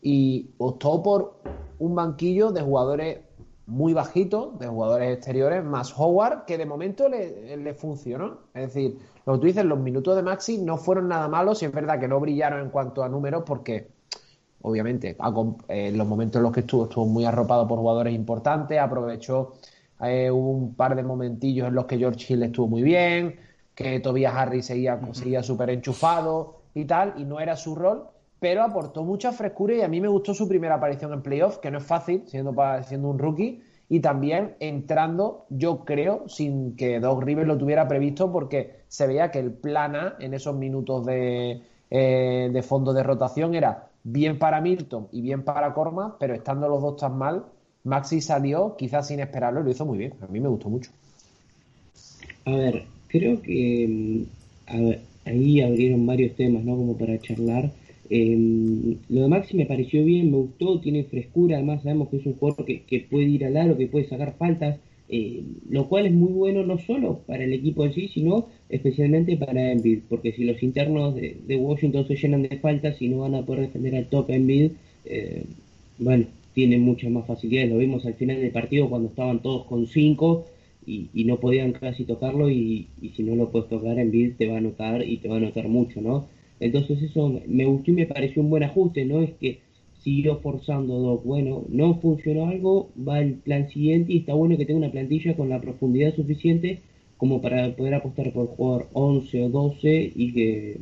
y 0.00 0.50
optó 0.58 1.02
por 1.02 1.40
un 1.80 1.96
banquillo 1.96 2.52
de 2.52 2.60
jugadores 2.60 3.18
muy 3.68 3.92
bajitos, 3.92 4.58
de 4.58 4.66
jugadores 4.66 5.14
exteriores, 5.14 5.62
más 5.62 5.92
Howard, 5.96 6.46
que 6.46 6.56
de 6.56 6.64
momento 6.64 7.06
le, 7.08 7.54
le, 7.54 7.74
funcionó. 7.74 8.38
Es 8.54 8.72
decir, 8.72 8.98
lo 9.26 9.34
que 9.34 9.38
tú 9.40 9.46
dices, 9.46 9.64
los 9.66 9.78
minutos 9.78 10.16
de 10.16 10.22
Maxi 10.22 10.56
no 10.56 10.78
fueron 10.78 11.08
nada 11.08 11.28
malos 11.28 11.62
y 11.62 11.66
es 11.66 11.72
verdad 11.72 12.00
que 12.00 12.08
no 12.08 12.18
brillaron 12.18 12.62
en 12.62 12.70
cuanto 12.70 13.04
a 13.04 13.10
números 13.10 13.42
porque 13.44 13.88
obviamente 14.62 15.16
en 15.68 15.98
los 15.98 16.06
momentos 16.06 16.38
en 16.38 16.44
los 16.44 16.52
que 16.52 16.60
estuvo 16.60 16.84
estuvo 16.84 17.04
muy 17.04 17.26
arropado 17.26 17.68
por 17.68 17.78
jugadores 17.78 18.14
importantes, 18.14 18.78
aprovechó 18.80 19.52
eh, 20.00 20.30
un 20.30 20.74
par 20.74 20.96
de 20.96 21.02
momentillos 21.02 21.68
en 21.68 21.74
los 21.74 21.84
que 21.84 21.98
George 21.98 22.32
Hill 22.32 22.44
estuvo 22.44 22.68
muy 22.68 22.82
bien, 22.82 23.38
que 23.74 24.00
Tobias 24.00 24.34
Harris 24.34 24.64
seguía, 24.64 24.98
seguía 25.12 25.42
súper 25.42 25.68
enchufado 25.70 26.62
y 26.74 26.86
tal, 26.86 27.14
y 27.18 27.24
no 27.24 27.38
era 27.38 27.54
su 27.54 27.74
rol, 27.74 28.08
pero 28.40 28.62
aportó 28.62 29.04
mucha 29.04 29.32
frescura 29.32 29.74
y 29.74 29.80
a 29.82 29.88
mí 29.88 30.00
me 30.00 30.08
gustó 30.08 30.34
su 30.34 30.48
primera 30.48 30.76
aparición 30.76 31.12
en 31.12 31.22
playoff, 31.22 31.58
que 31.58 31.70
no 31.70 31.78
es 31.78 31.84
fácil, 31.84 32.22
siendo, 32.26 32.54
siendo 32.84 33.08
un 33.08 33.18
rookie, 33.18 33.62
y 33.88 34.00
también 34.00 34.54
entrando, 34.60 35.46
yo 35.48 35.84
creo, 35.84 36.28
sin 36.28 36.76
que 36.76 37.00
Doug 37.00 37.22
Rivers 37.22 37.48
lo 37.48 37.56
tuviera 37.56 37.88
previsto, 37.88 38.30
porque 38.30 38.80
se 38.88 39.06
veía 39.06 39.30
que 39.30 39.38
el 39.38 39.52
plana 39.52 40.16
en 40.20 40.34
esos 40.34 40.54
minutos 40.54 41.06
de, 41.06 41.62
eh, 41.90 42.62
fondo 42.62 42.92
de 42.92 43.02
rotación 43.02 43.54
era 43.54 43.88
bien 44.04 44.38
para 44.38 44.60
Milton 44.60 45.08
y 45.10 45.22
bien 45.22 45.42
para 45.42 45.72
Corma, 45.74 46.16
pero 46.20 46.34
estando 46.34 46.68
los 46.68 46.82
dos 46.82 46.96
tan 46.98 47.16
mal, 47.16 47.46
Maxi 47.84 48.20
salió 48.20 48.76
quizás 48.76 49.08
sin 49.08 49.20
esperarlo 49.20 49.62
lo 49.62 49.70
hizo 49.70 49.86
muy 49.86 49.98
bien. 49.98 50.12
A 50.20 50.26
mí 50.26 50.40
me 50.40 50.48
gustó 50.48 50.68
mucho. 50.68 50.90
A 52.44 52.50
ver, 52.50 52.84
creo 53.08 53.40
que 53.40 53.86
mm, 53.88 54.96
a 55.26 55.30
ahí 55.30 55.60
abrieron 55.60 56.06
varios 56.06 56.34
temas, 56.36 56.64
¿no? 56.64 56.76
Como 56.76 56.96
para 56.96 57.18
charlar. 57.20 57.70
Eh, 58.10 58.96
lo 59.08 59.22
de 59.22 59.28
Maxi 59.28 59.56
me 59.56 59.66
pareció 59.66 60.04
bien, 60.04 60.30
me 60.30 60.38
gustó, 60.38 60.80
tiene 60.80 61.04
frescura, 61.04 61.56
además 61.56 61.82
sabemos 61.82 62.08
que 62.08 62.18
es 62.18 62.26
un 62.26 62.34
jugador 62.34 62.64
que, 62.64 63.06
puede 63.10 63.26
ir 63.26 63.44
al 63.44 63.56
aro, 63.56 63.76
que 63.76 63.86
puede 63.86 64.08
sacar 64.08 64.34
faltas, 64.38 64.78
eh, 65.10 65.42
lo 65.70 65.88
cual 65.88 66.06
es 66.06 66.12
muy 66.12 66.32
bueno 66.32 66.64
no 66.64 66.78
solo 66.78 67.20
para 67.26 67.44
el 67.44 67.52
equipo 67.52 67.84
en 67.84 67.94
sí, 67.94 68.08
sino 68.08 68.48
especialmente 68.68 69.36
para 69.36 69.72
Embiid, 69.72 70.00
porque 70.08 70.32
si 70.32 70.44
los 70.44 70.62
internos 70.62 71.14
de, 71.14 71.56
Washington 71.56 72.06
se 72.06 72.16
llenan 72.16 72.42
de 72.42 72.58
faltas 72.58 73.00
y 73.00 73.08
no 73.08 73.18
van 73.20 73.34
a 73.34 73.44
poder 73.44 73.62
defender 73.62 73.96
al 73.96 74.06
top 74.06 74.30
Embiid, 74.30 74.72
eh, 75.04 75.44
bueno, 75.98 76.26
tienen 76.54 76.82
muchas 76.82 77.10
más 77.10 77.26
facilidades. 77.26 77.70
Lo 77.70 77.78
vimos 77.78 78.04
al 78.06 78.14
final 78.14 78.40
del 78.40 78.50
partido 78.50 78.88
cuando 78.88 79.08
estaban 79.08 79.40
todos 79.40 79.64
con 79.66 79.86
5 79.86 80.46
y, 80.86 81.24
no 81.24 81.38
podían 81.38 81.72
casi 81.72 82.04
tocarlo 82.04 82.50
y, 82.50 82.88
si 83.14 83.22
no 83.22 83.36
lo 83.36 83.50
puedes 83.50 83.68
tocar 83.68 83.98
Embiid 83.98 84.36
te 84.36 84.46
va 84.46 84.56
a 84.56 84.60
notar 84.60 85.06
y 85.06 85.18
te 85.18 85.28
va 85.28 85.36
a 85.36 85.40
notar 85.40 85.68
mucho, 85.68 86.00
¿no? 86.00 86.26
Entonces 86.60 87.02
eso 87.02 87.40
me 87.46 87.64
gustó 87.66 87.90
y 87.90 87.94
me 87.94 88.06
pareció 88.06 88.42
un 88.42 88.50
buen 88.50 88.64
ajuste, 88.64 89.04
¿no? 89.04 89.20
Es 89.22 89.32
que 89.34 89.60
siguió 90.02 90.38
forzando 90.38 90.98
Doc. 90.98 91.24
Bueno, 91.24 91.64
no 91.68 92.00
funcionó 92.00 92.48
algo, 92.48 92.90
va 92.96 93.20
el 93.20 93.34
plan 93.34 93.68
siguiente 93.68 94.12
y 94.12 94.18
está 94.18 94.34
bueno 94.34 94.56
que 94.56 94.66
tenga 94.66 94.78
una 94.78 94.90
plantilla 94.90 95.36
con 95.36 95.48
la 95.48 95.60
profundidad 95.60 96.14
suficiente 96.14 96.80
como 97.16 97.42
para 97.42 97.74
poder 97.76 97.94
apostar 97.94 98.32
por 98.32 98.46
jugar 98.48 98.86
11 98.92 99.42
o 99.42 99.48
12 99.50 100.12
y 100.14 100.32
que, 100.32 100.78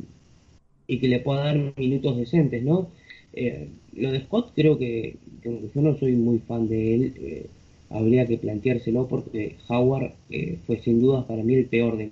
y 0.87 0.99
que 0.99 1.07
le 1.07 1.19
pueda 1.19 1.45
dar 1.45 1.73
minutos 1.77 2.17
decentes, 2.17 2.63
¿no? 2.63 2.89
Eh, 3.33 3.69
lo 3.93 4.11
de 4.11 4.21
Scott 4.21 4.51
creo 4.55 4.77
que, 4.77 5.17
yo 5.43 5.81
no 5.81 5.97
soy 5.97 6.13
muy 6.13 6.39
fan 6.39 6.67
de 6.67 6.95
él, 6.95 7.13
eh, 7.19 7.45
habría 7.89 8.25
que 8.25 8.37
planteárselo 8.37 9.07
porque 9.07 9.55
Howard 9.69 10.13
eh, 10.29 10.57
fue 10.65 10.79
sin 10.79 10.99
duda 10.99 11.25
para 11.27 11.43
mí 11.43 11.55
el 11.55 11.65
peor 11.65 11.97
de 11.97 12.11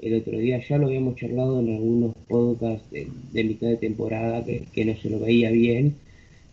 el 0.00 0.14
otro 0.14 0.38
día 0.38 0.60
ya 0.66 0.78
lo 0.78 0.86
habíamos 0.86 1.16
charlado 1.16 1.58
en 1.60 1.74
algunos 1.74 2.15
podcasts 2.28 2.90
de, 2.90 3.44
mitad 3.44 3.68
de 3.68 3.76
temporada 3.76 4.44
que, 4.44 4.64
que, 4.72 4.84
no 4.84 4.96
se 4.96 5.10
lo 5.10 5.20
veía 5.20 5.50
bien. 5.50 5.94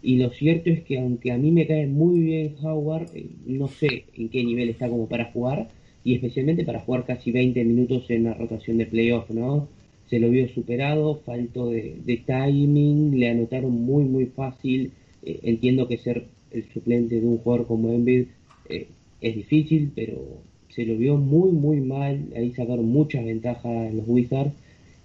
Y 0.01 0.17
lo 0.17 0.29
cierto 0.31 0.69
es 0.69 0.81
que 0.83 0.99
aunque 0.99 1.31
a 1.31 1.37
mí 1.37 1.51
me 1.51 1.65
cae 1.65 1.87
muy 1.87 2.19
bien 2.19 2.55
Howard, 2.61 3.07
eh, 3.15 3.25
no 3.47 3.67
sé 3.69 4.05
en 4.15 4.29
qué 4.29 4.43
nivel 4.43 4.69
está 4.69 4.89
como 4.89 5.07
para 5.07 5.31
jugar, 5.31 5.69
y 6.03 6.15
especialmente 6.15 6.65
para 6.65 6.81
jugar 6.81 7.05
casi 7.05 7.31
20 7.31 7.63
minutos 7.63 8.09
en 8.09 8.21
una 8.21 8.33
rotación 8.33 8.77
de 8.77 8.85
playoff, 8.85 9.29
¿no? 9.29 9.67
Se 10.09 10.19
lo 10.19 10.29
vio 10.29 10.47
superado, 10.49 11.21
faltó 11.25 11.69
de, 11.69 12.21
timing, 12.25 13.17
le 13.17 13.29
anotaron 13.29 13.71
muy 13.71 14.03
muy 14.03 14.25
fácil, 14.25 14.91
eh, 15.23 15.39
entiendo 15.43 15.87
que 15.87 15.97
ser 15.97 16.25
el 16.51 16.65
suplente 16.73 17.19
de 17.19 17.25
un 17.25 17.37
jugador 17.37 17.65
como 17.65 17.91
Embiid 17.93 18.25
eh, 18.69 18.87
es 19.21 19.35
difícil, 19.35 19.91
pero 19.95 20.21
se 20.69 20.85
lo 20.85 20.97
vio 20.97 21.17
muy 21.17 21.51
muy 21.51 21.79
mal, 21.79 22.25
ahí 22.35 22.51
sacaron 22.51 22.85
muchas 22.85 23.25
ventajas 23.25 23.93
los 23.93 24.03
Wizards, 24.07 24.53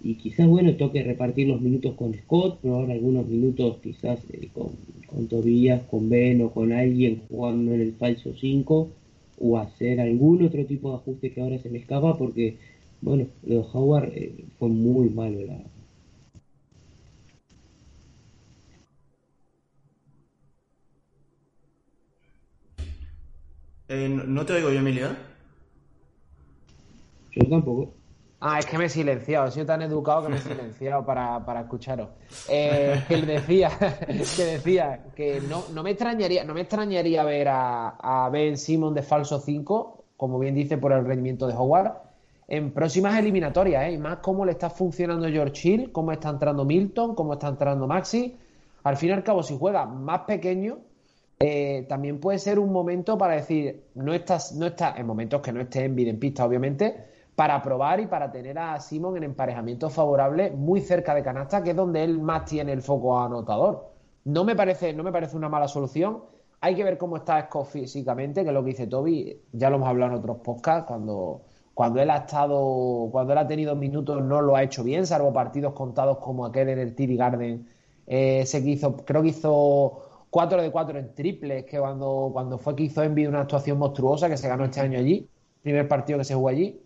y 0.01 0.15
quizás 0.15 0.47
bueno 0.47 0.75
toque 0.75 1.03
repartir 1.03 1.47
los 1.47 1.61
minutos 1.61 1.95
con 1.95 2.13
Scott, 2.13 2.59
probar 2.61 2.91
algunos 2.91 3.27
minutos 3.27 3.77
quizás 3.83 4.19
eh, 4.31 4.49
con, 4.53 4.71
con 5.07 5.27
Tobías, 5.27 5.81
con 5.83 6.09
Ben 6.09 6.41
o 6.41 6.51
con 6.51 6.71
alguien 6.71 7.21
jugando 7.29 7.73
en 7.73 7.81
el 7.81 7.93
falso 7.93 8.33
5 8.33 8.89
o 9.39 9.57
hacer 9.57 9.99
algún 9.99 10.43
otro 10.43 10.65
tipo 10.65 10.89
de 10.89 10.95
ajuste 10.97 11.31
que 11.31 11.41
ahora 11.41 11.59
se 11.59 11.69
me 11.69 11.79
escapa 11.79 12.17
porque 12.17 12.57
bueno, 13.01 13.27
lo 13.43 13.55
de 13.55 13.65
Howard 13.73 14.09
eh, 14.13 14.45
fue 14.57 14.69
muy 14.69 15.09
malo 15.09 15.41
la 15.45 15.59
eh, 23.89 24.07
no 24.07 24.45
te 24.45 24.53
oigo 24.53 24.71
yo, 24.71 24.79
Emilio. 24.79 25.07
Yo 27.31 27.49
tampoco. 27.49 27.98
Ah, 28.41 28.57
es 28.57 28.65
que 28.65 28.77
me 28.77 28.85
he 28.85 28.89
silenciado, 28.89 29.47
he 29.47 29.51
sido 29.51 29.65
tan 29.65 29.81
educado 29.81 30.23
que 30.23 30.29
me 30.29 30.37
he 30.37 30.41
silenciado 30.41 31.05
para, 31.05 31.45
para 31.45 31.61
escucharos. 31.61 32.09
Eh, 32.47 33.03
él 33.09 33.25
decía, 33.25 33.69
que 34.07 34.45
decía 34.45 35.03
que 35.13 35.41
no, 35.41 35.65
no, 35.73 35.83
me 35.83 35.91
extrañaría, 35.91 36.45
no 36.45 36.53
me 36.53 36.61
extrañaría 36.61 37.23
ver 37.25 37.49
a, 37.49 37.89
a 37.89 38.29
Ben 38.29 38.57
Simon 38.57 38.93
de 38.93 39.01
falso 39.01 39.39
5, 39.39 40.05
como 40.15 40.39
bien 40.39 40.55
dice, 40.55 40.77
por 40.77 40.93
el 40.93 41.03
rendimiento 41.03 41.47
de 41.47 41.53
Howard, 41.53 41.95
en 42.47 42.71
próximas 42.71 43.19
eliminatorias, 43.19 43.83
¿eh? 43.83 43.91
y 43.91 43.97
más 43.97 44.19
cómo 44.19 44.45
le 44.45 44.53
está 44.53 44.69
funcionando 44.69 45.27
George 45.27 45.67
Hill, 45.67 45.91
cómo 45.91 46.11
está 46.13 46.29
entrando 46.29 46.63
Milton, 46.63 47.15
cómo 47.15 47.33
está 47.33 47.49
entrando 47.49 47.87
Maxi. 47.87 48.37
Al 48.83 48.95
fin 48.95 49.09
y 49.09 49.11
al 49.11 49.23
cabo, 49.23 49.43
si 49.43 49.57
juega 49.57 49.85
más 49.85 50.21
pequeño, 50.21 50.79
eh, 51.39 51.85
también 51.87 52.19
puede 52.19 52.39
ser 52.39 52.57
un 52.57 52.71
momento 52.71 53.17
para 53.17 53.35
decir, 53.35 53.83
no 53.95 54.13
estás, 54.13 54.53
no 54.53 54.65
está, 54.65 54.95
en 54.97 55.05
momentos 55.05 55.41
que 55.41 55.51
no 55.51 55.61
esté 55.61 55.83
en 55.83 55.95
vida 55.95 56.09
en 56.09 56.19
pista, 56.19 56.45
obviamente, 56.45 57.05
para 57.39 57.61
probar 57.61 58.01
y 58.01 58.05
para 58.05 58.29
tener 58.29 58.59
a 58.59 58.77
Simon 58.81 59.15
en 59.15 59.23
emparejamiento 59.23 59.89
favorable 59.89 60.51
muy 60.51 60.81
cerca 60.81 61.15
de 61.15 61.23
canasta, 61.23 61.63
que 61.63 61.69
es 61.69 61.75
donde 61.77 62.03
él 62.03 62.19
más 62.19 62.43
tiene 62.43 62.73
el 62.73 62.81
foco 62.81 63.17
anotador. 63.17 63.93
No 64.25 64.43
me 64.43 64.57
parece, 64.57 64.91
no 64.91 65.03
me 65.03 65.11
parece 65.13 65.37
una 65.37 65.47
mala 65.47 65.69
solución. 65.69 66.21
Hay 66.59 66.75
que 66.75 66.83
ver 66.83 66.97
cómo 66.97 67.15
está 67.15 67.41
Scott 67.45 67.67
físicamente, 67.67 68.43
que 68.43 68.49
es 68.49 68.53
lo 68.53 68.61
que 68.61 68.71
dice 68.71 68.87
Toby. 68.87 69.41
Ya 69.53 69.69
lo 69.69 69.77
hemos 69.77 69.87
hablado 69.87 70.11
en 70.11 70.19
otros 70.19 70.39
podcasts. 70.39 70.85
Cuando, 70.85 71.43
cuando 71.73 72.01
él 72.01 72.09
ha 72.09 72.17
estado, 72.17 73.07
cuando 73.09 73.31
él 73.31 73.39
ha 73.39 73.47
tenido 73.47 73.73
minutos, 73.73 74.21
no 74.21 74.41
lo 74.41 74.57
ha 74.57 74.63
hecho 74.63 74.83
bien, 74.83 75.07
salvo 75.07 75.31
partidos 75.31 75.71
contados 75.71 76.17
como 76.17 76.45
aquel 76.45 76.67
en 76.67 76.79
el 76.79 76.93
TD 76.93 77.15
Garden. 77.15 77.69
Eh, 78.05 78.45
que 78.51 78.69
hizo, 78.69 78.97
creo 78.97 79.21
que 79.21 79.29
hizo 79.29 80.25
4 80.29 80.61
de 80.61 80.71
4 80.71 80.99
en 80.99 81.15
triples, 81.15 81.63
que 81.63 81.79
cuando, 81.79 82.31
cuando 82.33 82.57
fue 82.57 82.75
que 82.75 82.83
hizo 82.83 83.01
Envy 83.01 83.27
una 83.27 83.39
actuación 83.39 83.77
monstruosa 83.77 84.27
que 84.27 84.35
se 84.35 84.49
ganó 84.49 84.65
este 84.65 84.81
año 84.81 84.99
allí, 84.99 85.29
primer 85.61 85.87
partido 85.87 86.19
que 86.19 86.25
se 86.25 86.35
jugó 86.35 86.49
allí. 86.49 86.81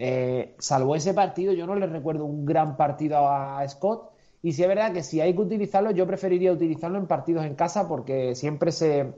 Eh, 0.00 0.54
salvo 0.60 0.94
ese 0.94 1.12
partido, 1.12 1.52
yo 1.52 1.66
no 1.66 1.74
le 1.74 1.86
recuerdo 1.86 2.24
un 2.24 2.46
gran 2.46 2.76
partido 2.76 3.28
a 3.28 3.68
Scott. 3.68 4.12
Y 4.42 4.52
si 4.52 4.62
es 4.62 4.68
verdad 4.68 4.92
que 4.92 5.02
si 5.02 5.20
hay 5.20 5.34
que 5.34 5.40
utilizarlo, 5.40 5.90
yo 5.90 6.06
preferiría 6.06 6.52
utilizarlo 6.52 6.98
en 6.98 7.08
partidos 7.08 7.44
en 7.44 7.56
casa 7.56 7.88
porque 7.88 8.36
siempre 8.36 8.70
se. 8.70 9.14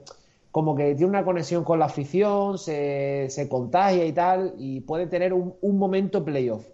como 0.51 0.75
que 0.75 0.95
tiene 0.95 1.09
una 1.09 1.23
conexión 1.23 1.63
con 1.63 1.79
la 1.79 1.85
afición, 1.85 2.57
se, 2.57 3.47
contagia 3.49 4.05
y 4.05 4.11
tal, 4.13 4.55
y 4.57 4.81
puede 4.81 5.07
tener 5.07 5.33
un, 5.33 5.77
momento 5.77 6.25
playoff. 6.25 6.65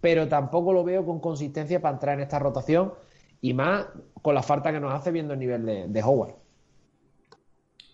Pero 0.00 0.28
tampoco 0.28 0.72
lo 0.74 0.84
veo 0.84 1.06
con 1.06 1.18
consistencia 1.20 1.80
para 1.80 1.94
entrar 1.94 2.14
en 2.16 2.22
esta 2.24 2.38
rotación 2.38 2.92
y 3.40 3.54
más 3.54 3.86
con 4.20 4.34
la 4.34 4.42
falta 4.42 4.70
que 4.70 4.80
nos 4.80 4.92
hace 4.92 5.10
viendo 5.10 5.32
el 5.32 5.40
nivel 5.40 5.64
de, 5.64 5.88
de 5.88 6.02
Howard. 6.02 6.34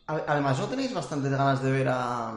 Además, 0.07 0.59
¿no 0.59 0.67
tenéis 0.67 0.93
bastantes 0.93 1.31
ganas 1.31 1.63
de 1.63 1.71
ver 1.71 1.87
a, 1.89 2.37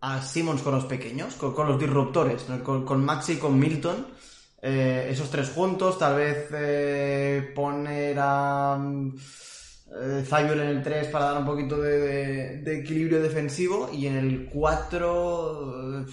a 0.00 0.22
Simmons 0.22 0.62
con 0.62 0.74
los 0.74 0.84
pequeños, 0.84 1.34
con, 1.34 1.66
los 1.66 1.78
disruptores, 1.78 2.46
con, 2.62 3.04
Maxi 3.04 3.34
y 3.34 3.36
con 3.36 3.58
Milton. 3.58 4.06
Eh, 4.60 5.08
esos 5.10 5.30
tres 5.30 5.50
juntos, 5.50 5.98
tal 5.98 6.16
vez 6.16 6.48
eh, 6.52 7.52
poner 7.54 8.16
a 8.18 8.78
eh, 9.90 10.24
en 10.30 10.60
el 10.60 10.82
3 10.82 11.08
para 11.08 11.26
dar 11.26 11.38
un 11.38 11.46
poquito 11.46 11.80
de, 11.80 12.62
equilibrio 12.80 13.22
defensivo 13.22 13.88
y 13.92 14.06
en 14.06 14.16
el 14.16 14.48
4 14.52 16.04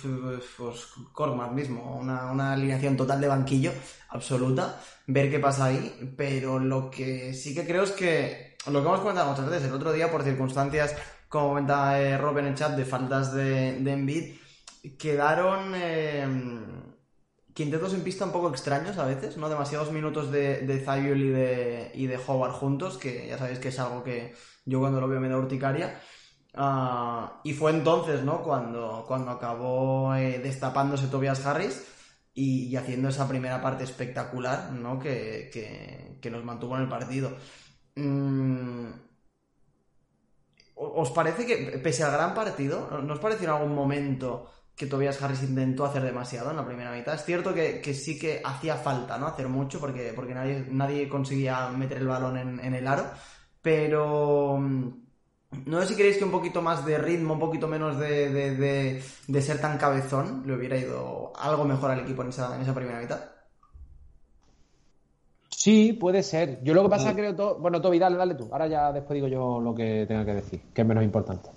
pues 0.57 0.87
Cormac 1.11 1.51
mismo, 1.51 1.97
una, 1.99 2.31
una, 2.31 2.53
alineación 2.53 2.95
total 2.95 3.19
de 3.19 3.27
banquillo 3.27 3.71
absoluta, 4.09 4.79
ver 5.07 5.29
qué 5.29 5.39
pasa 5.39 5.65
ahí, 5.65 6.13
pero 6.15 6.57
lo 6.59 6.89
que 6.89 7.33
sí 7.33 7.53
que 7.53 7.65
creo 7.65 7.83
es 7.83 7.91
que 7.91 8.55
lo 8.67 8.81
que 8.81 8.87
hemos 8.87 9.01
comentado 9.01 9.31
muchas 9.31 9.49
veces, 9.49 9.67
el 9.67 9.73
otro 9.73 9.91
día 9.91 10.09
por 10.09 10.23
circunstancias 10.23 10.95
como 11.35 11.49
comenta 11.49 11.99
eh, 11.99 12.17
Rob 12.17 12.37
en 12.37 12.47
el 12.47 12.55
chat, 12.55 12.77
de 12.77 12.85
faltas 12.85 13.33
de, 13.33 13.73
de 13.81 14.39
quedaron 14.97 15.73
eh, 15.75 16.25
quintetos 17.53 17.93
en 17.93 18.03
pista 18.03 18.23
un 18.23 18.31
poco 18.31 18.49
extraños 18.49 18.97
a 18.97 19.05
veces, 19.05 19.35
¿no? 19.35 19.49
Demasiados 19.49 19.91
minutos 19.91 20.31
de, 20.31 20.61
de 20.61 20.75
y 20.75 21.29
de, 21.29 21.91
y 21.93 22.07
de 22.07 22.17
Howard 22.25 22.53
juntos, 22.53 22.97
que 22.97 23.27
ya 23.27 23.37
sabéis 23.37 23.59
que 23.59 23.67
es 23.67 23.79
algo 23.79 24.01
que 24.01 24.33
yo 24.63 24.79
cuando 24.79 25.01
lo 25.01 25.09
veo 25.09 25.19
me 25.19 25.27
da 25.27 25.37
urticaria. 25.37 25.99
Ah, 26.53 27.41
y 27.43 27.53
fue 27.53 27.71
entonces, 27.71 28.23
¿no? 28.23 28.41
Cuando, 28.41 29.03
cuando 29.05 29.31
acabó 29.31 30.15
eh, 30.15 30.39
destapándose 30.39 31.07
Tobias 31.07 31.45
Harris 31.45 31.85
y, 32.33 32.73
haciendo 32.77 33.09
esa 33.09 33.27
primera 33.27 33.61
parte 33.61 33.83
espectacular, 33.83 34.71
¿no? 34.71 34.99
Que, 34.99 35.49
que, 36.21 36.29
nos 36.31 36.45
mantuvo 36.45 36.77
en 36.77 36.83
el 36.83 36.89
partido. 36.89 37.35
Mm, 37.95 38.87
¿Os 40.77 41.09
parece 41.11 41.45
que, 41.45 41.55
pese 41.79 42.03
al 42.03 42.11
gran 42.11 42.33
partido, 42.33 42.89
¿nos 43.01 43.19
pareció 43.19 43.47
en 43.47 43.53
algún 43.55 43.73
momento 43.73 44.49
que 44.75 44.87
Tobias 44.87 45.21
Harris 45.21 45.43
intentó 45.43 45.85
hacer 45.85 46.03
demasiado 46.03 46.51
en 46.51 46.57
la 46.57 46.65
primera 46.65 46.91
mitad? 46.91 47.15
Es 47.15 47.23
cierto 47.23 47.53
que, 47.53 47.81
sí 47.93 48.19
que 48.19 48.41
hacía 48.43 48.75
falta, 48.75 49.17
¿no? 49.17 49.27
Hacer 49.27 49.47
mucho 49.47 49.79
porque, 49.79 50.11
porque 50.13 50.33
nadie, 50.33 50.67
nadie 50.69 51.07
conseguía 51.07 51.69
meter 51.69 51.99
el 51.99 52.07
balón 52.07 52.37
en, 52.37 52.73
el 52.73 52.87
aro, 52.87 53.05
pero... 53.61 54.57
Mm, 54.59 55.05
no 55.65 55.81
sé 55.81 55.87
si 55.87 55.95
queréis 55.95 56.17
que 56.17 56.25
un 56.25 56.31
poquito 56.31 56.61
más 56.61 56.85
de 56.85 56.97
ritmo, 56.97 57.35
un 57.35 57.39
poquito 57.39 57.67
menos 57.67 57.97
de, 57.97 59.01
de, 59.27 59.41
ser 59.41 59.61
tan 59.61 59.77
cabezón, 59.77 60.43
le 60.45 60.53
hubiera 60.55 60.77
ido 60.77 61.31
algo 61.37 61.63
mejor 61.63 61.91
al 61.91 62.01
equipo 62.01 62.23
en 62.23 62.29
esa, 62.29 62.55
en 62.55 62.61
esa 62.61 62.75
primera 62.75 62.99
mitad. 62.99 63.34
Sí, 65.57 65.93
puede 65.93 66.21
ser. 66.21 66.59
Yo 66.63 66.73
lo 66.73 66.83
que 66.83 66.89
pasa 66.89 67.09
es 67.09 67.15
que 67.15 67.33
creo 67.33 67.57
Bueno, 67.59 67.81
Toby, 67.81 67.97
dale, 67.97 68.17
dale 68.17 68.35
tú. 68.35 68.49
Ahora 68.51 68.67
ya 68.67 68.91
después 68.91 69.15
digo 69.15 69.27
yo 69.27 69.61
lo 69.61 69.73
que 69.73 70.05
tenga 70.07 70.25
que 70.25 70.33
decir, 70.35 70.61
que 70.73 70.81
es 70.81 70.87
menos 70.87 71.03
importante. 71.03 71.49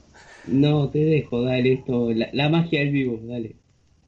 No, 0.46 0.88
te 0.88 1.00
dejo, 1.00 1.42
dale 1.42 1.74
esto. 1.74 2.08
La, 2.32 2.48
magia 2.48 2.80
del 2.80 2.90
vivo, 2.90 3.18
dale. 3.22 3.56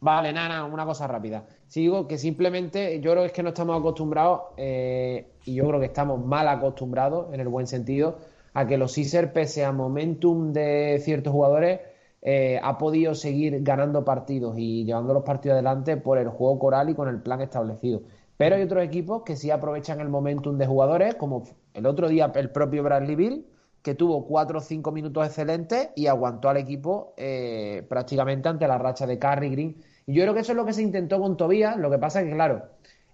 Vale, 0.01 0.33
nada, 0.33 0.49
nada, 0.49 0.65
una 0.65 0.87
cosa 0.87 1.07
rápida. 1.07 1.45
Sigo 1.67 2.07
que 2.07 2.19
simplemente 2.19 3.01
yo 3.01 3.11
creo 3.11 3.23
que 3.25 3.27
es 3.27 3.33
que 3.33 3.43
no 3.43 3.51
estamos 3.51 3.79
acostumbrados, 3.79 4.41
eh, 4.57 5.33
y 5.45 5.55
yo 5.55 5.67
creo 5.67 5.81
que 5.81 5.87
estamos 5.87 6.25
mal 6.25 6.49
acostumbrados, 6.49 7.35
en 7.35 7.41
el 7.41 7.49
buen 7.49 7.67
sentido, 7.67 8.19
a 8.55 8.67
que 8.67 8.79
los 8.79 8.95
Caesars, 8.95 9.33
pese 9.33 9.65
a 9.65 9.73
momentum 9.73 10.53
de 10.53 11.01
ciertos 11.03 11.33
jugadores, 11.33 11.81
eh, 12.23 12.61
ha 12.63 12.79
podido 12.79 13.15
seguir 13.15 13.63
ganando 13.63 14.05
partidos 14.05 14.59
y 14.59 14.85
llevando 14.85 15.15
los 15.15 15.25
partidos 15.25 15.55
adelante 15.55 15.97
por 15.97 16.19
el 16.19 16.29
juego 16.29 16.59
coral 16.59 16.91
y 16.91 16.95
con 16.95 17.09
el 17.09 17.21
plan 17.21 17.41
establecido. 17.41 18.03
Pero 18.41 18.57
hay 18.57 18.63
otros 18.63 18.83
equipos 18.83 19.23
que 19.23 19.37
sí 19.37 19.51
aprovechan 19.51 20.01
el 20.01 20.09
momentum 20.09 20.57
de 20.57 20.67
jugadores, 20.67 21.15
como 21.17 21.45
el 21.75 21.85
otro 21.85 22.09
día 22.09 22.33
el 22.35 22.51
propio 22.51 22.83
Bradley 22.83 23.15
Bill, 23.15 23.47
que 23.83 23.95
tuvo 23.95 24.27
cuatro 24.27 24.61
o 24.61 24.61
cinco 24.63 24.93
minutos 24.93 25.27
excelentes 25.27 25.91
y 25.95 26.07
aguantó 26.07 26.49
al 26.49 26.57
equipo 26.57 27.13
eh, 27.19 27.85
prácticamente 27.87 28.49
ante 28.49 28.67
la 28.67 28.79
racha 28.79 29.07
de 29.07 29.19
Carry 29.19 29.51
Green. 29.51 29.85
Y 30.07 30.15
yo 30.15 30.23
creo 30.23 30.33
que 30.33 30.41
eso 30.41 30.53
es 30.53 30.57
lo 30.57 30.65
que 30.65 30.73
se 30.73 30.81
intentó 30.81 31.21
con 31.21 31.37
Tobías. 31.37 31.77
Lo 31.77 31.91
que 31.91 31.99
pasa 31.99 32.23
es 32.23 32.29
que, 32.29 32.33
claro, 32.33 32.63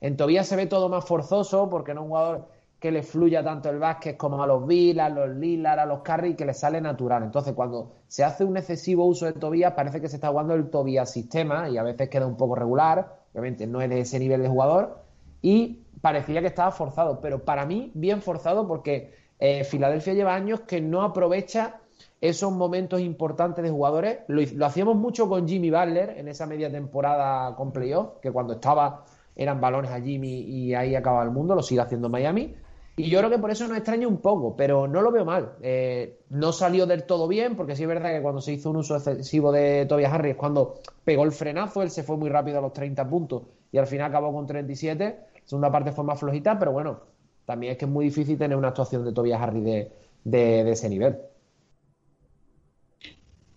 en 0.01 0.17
Tobías 0.17 0.47
se 0.47 0.55
ve 0.55 0.67
todo 0.67 0.89
más 0.89 1.05
forzoso 1.05 1.69
porque 1.69 1.93
no 1.93 2.03
es 2.03 2.05
un 2.05 2.09
jugador 2.11 2.49
que 2.79 2.93
le 2.93 3.03
fluya 3.03 3.43
tanto 3.43 3.69
el 3.69 3.81
básquet 3.81 4.17
como 4.17 4.41
a 4.41 4.47
los 4.47 4.65
Bill, 4.65 5.01
a 5.01 5.09
los 5.09 5.31
Lillard, 5.31 5.81
a 5.81 5.87
los 5.87 6.03
Carry, 6.03 6.37
que 6.37 6.47
le 6.47 6.55
sale 6.55 6.81
natural. 6.81 7.25
Entonces, 7.25 7.53
cuando 7.53 7.95
se 8.07 8.23
hace 8.23 8.45
un 8.45 8.57
excesivo 8.57 9.05
uso 9.05 9.27
de 9.27 9.33
Tobías, 9.33 9.73
parece 9.73 10.01
que 10.01 10.09
se 10.09 10.19
está 10.19 10.29
jugando 10.29 10.55
el 10.55 10.71
Tobías 10.71 11.11
sistema 11.11 11.69
y 11.69 11.79
a 11.79 11.83
veces 11.83 12.09
queda 12.09 12.29
un 12.29 12.37
poco 12.37 12.55
regular. 12.55 13.23
Obviamente 13.33 13.67
no 13.67 13.81
es 13.81 13.91
de 13.91 13.99
ese 13.99 14.21
nivel 14.21 14.41
de 14.41 14.49
jugador 14.49 15.06
y 15.43 15.83
parecía 16.01 16.41
que 16.41 16.47
estaba 16.49 16.71
forzado, 16.71 17.21
pero 17.21 17.45
para 17.45 17.67
mí 17.67 17.91
bien 17.95 18.23
forzado 18.23 18.67
porque 18.67 19.15
eh, 19.39 19.65
Filadelfia 19.65 20.15
lleva 20.15 20.35
años 20.35 20.61
que 20.61 20.81
no 20.81 21.03
aprovecha 21.03 21.81
esos 22.21 22.53
momentos 22.53 23.01
importantes 23.01 23.63
de 23.63 23.71
jugadores. 23.71 24.21
Lo, 24.29 24.41
lo, 24.55 24.67
hacíamos 24.67 24.97
mucho 24.97 25.29
con 25.29 25.47
Jimmy 25.47 25.71
Butler 25.71 26.15
en 26.17 26.29
esa 26.29 26.47
media 26.47 26.71
temporada 26.71 27.55
con 27.57 27.73
playoff, 27.73 28.19
que 28.21 28.31
cuando 28.31 28.55
estaba 28.55 29.05
eran 29.35 29.61
balones 29.61 29.91
a 29.91 30.01
Jimmy 30.01 30.41
y 30.41 30.75
ahí 30.75 30.95
acababa 30.95 31.23
el 31.25 31.31
mundo, 31.31 31.55
lo 31.55 31.63
sigue 31.63 31.83
haciendo 31.83 32.09
Miami. 32.09 32.55
Y 32.99 33.11
yo 33.11 33.19
creo 33.19 33.31
que 33.31 33.39
por 33.39 33.51
eso 33.51 33.69
nos 33.69 33.77
extraña 33.77 34.09
un 34.09 34.17
poco, 34.17 34.57
pero 34.57 34.89
no 34.89 35.03
lo 35.03 35.13
veo 35.13 35.27
mal. 35.27 35.53
Eh, 35.61 36.21
no 36.31 36.51
salió 36.53 36.87
del 36.87 37.05
todo 37.05 37.29
bien, 37.29 37.55
porque 37.55 37.77
sí 37.77 37.83
es 37.83 37.89
verdad 37.89 38.15
que 38.15 38.23
cuando 38.23 38.41
se 38.41 38.55
hizo 38.55 38.71
un 38.71 38.77
uso 38.77 38.97
excesivo 38.97 39.53
de 39.53 39.85
Tobias 39.85 40.13
Harris 40.15 40.35
cuando 40.37 40.81
pegó 41.05 41.25
el 41.25 41.33
frenazo, 41.33 41.83
él 41.83 41.91
se 41.91 42.03
fue 42.03 42.17
muy 42.17 42.31
rápido 42.31 42.59
a 42.59 42.63
los 42.63 42.73
30 42.73 43.07
puntos 43.09 43.43
y 43.71 43.77
al 43.77 43.87
final 43.87 44.09
acabó 44.09 44.33
con 44.33 44.47
37. 44.47 45.05
La 45.05 45.41
segunda 45.45 45.71
parte 45.71 45.93
fue 45.93 46.05
más 46.05 46.19
flojita, 46.19 46.59
pero 46.59 46.73
bueno, 46.73 47.01
también 47.45 47.73
es 47.73 47.79
que 47.79 47.85
es 47.85 47.91
muy 47.91 48.07
difícil 48.07 48.39
tener 48.39 48.57
una 48.57 48.69
actuación 48.69 49.05
de 49.05 49.13
Tobias 49.13 49.43
Harris 49.43 49.65
de, 49.65 49.93
de, 50.25 50.71
ese 50.71 50.89
nivel. 50.89 51.17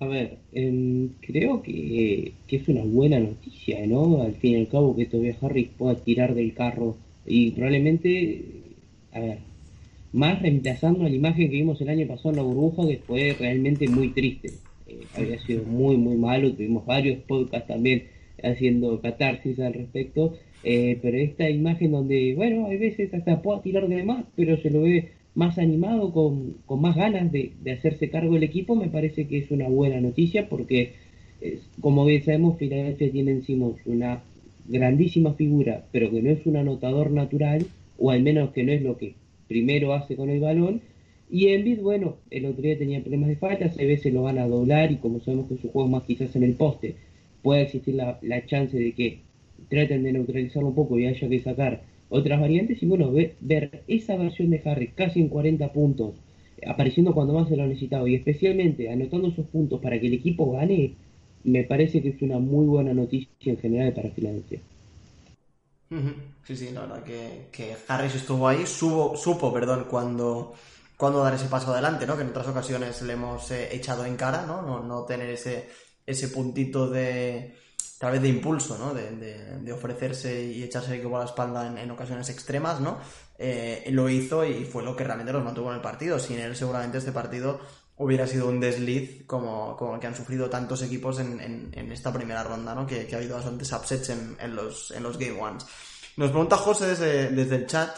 A 0.01 0.05
ver, 0.05 0.39
em, 0.51 1.13
creo 1.21 1.61
que, 1.61 2.33
que, 2.45 2.55
es 2.57 2.67
una 2.67 2.83
buena 2.83 3.19
noticia, 3.19 3.85
¿no? 3.87 4.21
Al 4.21 4.33
fin 4.35 4.57
y 4.57 4.59
al 4.61 4.67
cabo 4.67 4.95
que 4.97 5.05
Tobias 5.05 5.41
Harris 5.41 5.69
pueda 5.77 5.95
tirar 5.95 6.35
del 6.35 6.53
carro 6.53 6.97
y 7.25 7.51
probablemente 7.51 8.68
a 9.11 9.19
ver, 9.19 9.39
más 10.11 10.41
reemplazando 10.41 11.03
la 11.03 11.09
imagen 11.09 11.49
que 11.49 11.57
vimos 11.57 11.79
el 11.81 11.89
año 11.89 12.07
pasado 12.07 12.31
en 12.31 12.35
la 12.37 12.41
burbuja, 12.43 12.87
que 12.87 12.97
fue 12.97 13.35
realmente 13.37 13.87
muy 13.87 14.09
triste. 14.09 14.51
Eh, 14.87 15.01
había 15.15 15.39
sido 15.39 15.63
muy, 15.63 15.97
muy 15.97 16.15
malo. 16.15 16.51
Tuvimos 16.53 16.85
varios 16.85 17.19
podcasts 17.23 17.67
también 17.67 18.03
haciendo 18.41 18.99
catarsis 19.01 19.59
al 19.59 19.73
respecto. 19.73 20.33
Eh, 20.63 20.97
pero 21.01 21.17
esta 21.17 21.49
imagen 21.49 21.91
donde, 21.91 22.33
bueno, 22.35 22.67
hay 22.67 22.77
veces 22.77 23.13
hasta 23.13 23.41
pueda 23.41 23.61
tirar 23.61 23.87
de 23.87 24.03
más, 24.03 24.25
pero 24.35 24.57
se 24.57 24.69
lo 24.69 24.81
ve 24.81 25.09
más 25.35 25.57
animado, 25.57 26.11
con, 26.11 26.55
con 26.65 26.81
más 26.81 26.95
ganas 26.95 27.31
de, 27.31 27.53
de, 27.61 27.71
hacerse 27.71 28.09
cargo 28.09 28.33
del 28.33 28.43
equipo, 28.43 28.75
me 28.75 28.89
parece 28.89 29.27
que 29.27 29.37
es 29.37 29.51
una 29.51 29.69
buena 29.69 30.01
noticia 30.01 30.49
porque, 30.49 30.93
como 31.79 32.03
bien 32.03 32.25
sabemos, 32.25 32.57
Filadelfia 32.57 33.11
tiene 33.11 33.31
encima 33.31 33.69
una 33.85 34.21
grandísima 34.67 35.35
figura, 35.35 35.85
pero 35.93 36.11
que 36.11 36.21
no 36.21 36.29
es 36.29 36.45
un 36.45 36.57
anotador 36.57 37.11
natural 37.11 37.65
o 37.99 38.11
al 38.11 38.23
menos 38.23 38.51
que 38.51 38.63
no 38.63 38.71
es 38.71 38.81
lo 38.81 38.97
que 38.97 39.15
primero 39.47 39.93
hace 39.93 40.15
con 40.15 40.29
el 40.29 40.39
balón. 40.39 40.81
Y 41.29 41.49
Envid, 41.49 41.81
bueno, 41.81 42.17
el 42.31 42.45
otro 42.45 42.63
día 42.63 42.77
tenía 42.77 43.01
problemas 43.01 43.29
de 43.29 43.35
faltas, 43.35 43.77
a 43.77 43.83
veces 43.83 44.13
lo 44.13 44.23
van 44.23 44.39
a 44.39 44.47
doblar 44.47 44.91
y 44.91 44.97
como 44.97 45.19
sabemos 45.19 45.47
que 45.47 45.57
su 45.57 45.69
juego 45.69 45.87
más 45.87 46.03
quizás 46.03 46.35
en 46.35 46.43
el 46.43 46.55
poste, 46.55 46.95
puede 47.43 47.63
existir 47.63 47.95
la, 47.95 48.17
la 48.21 48.45
chance 48.45 48.77
de 48.77 48.93
que 48.93 49.19
traten 49.69 50.03
de 50.03 50.13
neutralizarlo 50.13 50.69
un 50.69 50.75
poco 50.75 50.97
y 50.97 51.05
haya 51.05 51.29
que 51.29 51.39
sacar 51.39 51.83
otras 52.09 52.39
variantes 52.39 52.81
y 52.81 52.85
bueno, 52.87 53.11
ver, 53.11 53.35
ver 53.39 53.83
esa 53.87 54.15
versión 54.17 54.49
de 54.49 54.61
Harry 54.65 54.87
casi 54.87 55.19
en 55.19 55.29
40 55.29 55.71
puntos, 55.71 56.15
apareciendo 56.65 57.13
cuando 57.13 57.33
más 57.33 57.47
se 57.47 57.55
lo 57.55 57.63
ha 57.63 57.67
necesitado 57.67 58.07
y 58.07 58.15
especialmente 58.15 58.89
anotando 58.89 59.27
esos 59.27 59.45
puntos 59.47 59.79
para 59.81 59.99
que 59.99 60.07
el 60.07 60.13
equipo 60.13 60.51
gane, 60.51 60.93
me 61.43 61.63
parece 61.63 62.01
que 62.01 62.09
es 62.09 62.21
una 62.21 62.39
muy 62.39 62.65
buena 62.65 62.93
noticia 62.93 63.29
en 63.45 63.57
general 63.57 63.93
para 63.93 64.09
Filadelfia. 64.09 64.59
Sí, 66.43 66.55
sí, 66.55 66.71
la 66.71 66.81
verdad 66.81 67.03
que, 67.03 67.49
que 67.51 67.75
Harris 67.87 68.15
estuvo 68.15 68.47
ahí, 68.47 68.65
supo, 68.67 69.17
supo 69.17 69.51
perdón, 69.51 69.87
cuando, 69.89 70.53
cuando 70.95 71.23
dar 71.23 71.33
ese 71.33 71.47
paso 71.47 71.71
adelante, 71.71 72.05
¿no? 72.05 72.15
Que 72.15 72.23
en 72.23 72.29
otras 72.29 72.47
ocasiones 72.47 73.01
le 73.01 73.13
hemos 73.13 73.49
eh, 73.51 73.75
echado 73.75 74.05
en 74.05 74.15
cara, 74.15 74.45
¿no? 74.45 74.61
¿no? 74.61 74.81
No 74.81 75.03
tener 75.05 75.29
ese, 75.29 75.69
ese 76.05 76.27
puntito 76.27 76.89
de, 76.89 77.57
tal 77.97 78.13
vez 78.13 78.21
de 78.21 78.29
impulso, 78.29 78.77
¿no? 78.77 78.93
De, 78.93 79.11
de, 79.11 79.73
ofrecerse 79.73 80.43
y 80.43 80.63
echarse 80.63 80.93
el 80.93 80.99
equipo 80.99 81.17
a 81.17 81.19
la 81.19 81.25
espalda 81.25 81.67
en, 81.67 81.77
en 81.77 81.91
ocasiones 81.91 82.29
extremas, 82.29 82.79
¿no? 82.79 82.99
Eh, 83.37 83.87
lo 83.91 84.09
hizo 84.09 84.43
y 84.45 84.65
fue 84.65 84.83
lo 84.83 84.95
que 84.95 85.03
realmente 85.03 85.33
los 85.33 85.43
mantuvo 85.43 85.69
en 85.69 85.75
el 85.75 85.81
partido. 85.81 86.19
Sin 86.19 86.39
él, 86.39 86.55
seguramente 86.55 86.97
este 86.97 87.11
partido 87.11 87.59
hubiera 87.99 88.25
sido 88.25 88.47
un 88.47 88.59
desliz 88.59 89.25
como, 89.27 89.75
como 89.75 89.95
el 89.95 89.99
que 89.99 90.07
han 90.07 90.15
sufrido 90.15 90.49
tantos 90.49 90.81
equipos 90.81 91.19
en, 91.19 91.39
en, 91.41 91.69
en 91.73 91.91
esta 91.91 92.11
primera 92.11 92.43
ronda, 92.43 92.73
¿no? 92.73 92.87
Que, 92.87 93.07
ha 93.11 93.17
habido 93.17 93.35
bastantes 93.35 93.71
upsets 93.73 94.09
en, 94.09 94.55
los, 94.55 94.91
en 94.91 95.03
los 95.03 95.17
Game 95.17 95.39
Ones. 95.39 95.65
Nos 96.15 96.31
pregunta 96.31 96.57
José 96.57 96.87
desde, 96.87 97.29
desde 97.29 97.55
el 97.57 97.67
chat 97.67 97.89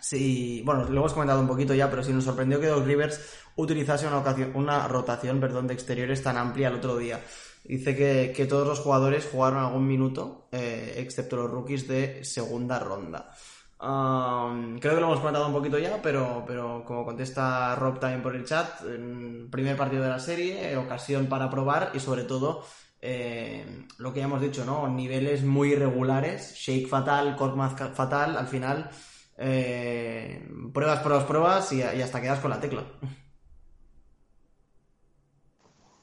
si, 0.00 0.62
bueno, 0.62 0.84
lo 0.84 1.00
hemos 1.00 1.12
comentado 1.12 1.40
un 1.40 1.48
poquito 1.48 1.74
ya, 1.74 1.90
pero 1.90 2.02
si 2.02 2.12
nos 2.12 2.24
sorprendió 2.24 2.60
que 2.60 2.68
Doc 2.68 2.86
Rivers 2.86 3.20
utilizase 3.56 4.06
una, 4.06 4.22
una 4.54 4.88
rotación 4.88 5.40
perdón, 5.40 5.66
de 5.66 5.74
exteriores 5.74 6.22
tan 6.22 6.36
amplia 6.36 6.68
el 6.68 6.76
otro 6.76 6.96
día. 6.96 7.20
Dice 7.64 7.96
que, 7.96 8.32
que 8.34 8.46
todos 8.46 8.66
los 8.66 8.78
jugadores 8.78 9.28
jugaron 9.30 9.58
algún 9.58 9.86
minuto, 9.86 10.48
eh, 10.52 10.94
excepto 10.96 11.36
los 11.36 11.50
rookies 11.50 11.88
de 11.88 12.24
segunda 12.24 12.78
ronda. 12.78 13.34
Um, 13.80 14.80
creo 14.80 14.94
que 14.94 15.00
lo 15.00 15.06
hemos 15.06 15.20
comentado 15.20 15.46
un 15.46 15.52
poquito 15.52 15.78
ya, 15.78 16.02
pero, 16.02 16.44
pero 16.46 16.84
como 16.84 17.04
contesta 17.04 17.76
Rob 17.76 18.00
también 18.00 18.22
por 18.22 18.34
el 18.34 18.44
chat, 18.44 18.80
primer 19.50 19.76
partido 19.76 20.02
de 20.02 20.08
la 20.08 20.18
serie, 20.18 20.76
ocasión 20.76 21.26
para 21.26 21.48
probar 21.48 21.92
y 21.94 22.00
sobre 22.00 22.24
todo 22.24 22.64
eh, 23.00 23.86
lo 23.98 24.12
que 24.12 24.18
ya 24.20 24.26
hemos 24.26 24.40
dicho, 24.40 24.64
¿no? 24.64 24.88
Niveles 24.88 25.44
muy 25.44 25.72
irregulares, 25.72 26.54
shake 26.56 26.88
fatal, 26.88 27.36
cork 27.36 27.94
fatal, 27.94 28.36
al 28.36 28.48
final 28.48 28.90
eh, 29.36 30.48
pruebas, 30.74 31.00
pruebas, 31.00 31.24
pruebas 31.24 31.72
y 31.72 31.82
hasta 31.82 32.20
quedas 32.20 32.40
con 32.40 32.50
la 32.50 32.60
tecla. 32.60 32.84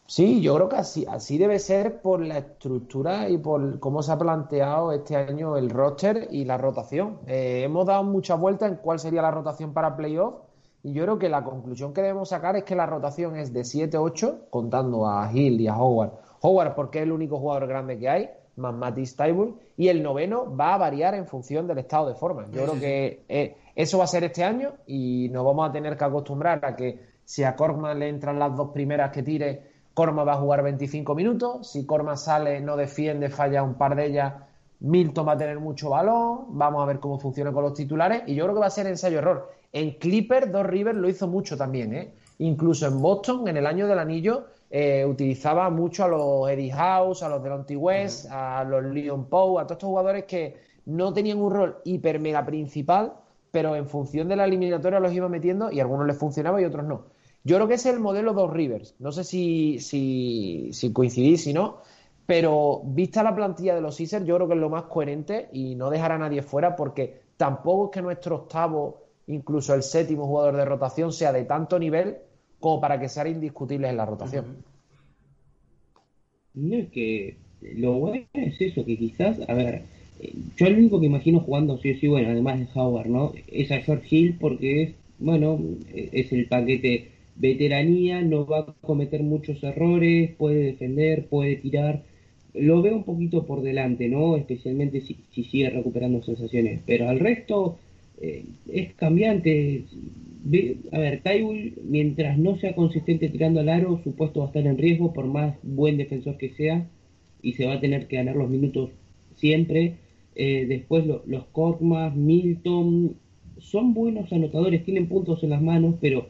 Sí, 0.08 0.40
yo 0.42 0.54
creo 0.56 0.70
que 0.70 0.76
así, 0.76 1.06
así 1.10 1.40
debe 1.40 1.58
ser 1.58 2.02
por 2.02 2.22
la 2.22 2.38
estructura 2.38 3.28
y 3.28 3.40
por 3.40 3.80
cómo 3.80 4.04
se 4.04 4.12
ha 4.12 4.18
planteado 4.20 4.92
este 4.92 5.16
año 5.16 5.58
el 5.58 5.72
roster 5.72 6.28
y 6.30 6.46
la 6.46 6.60
rotación. 6.60 7.18
Eh, 7.26 7.64
hemos 7.64 7.88
dado 7.88 8.04
muchas 8.04 8.40
vueltas 8.40 8.72
en 8.72 8.78
cuál 8.78 9.00
sería 9.00 9.24
la 9.24 9.32
rotación 9.32 9.74
para 9.74 9.98
playoff 9.98 10.36
y 10.84 10.94
yo 10.94 11.04
creo 11.04 11.18
que 11.18 11.28
la 11.28 11.44
conclusión 11.44 11.92
que 11.92 12.02
debemos 12.02 12.30
sacar 12.30 12.56
es 12.56 12.64
que 12.64 12.76
la 12.76 12.86
rotación 12.86 13.36
es 13.36 13.52
de 13.52 13.62
7-8, 13.62 14.50
contando 14.52 15.08
a 15.08 15.32
Hill 15.34 15.60
y 15.60 15.68
a 15.68 15.76
Howard. 15.76 16.12
Howard 16.42 16.76
porque 16.76 17.00
es 17.00 17.06
el 17.06 17.12
único 17.12 17.40
jugador 17.40 17.66
grande 17.68 17.98
que 17.98 18.08
hay, 18.08 18.30
más 18.58 18.76
Matisse 18.76 19.16
Tybull, 19.16 19.56
y 19.76 19.88
el 19.88 20.04
noveno 20.04 20.56
va 20.56 20.76
a 20.76 20.78
variar 20.78 21.16
en 21.16 21.26
función 21.26 21.66
del 21.66 21.80
estado 21.80 22.08
de 22.10 22.14
forma. 22.14 22.46
Yo 22.52 22.66
creo 22.66 22.80
que 22.80 23.26
eh, 23.28 23.58
eso 23.74 23.98
va 23.98 24.04
a 24.04 24.08
ser 24.08 24.24
este 24.26 24.44
año 24.44 24.74
y 24.86 25.30
nos 25.32 25.44
vamos 25.44 25.68
a 25.68 25.72
tener 25.72 25.98
que 25.98 26.04
acostumbrar 26.04 26.64
a 26.64 26.76
que 26.76 27.16
si 27.24 27.44
a 27.44 27.56
Korkman 27.56 27.98
le 27.98 28.08
entran 28.08 28.38
las 28.38 28.56
dos 28.56 28.70
primeras 28.70 29.10
que 29.12 29.24
tire 29.24 29.75
Corma 29.96 30.26
va 30.26 30.34
a 30.34 30.38
jugar 30.38 30.62
25 30.62 31.16
minutos. 31.16 31.72
Si 31.72 31.86
Corma 31.86 32.18
sale, 32.18 32.60
no 32.60 32.76
defiende, 32.76 33.30
falla 33.30 33.64
un 33.64 33.76
par 33.76 33.96
de 33.96 34.08
ellas, 34.08 34.34
Milton 34.82 35.26
va 35.26 35.32
a 35.32 35.38
tener 35.38 35.58
mucho 35.60 35.90
balón. 35.90 36.48
Vamos 36.50 36.84
a 36.84 36.86
ver 36.86 37.00
cómo 37.00 37.18
funciona 37.18 37.54
con 37.54 37.64
los 37.64 37.74
titulares. 37.74 38.24
Y 38.28 38.36
yo 38.36 38.44
creo 38.44 38.56
que 38.56 38.60
va 38.60 38.68
a 38.68 38.72
ser 38.72 38.88
ensayo-error. 38.88 39.50
En 39.72 39.92
Clipper, 39.94 40.52
Dos 40.52 40.66
Rivers 40.66 40.98
lo 40.98 41.08
hizo 41.08 41.30
mucho 41.30 41.56
también. 41.56 41.94
¿eh? 41.94 42.14
Incluso 42.40 42.86
en 42.88 43.02
Boston, 43.02 43.48
en 43.48 43.56
el 43.56 43.66
año 43.66 43.88
del 43.88 43.98
anillo, 43.98 44.48
eh, 44.70 45.06
utilizaba 45.06 45.70
mucho 45.70 46.04
a 46.04 46.10
los 46.10 46.50
Eddie 46.50 46.74
House, 46.74 47.24
a 47.24 47.30
los 47.30 47.42
Delonte 47.42 47.78
West, 47.78 48.28
a 48.30 48.66
los 48.66 48.84
Leon 48.84 49.30
Poe, 49.30 49.62
a 49.62 49.64
todos 49.64 49.78
estos 49.78 49.88
jugadores 49.88 50.26
que 50.26 50.58
no 50.86 51.14
tenían 51.14 51.42
un 51.42 51.54
rol 51.54 51.78
hiper 51.86 52.20
mega 52.20 52.46
principal, 52.46 53.14
pero 53.52 53.78
en 53.78 53.88
función 53.88 54.28
de 54.28 54.36
la 54.36 54.44
eliminatoria 54.44 55.00
los 55.00 55.14
iba 55.14 55.30
metiendo 55.30 55.72
y 55.72 55.80
a 55.80 55.84
algunos 55.84 56.06
les 56.06 56.18
funcionaba 56.18 56.62
y 56.62 56.66
otros 56.66 56.84
no. 56.84 57.15
Yo 57.46 57.58
creo 57.58 57.68
que 57.68 57.76
es 57.76 57.86
el 57.86 58.00
modelo 58.00 58.34
dos 58.34 58.52
Rivers. 58.52 58.96
No 59.00 59.12
sé 59.12 59.24
si, 59.24 59.80
si, 59.80 60.70
si 60.74 60.92
coincidís, 60.92 61.44
si 61.44 61.54
no. 61.54 61.78
Pero 62.26 62.82
vista 62.84 63.22
la 63.22 63.36
plantilla 63.36 63.76
de 63.76 63.82
los 63.82 63.96
Caesars, 63.96 64.26
yo 64.26 64.36
creo 64.36 64.48
que 64.48 64.56
es 64.56 64.60
lo 64.60 64.70
más 64.72 64.86
coherente 64.86 65.48
y 65.54 65.76
no 65.76 65.92
dejar 65.92 66.12
a 66.12 66.18
nadie 66.18 66.42
fuera 66.42 66.76
porque 66.76 67.22
tampoco 67.38 67.86
es 67.86 67.92
que 67.92 68.02
nuestro 68.02 68.36
octavo, 68.38 69.04
incluso 69.28 69.76
el 69.76 69.84
séptimo 69.84 70.26
jugador 70.26 70.56
de 70.58 70.66
rotación 70.66 71.14
sea 71.14 71.32
de 71.32 71.44
tanto 71.44 71.78
nivel 71.78 72.18
como 72.60 72.82
para 72.82 73.00
que 73.00 73.10
sean 73.10 73.28
indiscutibles 73.28 73.92
en 73.92 73.98
la 73.98 74.08
rotación. 74.08 74.46
No 76.56 76.78
es 76.78 76.90
que 76.90 77.38
lo 77.62 77.94
bueno 77.94 78.26
es 78.34 78.60
eso, 78.60 78.84
que 78.84 78.98
quizás, 78.98 79.38
a 79.48 79.54
ver, 79.54 79.84
yo 80.58 80.66
el 80.66 80.80
único 80.80 81.00
que 81.00 81.06
imagino 81.06 81.42
jugando 81.42 81.78
sí 81.78 81.94
sí, 81.94 82.08
bueno, 82.08 82.30
además 82.32 82.58
de 82.58 82.68
Howard, 82.74 83.08
¿no? 83.08 83.34
Es 83.48 83.72
a 83.72 83.82
George 83.82 84.08
Hill 84.10 84.38
porque 84.40 84.82
es, 84.82 84.96
bueno, 85.20 85.60
es 85.94 86.32
el 86.32 86.48
paquete 86.48 87.12
veteranía, 87.36 88.22
no 88.22 88.46
va 88.46 88.60
a 88.60 88.76
cometer 88.82 89.24
muchos 89.24 89.64
errores, 89.64 90.32
puede 90.38 90.64
defender, 90.64 91.28
puede 91.28 91.58
tirar. 91.58 92.04
Lo 92.54 92.82
veo 92.82 92.96
un 92.96 93.04
poquito 93.04 93.46
por 93.46 93.62
delante, 93.62 94.08
¿no? 94.08 94.38
Especialmente 94.38 95.02
si, 95.02 95.18
sigue 95.32 95.70
recuperando 95.70 96.24
sensaciones. 96.24 96.82
Pero 96.86 97.10
al 97.10 97.20
resto 97.20 97.78
eh, 98.22 98.46
es 98.72 98.94
cambiante. 98.94 99.84
a 100.92 101.00
ver, 101.00 101.22
Taibull, 101.22 101.74
mientras 101.84 102.38
no 102.38 102.58
sea 102.58 102.76
consistente 102.76 103.30
tirando 103.30 103.60
al 103.60 103.70
aro, 103.70 104.00
su 104.04 104.16
puesto 104.16 104.40
va 104.40 104.46
a 104.46 104.50
estar 104.50 104.66
en 104.66 104.78
riesgo 104.78 105.14
por 105.14 105.26
más 105.28 105.58
buen 105.64 105.98
defensor 105.98 106.38
que 106.38 106.52
sea 106.52 106.88
y 107.42 107.54
se 107.54 107.66
va 107.66 107.74
a 107.74 107.82
tener 107.82 108.08
que 108.08 108.16
ganar 108.18 108.36
los 108.36 108.50
minutos 108.50 108.92
siempre. 109.36 109.96
Eh, 110.36 110.66
después 110.68 111.06
los 111.06 111.46
Korkmaz, 111.52 112.16
Milton, 112.16 113.16
son 113.58 113.94
buenos 113.94 114.32
anotadores, 114.32 114.84
tienen 114.84 115.08
puntos 115.08 115.44
en 115.44 115.52
las 115.52 115.62
manos, 115.62 115.96
pero 116.02 116.28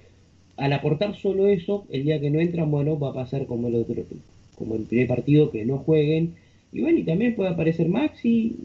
al 0.57 0.73
aportar 0.73 1.15
solo 1.15 1.47
eso, 1.47 1.85
el 1.89 2.03
día 2.03 2.19
que 2.19 2.29
no 2.29 2.39
entran, 2.39 2.71
bueno, 2.71 2.97
va 2.97 3.09
a 3.09 3.13
pasar 3.13 3.45
como 3.45 3.67
el 3.67 3.75
otro, 3.75 4.03
como 4.55 4.75
el 4.75 4.83
primer 4.83 5.07
partido, 5.07 5.51
que 5.51 5.65
no 5.65 5.79
jueguen. 5.79 6.35
Y 6.71 6.81
bueno, 6.81 6.99
y 6.99 7.03
también 7.03 7.35
puede 7.35 7.49
aparecer 7.49 7.89
Maxi, 7.89 8.55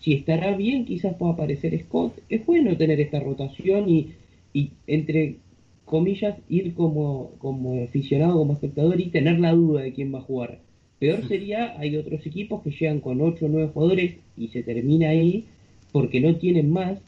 si 0.00 0.14
estará 0.14 0.56
bien, 0.56 0.84
quizás 0.84 1.14
pueda 1.16 1.32
aparecer 1.32 1.78
Scott. 1.80 2.18
Es 2.28 2.44
bueno 2.44 2.76
tener 2.76 3.00
esta 3.00 3.20
rotación 3.20 3.88
y, 3.88 4.08
y 4.52 4.70
entre 4.86 5.36
comillas, 5.84 6.36
ir 6.48 6.74
como, 6.74 7.32
como 7.38 7.82
aficionado, 7.82 8.38
como 8.38 8.54
espectador 8.54 9.00
y 9.00 9.10
tener 9.10 9.38
la 9.38 9.52
duda 9.52 9.82
de 9.82 9.92
quién 9.92 10.14
va 10.14 10.18
a 10.18 10.22
jugar. 10.22 10.58
Peor 10.98 11.26
sería, 11.26 11.78
hay 11.78 11.96
otros 11.96 12.24
equipos 12.26 12.62
que 12.62 12.70
llegan 12.70 13.00
con 13.00 13.20
8 13.20 13.44
o 13.44 13.48
9 13.48 13.70
jugadores 13.74 14.16
y 14.36 14.48
se 14.48 14.62
termina 14.62 15.10
ahí 15.10 15.46
porque 15.90 16.20
no 16.20 16.36
tienen 16.36 16.70
más. 16.70 16.98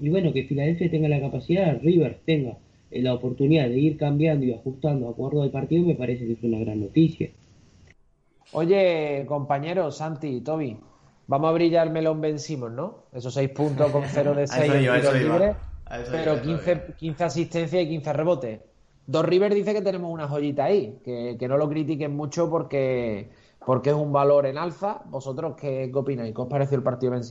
Y 0.00 0.08
bueno, 0.08 0.32
que 0.32 0.44
Filadelfia 0.44 0.90
tenga 0.90 1.08
la 1.08 1.20
capacidad, 1.20 1.80
Rivers 1.82 2.18
tenga 2.24 2.56
la 2.90 3.14
oportunidad 3.14 3.68
de 3.68 3.78
ir 3.78 3.96
cambiando 3.96 4.44
y 4.44 4.52
ajustando 4.52 5.08
a 5.08 5.10
acuerdo 5.10 5.42
del 5.42 5.50
partido, 5.50 5.86
me 5.86 5.94
parece 5.94 6.26
que 6.26 6.32
es 6.32 6.42
una 6.42 6.58
gran 6.58 6.80
noticia. 6.80 7.30
Oye, 8.52 9.24
compañeros, 9.26 9.96
Santi, 9.96 10.40
Toby, 10.40 10.76
vamos 11.28 11.50
a 11.50 11.52
brillar 11.52 11.86
el 11.86 11.92
melón 11.92 12.20
Ben 12.20 12.36
¿no? 12.72 13.04
Esos 13.12 13.34
6 13.34 13.50
puntos 13.50 13.90
con 13.92 14.02
0 14.06 14.34
de 14.34 14.46
6 14.46 14.72
libres, 14.72 15.56
pero 16.10 16.42
15, 16.42 16.94
15 16.96 17.24
asistencias 17.24 17.82
y 17.82 17.88
15 17.88 18.12
rebotes. 18.12 18.60
Dos 19.06 19.24
River 19.24 19.54
dice 19.54 19.72
que 19.72 19.82
tenemos 19.82 20.12
una 20.12 20.28
joyita 20.28 20.64
ahí, 20.64 21.00
que, 21.04 21.46
no 21.48 21.58
lo 21.58 21.68
critiquen 21.68 22.14
mucho 22.14 22.48
porque, 22.48 23.30
porque 23.64 23.90
es 23.90 23.96
un 23.96 24.12
valor 24.12 24.46
en 24.46 24.56
alza. 24.56 25.02
¿Vosotros 25.06 25.56
qué, 25.60 25.90
opináis? 25.92 26.32
¿Qué 26.32 26.40
os 26.40 26.48
pareció 26.48 26.76
el 26.76 26.84
partido 26.84 27.12
Ben 27.12 27.24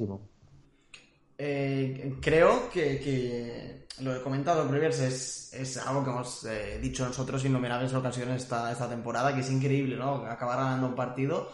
eh, 1.41 2.17
creo 2.21 2.69
que, 2.69 3.87
lo 4.01 4.13
he 4.13 4.21
comentado 4.21 4.67
Rivers 4.67 4.99
es, 4.99 5.53
es 5.53 5.77
algo 5.77 6.03
que 6.03 6.09
hemos 6.09 6.43
eh, 6.43 6.79
dicho 6.81 7.05
nosotros 7.05 7.45
innumerables 7.45 7.93
ocasiones 7.93 8.43
esta, 8.43 8.69
esta 8.73 8.89
temporada, 8.89 9.33
que 9.33 9.39
es 9.39 9.49
increíble, 9.49 9.95
¿no? 9.95 10.25
Acabar 10.25 10.57
ganando 10.57 10.87
un 10.87 10.95
partido 10.95 11.49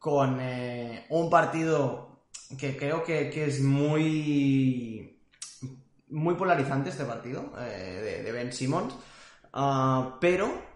con 0.00 0.38
eh, 0.40 1.06
un 1.10 1.30
partido 1.30 2.24
que 2.58 2.76
creo 2.76 3.04
que, 3.04 3.44
es 3.44 3.60
muy 3.60 5.20
muy 6.08 6.34
polarizante 6.34 6.90
este 6.90 7.04
partido 7.04 7.52
de, 7.56 8.24
de, 8.24 8.32
Ben 8.32 8.52
Simmons, 8.52 8.94
ah, 9.52 10.16
pero 10.20 10.66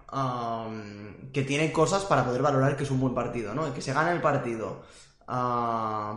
que 1.32 1.42
tiene 1.42 1.72
cosas 1.72 2.04
para 2.04 2.24
poder 2.24 2.42
valorar 2.42 2.76
que 2.76 2.84
es 2.84 2.90
un 2.92 3.00
buen 3.00 3.14
partido, 3.14 3.54
¿no? 3.54 3.72
Que 3.74 3.80
se 3.80 3.92
gana 3.92 4.12
el 4.12 4.20
partido 4.20 4.82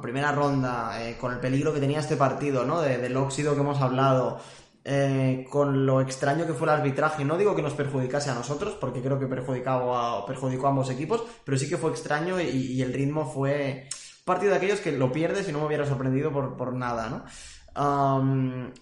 primera 0.02 0.32
ronda, 0.32 1.02
eh, 1.02 1.18
con 1.18 1.32
el 1.34 1.40
peligro 1.40 1.74
que 1.74 1.80
tenía 1.80 2.00
este 2.00 2.18
partido, 2.18 2.66
¿no? 2.66 2.82
del 2.82 3.16
óxido 3.18 3.54
que 3.54 3.62
hemos 3.62 3.82
hablado, 3.82 4.40
eh, 4.84 5.48
con 5.50 5.86
lo 5.86 6.02
extraño 6.02 6.46
que 6.46 6.54
fue 6.54 6.68
el 6.68 6.74
arbitraje. 6.74 7.24
No 7.24 7.38
digo 7.38 7.56
que 7.56 7.62
nos 7.62 7.74
perjudicase 7.74 8.30
a 8.30 8.36
nosotros, 8.36 8.76
porque 8.80 9.02
creo 9.02 9.20
que 9.20 9.28
perjudicó 9.28 9.96
a, 9.96 10.26
perjudicó 10.26 10.68
a 10.68 10.70
ambos 10.70 10.90
equipos, 10.90 11.24
pero 11.44 11.58
sí 11.58 11.70
que 11.70 11.78
fue 11.78 11.92
extraño 11.92 12.40
y, 12.40 12.82
el 12.82 12.94
ritmo 12.94 13.26
fue 13.32 13.88
partido 14.26 14.52
de 14.52 14.58
aquellos 14.58 14.80
que 14.80 14.92
lo 14.92 15.12
pierdes 15.12 15.48
y 15.48 15.52
no 15.52 15.60
me 15.60 15.68
hubiera 15.68 15.86
sorprendido 15.86 16.32
por, 16.32 16.74
nada, 16.74 17.10
¿no? 17.10 17.26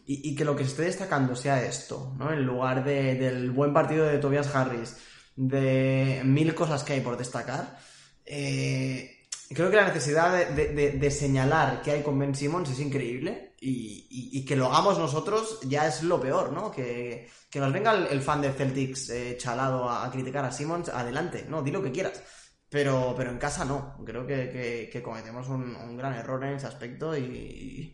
y, 0.06 0.36
que 0.36 0.46
lo 0.46 0.56
que 0.56 0.64
se 0.64 0.72
esté 0.72 0.84
destacando 0.84 1.36
sea 1.36 1.64
esto, 1.64 2.14
¿no? 2.18 2.32
En 2.32 2.46
lugar 2.46 2.84
del 2.84 3.52
buen 3.52 3.74
partido 3.74 4.06
de 4.06 4.20
Tobias 4.20 4.54
Harris, 4.56 4.98
de 5.36 6.22
mil 6.26 6.54
cosas 6.54 6.84
que 6.84 6.94
hay 6.94 7.02
por 7.02 7.18
destacar, 7.18 7.78
eh, 8.26 9.23
creo 9.54 9.70
que 9.70 9.78
la 9.78 9.88
necesidad 9.88 10.50
de, 10.50 11.12
señalar 11.12 11.82
que 11.82 11.92
hay 11.92 12.02
con 12.02 12.18
Ben 12.18 12.36
Simmons 12.36 12.70
es 12.70 12.80
increíble 12.80 13.54
y, 13.60 14.44
que 14.46 14.56
lo 14.56 14.68
hagamos 14.68 15.00
nosotros 15.00 15.60
ya 15.68 15.88
es 15.88 16.04
lo 16.04 16.20
peor, 16.20 16.52
¿no? 16.52 16.72
Que, 16.72 17.30
nos 17.56 17.72
venga 17.72 17.94
el, 17.94 18.22
fan 18.22 18.42
de 18.42 18.52
Celtics 18.52 19.10
eh, 19.10 19.38
chalado 19.38 19.90
a, 19.90 20.10
criticar 20.12 20.44
a 20.44 20.52
Simmons, 20.52 20.90
adelante, 20.90 21.46
no, 21.48 21.62
di 21.62 21.72
lo 21.72 21.84
que 21.84 21.92
quieras. 21.92 22.22
Pero, 22.70 23.16
en 23.22 23.38
casa 23.38 23.64
no, 23.66 23.96
creo 24.04 24.26
que, 24.26 25.02
cometemos 25.04 25.48
un, 25.48 25.96
gran 25.96 26.16
error 26.16 26.44
en 26.44 26.56
ese 26.56 26.68
aspecto 26.68 27.16
y, 27.16 27.94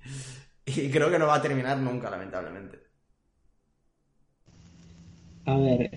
creo 0.65 1.11
que 1.11 1.19
no 1.19 1.27
va 1.27 1.35
a 1.35 1.41
terminar 1.41 1.77
nunca, 1.77 2.09
lamentablemente. 2.09 2.79
A 5.45 5.57
ver, 5.57 5.89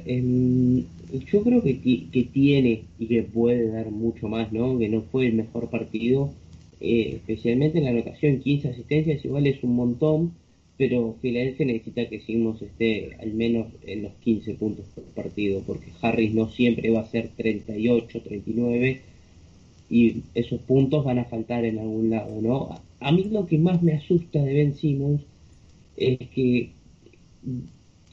yo 1.18 1.42
creo 1.42 1.62
que, 1.62 1.80
que, 1.80 2.22
tiene 2.24 2.84
y 2.98 3.06
que 3.06 3.22
puede 3.22 3.68
dar 3.68 3.90
mucho 3.90 4.28
más, 4.28 4.52
¿no? 4.52 4.78
Que 4.78 4.88
no 4.88 5.02
fue 5.02 5.26
el 5.26 5.34
mejor 5.34 5.68
partido, 5.68 6.30
eh, 6.80 7.14
especialmente 7.16 7.78
en 7.78 7.84
la 7.84 7.90
anotación, 7.90 8.40
15 8.40 8.68
asistencias, 8.68 9.24
igual 9.24 9.46
es 9.46 9.62
un 9.62 9.76
montón, 9.76 10.32
pero 10.78 11.16
Filadelfia 11.20 11.66
necesita 11.66 12.08
que 12.08 12.20
Sigmos 12.20 12.62
esté 12.62 13.16
al 13.20 13.34
menos 13.34 13.66
en 13.86 14.02
los 14.02 14.12
15 14.14 14.54
puntos 14.54 14.86
por 14.94 15.04
partido, 15.04 15.62
porque 15.66 15.92
Harris 16.00 16.34
no 16.34 16.48
siempre 16.48 16.90
va 16.90 17.00
a 17.00 17.10
ser 17.10 17.30
38, 17.36 18.20
39, 18.22 19.00
y 19.90 20.22
esos 20.34 20.60
puntos 20.62 21.04
van 21.04 21.18
a 21.18 21.26
faltar 21.26 21.64
en 21.64 21.78
algún 21.78 22.10
lado, 22.10 22.40
¿no? 22.40 22.80
A 23.00 23.12
mí 23.12 23.24
lo 23.24 23.46
que 23.46 23.58
más 23.58 23.82
me 23.82 23.92
asusta 23.92 24.42
de 24.42 24.54
Ben 24.54 24.74
Simmons 24.74 25.22
es 25.96 26.18
que 26.30 26.70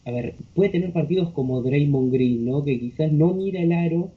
a 0.09 0.11
ver, 0.11 0.35
puede 0.53 0.71
tener 0.71 0.91
partidos 0.91 1.29
como 1.31 1.61
Draymond 1.61 2.11
Green, 2.11 2.45
¿no? 2.45 2.63
Que 2.63 2.79
quizás 2.79 3.11
no 3.11 3.33
mira 3.33 3.61
el 3.61 3.71
aro, 3.71 4.11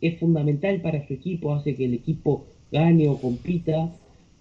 es 0.00 0.18
fundamental 0.18 0.80
para 0.80 1.06
su 1.06 1.14
equipo, 1.14 1.52
hace 1.52 1.74
que 1.74 1.86
el 1.86 1.94
equipo 1.94 2.46
gane 2.70 3.08
o 3.08 3.18
compita, 3.18 3.92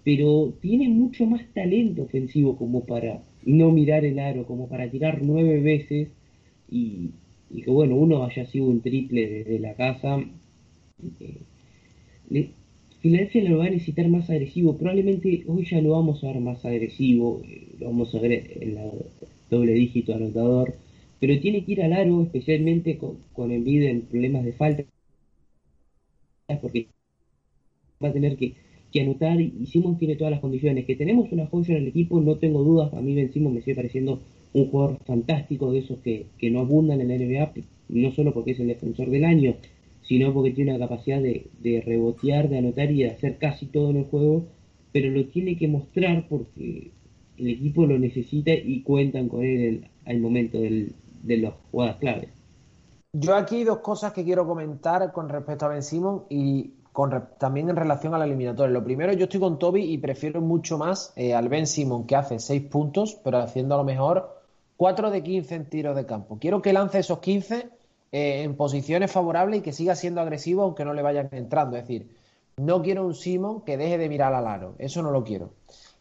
pero 0.03 0.53
tiene 0.61 0.89
mucho 0.89 1.25
más 1.25 1.41
talento 1.53 2.03
ofensivo 2.03 2.57
como 2.57 2.85
para 2.85 3.23
no 3.45 3.71
mirar 3.71 4.05
el 4.05 4.19
aro, 4.19 4.45
como 4.45 4.67
para 4.67 4.89
tirar 4.89 5.21
nueve 5.23 5.61
veces 5.61 6.09
y, 6.69 7.11
que 7.63 7.71
bueno, 7.71 7.95
uno 7.95 8.23
haya 8.23 8.45
sido 8.45 8.65
un 8.67 8.81
triple 8.81 9.27
desde 9.27 9.59
la 9.59 9.73
casa. 9.73 10.19
Eh, 11.19 12.49
Filadelfia 12.99 13.43
lo 13.43 13.59
va 13.59 13.65
a 13.65 13.69
necesitar 13.69 14.09
más 14.09 14.29
agresivo, 14.29 14.77
probablemente 14.77 15.43
hoy 15.47 15.65
ya 15.65 15.79
lo 15.81 15.91
vamos 15.91 16.23
a 16.23 16.27
ver 16.27 16.41
más 16.41 16.65
agresivo, 16.65 17.41
eh, 17.45 17.67
lo 17.79 17.87
vamos 17.87 18.13
a 18.13 18.19
ver 18.19 18.57
en 18.59 18.75
la 18.75 18.91
doble 19.49 19.73
dígito 19.73 20.13
anotador 20.13 20.73
pero 21.19 21.39
tiene 21.39 21.65
que 21.65 21.71
ir 21.73 21.81
al 21.81 21.93
aro, 21.93 22.21
especialmente 22.23 22.97
con, 22.97 23.17
con 23.33 23.51
en 23.51 24.01
problemas 24.01 24.45
de 24.45 24.53
falta, 24.53 24.83
porque 26.61 26.87
va 28.03 28.09
a 28.09 28.13
tener 28.13 28.37
que, 28.37 28.55
anotar 28.99 29.39
y 29.39 29.67
Simon 29.67 29.99
tiene 29.99 30.15
todas 30.15 30.31
las 30.31 30.39
condiciones. 30.39 30.85
Que 30.85 30.95
tenemos 30.95 31.31
una 31.31 31.45
joya 31.45 31.75
en 31.75 31.83
el 31.83 31.89
equipo, 31.89 32.19
no 32.19 32.37
tengo 32.37 32.63
dudas, 32.63 32.91
a 32.93 33.01
mí 33.01 33.13
Ben 33.13 33.31
Simon 33.31 33.53
me 33.53 33.61
sigue 33.61 33.75
pareciendo 33.75 34.21
un 34.53 34.71
jugador 34.71 34.97
fantástico 35.05 35.71
de 35.71 35.79
esos 35.79 35.99
que, 35.99 36.25
no 36.49 36.61
abundan 36.61 37.01
en 37.01 37.09
la 37.09 37.17
NBA, 37.17 37.53
no 37.89 38.11
solo 38.11 38.33
porque 38.33 38.51
es 38.51 38.59
el 38.59 38.67
defensor 38.67 39.11
del 39.11 39.25
año, 39.25 39.55
sino 40.01 40.33
porque 40.33 40.51
tiene 40.51 40.73
la 40.73 40.79
capacidad 40.79 41.21
de, 41.21 41.47
de 41.61 41.81
rebotear, 41.81 42.49
de 42.49 42.57
anotar 42.57 42.89
y 42.89 43.03
de 43.03 43.11
hacer 43.11 43.37
casi 43.37 43.67
todo 43.67 43.91
en 43.91 43.97
el 43.97 44.05
juego, 44.05 44.47
pero 44.91 45.11
lo 45.11 45.25
tiene 45.27 45.57
que 45.57 45.67
mostrar 45.67 46.27
porque 46.27 46.89
el 47.37 47.47
equipo 47.47 47.85
lo 47.85 47.99
necesita 47.99 48.51
y 48.53 48.81
cuentan 48.81 49.29
con 49.29 49.45
él 49.45 49.85
al 50.05 50.19
momento 50.19 50.59
del, 50.59 50.93
de 51.21 51.37
las 51.37 51.53
jugadas 51.71 51.97
clave. 51.97 52.33
Yo 53.13 53.35
aquí 53.35 53.63
dos 53.63 53.79
cosas 53.79 54.13
que 54.13 54.23
quiero 54.23 54.45
comentar 54.45 55.11
con 55.11 55.29
respecto 55.29 55.65
a 55.65 55.69
Ben 55.69 55.81
Simon 55.81 56.25
y 56.29 56.73
con, 56.91 57.29
también 57.37 57.69
en 57.69 57.75
relación 57.75 58.13
a 58.13 58.17
la 58.17 58.25
eliminatoria. 58.25 58.73
Lo 58.73 58.83
primero, 58.83 59.13
yo 59.13 59.23
estoy 59.23 59.39
con 59.39 59.57
Toby 59.57 59.83
y 59.83 59.97
prefiero 59.97 60.41
mucho 60.41 60.77
más 60.77 61.13
eh, 61.15 61.33
al 61.33 61.49
Ben 61.49 61.67
Simon 61.67 62.05
que 62.05 62.15
hace 62.15 62.39
6 62.39 62.63
puntos, 62.63 63.19
pero 63.23 63.39
haciendo 63.39 63.75
a 63.75 63.77
lo 63.77 63.83
mejor 63.83 64.37
4 64.77 65.09
de 65.09 65.23
15 65.23 65.55
en 65.55 65.65
tiros 65.69 65.95
de 65.95 66.05
campo. 66.05 66.37
Quiero 66.39 66.61
que 66.61 66.73
lance 66.73 66.99
esos 66.99 67.19
15 67.19 67.69
eh, 68.11 68.43
en 68.43 68.55
posiciones 68.55 69.11
favorables 69.11 69.59
y 69.59 69.63
que 69.63 69.73
siga 69.73 69.95
siendo 69.95 70.21
agresivo 70.21 70.63
aunque 70.63 70.85
no 70.85 70.93
le 70.93 71.01
vayan 71.01 71.29
entrando. 71.31 71.77
Es 71.77 71.83
decir, 71.83 72.15
no 72.57 72.81
quiero 72.81 73.05
un 73.05 73.15
Simon 73.15 73.61
que 73.61 73.77
deje 73.77 73.97
de 73.97 74.09
mirar 74.09 74.33
al 74.33 74.47
aro. 74.47 74.75
Eso 74.79 75.01
no 75.01 75.11
lo 75.11 75.23
quiero. 75.23 75.51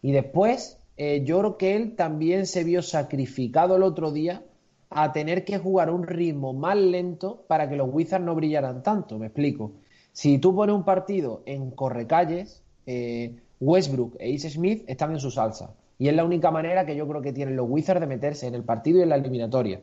Y 0.02 0.12
después, 0.12 0.78
eh, 0.96 1.22
yo 1.24 1.38
creo 1.40 1.56
que 1.56 1.76
él 1.76 1.96
también 1.96 2.46
se 2.46 2.64
vio 2.64 2.82
sacrificado 2.82 3.76
el 3.76 3.82
otro 3.82 4.12
día 4.12 4.42
a 4.90 5.12
tener 5.12 5.44
que 5.44 5.58
jugar 5.58 5.90
un 5.90 6.04
ritmo 6.06 6.52
más 6.52 6.76
lento 6.76 7.44
para 7.48 7.68
que 7.68 7.76
los 7.76 7.88
Wizards 7.92 8.24
no 8.24 8.34
brillaran 8.34 8.82
tanto. 8.82 9.18
Me 9.18 9.26
explico. 9.26 9.72
Si 10.12 10.38
tú 10.38 10.54
pones 10.54 10.74
un 10.74 10.84
partido 10.84 11.42
en 11.44 11.70
correcalles, 11.70 12.62
eh, 12.86 13.36
Westbrook 13.60 14.16
e 14.18 14.34
Ace 14.34 14.50
Smith 14.50 14.84
están 14.86 15.12
en 15.12 15.20
su 15.20 15.30
salsa. 15.30 15.74
Y 15.98 16.08
es 16.08 16.14
la 16.14 16.24
única 16.24 16.50
manera 16.50 16.84
que 16.86 16.94
yo 16.96 17.08
creo 17.08 17.22
que 17.22 17.32
tienen 17.32 17.56
los 17.56 17.68
Wizards 17.68 18.00
de 18.00 18.06
meterse 18.06 18.46
en 18.46 18.54
el 18.54 18.64
partido 18.64 18.98
y 18.98 19.02
en 19.02 19.08
la 19.08 19.16
eliminatoria. 19.16 19.80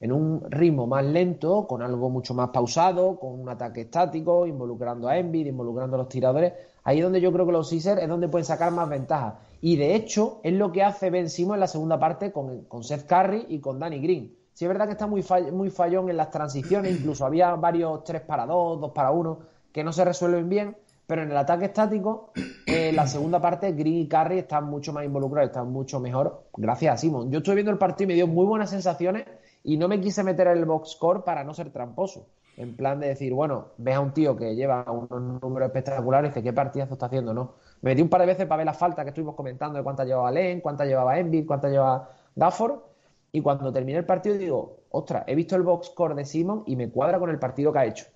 en 0.00 0.12
un 0.12 0.50
ritmo 0.50 0.86
más 0.86 1.04
lento, 1.04 1.66
con 1.66 1.80
algo 1.80 2.10
mucho 2.10 2.34
más 2.34 2.50
pausado, 2.50 3.18
con 3.18 3.40
un 3.40 3.48
ataque 3.48 3.82
estático, 3.82 4.46
involucrando 4.46 5.08
a 5.08 5.16
Envid, 5.16 5.46
involucrando 5.46 5.96
a 5.96 6.00
los 6.00 6.08
tiradores. 6.08 6.52
Ahí 6.82 6.98
es 6.98 7.04
donde 7.04 7.22
yo 7.22 7.32
creo 7.32 7.46
que 7.46 7.52
los 7.52 7.70
Sixers 7.70 8.02
es 8.02 8.08
donde 8.08 8.28
pueden 8.28 8.44
sacar 8.44 8.70
más 8.72 8.88
ventajas. 8.88 9.34
Y 9.62 9.76
de 9.76 9.94
hecho, 9.94 10.40
es 10.42 10.52
lo 10.52 10.72
que 10.72 10.82
hace 10.82 11.08
Ben 11.08 11.30
Simon 11.30 11.54
en 11.54 11.60
la 11.60 11.68
segunda 11.68 11.98
parte 11.98 12.32
con, 12.32 12.64
con 12.64 12.84
Seth 12.84 13.06
Curry 13.06 13.46
y 13.48 13.60
con 13.60 13.78
Danny 13.78 14.00
Green. 14.00 14.43
Sí 14.54 14.64
es 14.64 14.68
verdad 14.68 14.86
que 14.86 14.92
está 14.92 15.08
muy, 15.08 15.24
muy 15.52 15.68
fallón 15.68 16.08
en 16.08 16.16
las 16.16 16.30
transiciones, 16.30 16.92
incluso 16.98 17.26
había 17.26 17.54
varios 17.56 18.04
3 18.04 18.22
para 18.22 18.46
2, 18.46 18.80
2 18.80 18.92
para 18.92 19.10
1, 19.10 19.38
que 19.72 19.84
no 19.84 19.92
se 19.92 20.04
resuelven 20.04 20.48
bien, 20.48 20.76
pero 21.06 21.22
en 21.22 21.30
el 21.30 21.36
ataque 21.36 21.66
estático, 21.66 22.30
eh, 22.66 22.92
la 22.92 23.06
segunda 23.06 23.40
parte, 23.40 23.72
Green 23.72 23.96
y 23.96 24.08
Curry 24.08 24.38
están 24.38 24.64
mucho 24.64 24.92
más 24.92 25.04
involucrados, 25.04 25.50
están 25.50 25.70
mucho 25.70 26.00
mejor, 26.00 26.44
gracias 26.56 26.94
a 26.94 26.96
Simon. 26.96 27.30
Yo 27.30 27.38
estuve 27.38 27.56
viendo 27.56 27.72
el 27.72 27.78
partido 27.78 28.04
y 28.04 28.08
me 28.08 28.14
dio 28.14 28.26
muy 28.26 28.46
buenas 28.46 28.70
sensaciones 28.70 29.26
y 29.64 29.76
no 29.76 29.88
me 29.88 30.00
quise 30.00 30.22
meter 30.22 30.46
en 30.46 30.58
el 30.58 30.64
box 30.64 30.92
score 30.92 31.24
para 31.24 31.44
no 31.44 31.52
ser 31.52 31.70
tramposo. 31.70 32.28
En 32.56 32.76
plan 32.76 33.00
de 33.00 33.08
decir, 33.08 33.34
bueno, 33.34 33.72
ves 33.78 33.96
a 33.96 34.00
un 34.00 34.12
tío 34.14 34.36
que 34.36 34.54
lleva 34.54 34.84
unos 34.88 35.42
números 35.42 35.66
espectaculares 35.66 36.30
dice, 36.30 36.42
¿qué 36.44 36.52
partidazo 36.52 36.94
está 36.94 37.06
haciendo? 37.06 37.34
No. 37.34 37.54
Me 37.82 37.90
metí 37.90 38.00
un 38.00 38.08
par 38.08 38.20
de 38.20 38.28
veces 38.28 38.46
para 38.46 38.58
ver 38.58 38.66
la 38.66 38.74
falta 38.74 39.02
que 39.02 39.08
estuvimos 39.08 39.34
comentando 39.34 39.76
de 39.76 39.82
cuánta 39.82 40.04
llevaba 40.04 40.30
Len, 40.30 40.60
cuánta 40.60 40.84
llevaba 40.84 41.18
Envid, 41.18 41.46
cuánta 41.46 41.68
llevaba 41.68 42.08
Gafford 42.36 42.93
y 43.34 43.40
cuando 43.40 43.72
terminé 43.72 43.98
el 43.98 44.04
partido 44.04 44.38
digo, 44.38 44.76
ostras, 44.90 45.24
he 45.26 45.34
visto 45.34 45.56
el 45.56 45.62
box 45.62 45.88
score 45.88 46.14
de 46.14 46.24
Simon 46.24 46.62
y 46.66 46.76
me 46.76 46.88
cuadra 46.88 47.18
con 47.18 47.30
el 47.30 47.40
partido 47.40 47.72
que 47.72 47.78
ha 47.80 47.84
hecho. 47.84 48.06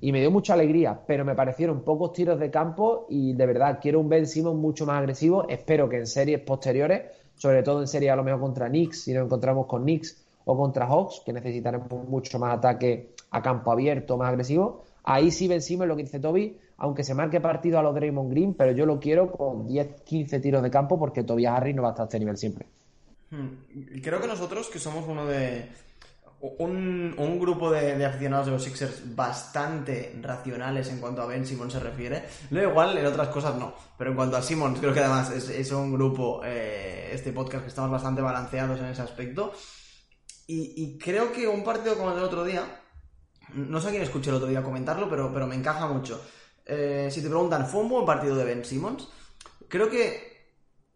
Y 0.00 0.12
me 0.12 0.20
dio 0.20 0.30
mucha 0.30 0.54
alegría, 0.54 1.00
pero 1.04 1.24
me 1.24 1.34
parecieron 1.34 1.80
pocos 1.80 2.12
tiros 2.12 2.38
de 2.38 2.48
campo 2.48 3.06
y 3.08 3.32
de 3.32 3.44
verdad 3.44 3.80
quiero 3.82 3.98
un 3.98 4.08
Ben 4.08 4.24
Simon 4.24 4.60
mucho 4.60 4.86
más 4.86 5.00
agresivo. 5.00 5.48
Espero 5.48 5.88
que 5.88 5.96
en 5.96 6.06
series 6.06 6.42
posteriores, 6.42 7.10
sobre 7.34 7.64
todo 7.64 7.80
en 7.80 7.88
series 7.88 8.12
a 8.12 8.14
lo 8.14 8.22
mejor 8.22 8.40
contra 8.40 8.68
Knicks, 8.68 9.02
si 9.02 9.12
nos 9.12 9.24
encontramos 9.24 9.66
con 9.66 9.82
Knicks 9.82 10.24
o 10.44 10.56
contra 10.56 10.86
Hawks, 10.86 11.22
que 11.26 11.32
necesitaremos 11.32 11.88
mucho 12.08 12.38
más 12.38 12.56
ataque 12.56 13.14
a 13.32 13.42
campo 13.42 13.72
abierto, 13.72 14.16
más 14.16 14.28
agresivo. 14.28 14.84
Ahí 15.02 15.32
sí 15.32 15.48
Ben 15.48 15.60
Simon, 15.60 15.88
lo 15.88 15.96
que 15.96 16.04
dice 16.04 16.20
Toby, 16.20 16.56
aunque 16.76 17.02
se 17.02 17.16
marque 17.16 17.40
partido 17.40 17.80
a 17.80 17.82
los 17.82 17.96
Draymond 17.96 18.30
Green, 18.30 18.54
pero 18.54 18.70
yo 18.70 18.86
lo 18.86 19.00
quiero 19.00 19.32
con 19.32 19.66
10-15 19.66 20.40
tiros 20.40 20.62
de 20.62 20.70
campo 20.70 21.00
porque 21.00 21.24
Tobias 21.24 21.56
Harris 21.56 21.74
no 21.74 21.82
va 21.82 21.88
a 21.88 21.90
estar 21.90 22.04
a 22.04 22.06
este 22.06 22.20
nivel 22.20 22.36
siempre. 22.36 22.66
Hmm. 23.30 24.00
Creo 24.02 24.20
que 24.20 24.26
nosotros, 24.26 24.68
que 24.68 24.78
somos 24.78 25.06
uno 25.06 25.26
de. 25.26 25.70
Un, 26.40 27.16
un 27.18 27.40
grupo 27.40 27.68
de, 27.72 28.04
aficionados 28.04 28.46
de 28.46 28.52
los 28.52 28.62
Sixers 28.62 29.16
bastante 29.16 30.16
racionales 30.22 30.88
en 30.88 31.00
cuanto 31.00 31.20
a 31.20 31.26
Ben 31.26 31.44
Simmons 31.44 31.72
se 31.72 31.80
refiere. 31.80 32.24
Luego, 32.50 32.70
igual 32.70 32.96
en 32.96 33.06
otras 33.06 33.28
cosas 33.28 33.56
no. 33.56 33.74
Pero 33.98 34.10
en 34.10 34.16
cuanto 34.16 34.36
a 34.36 34.42
Simmons, 34.42 34.78
creo 34.78 34.94
que 34.94 35.00
además 35.00 35.30
es, 35.32 35.72
un 35.72 35.92
grupo, 35.92 36.42
eh, 36.44 37.10
este 37.12 37.32
podcast, 37.32 37.64
que 37.64 37.70
estamos 37.70 37.90
bastante 37.90 38.22
balanceados 38.22 38.78
en 38.78 38.86
ese 38.86 39.02
aspecto. 39.02 39.52
Y, 40.46 40.96
creo 40.96 41.30
que 41.30 41.46
un 41.46 41.62
partido 41.62 41.96
como 41.96 42.10
el 42.10 42.14
del 42.14 42.24
otro 42.24 42.44
día. 42.44 42.64
No 43.54 43.80
sé 43.80 43.90
quién 43.90 44.02
escuché 44.02 44.30
el 44.30 44.36
otro 44.36 44.48
día 44.48 44.62
comentarlo, 44.62 45.08
pero, 45.08 45.32
pero 45.32 45.46
me 45.46 45.56
encaja 45.56 45.88
mucho. 45.88 46.22
Eh, 46.64 47.08
si 47.10 47.20
te 47.20 47.28
preguntan, 47.28 47.66
¿fue 47.66 47.80
un 47.80 48.06
partido 48.06 48.36
de 48.36 48.44
Ben 48.44 48.64
Simmons? 48.64 49.08
Creo 49.68 49.90
que 49.90 50.27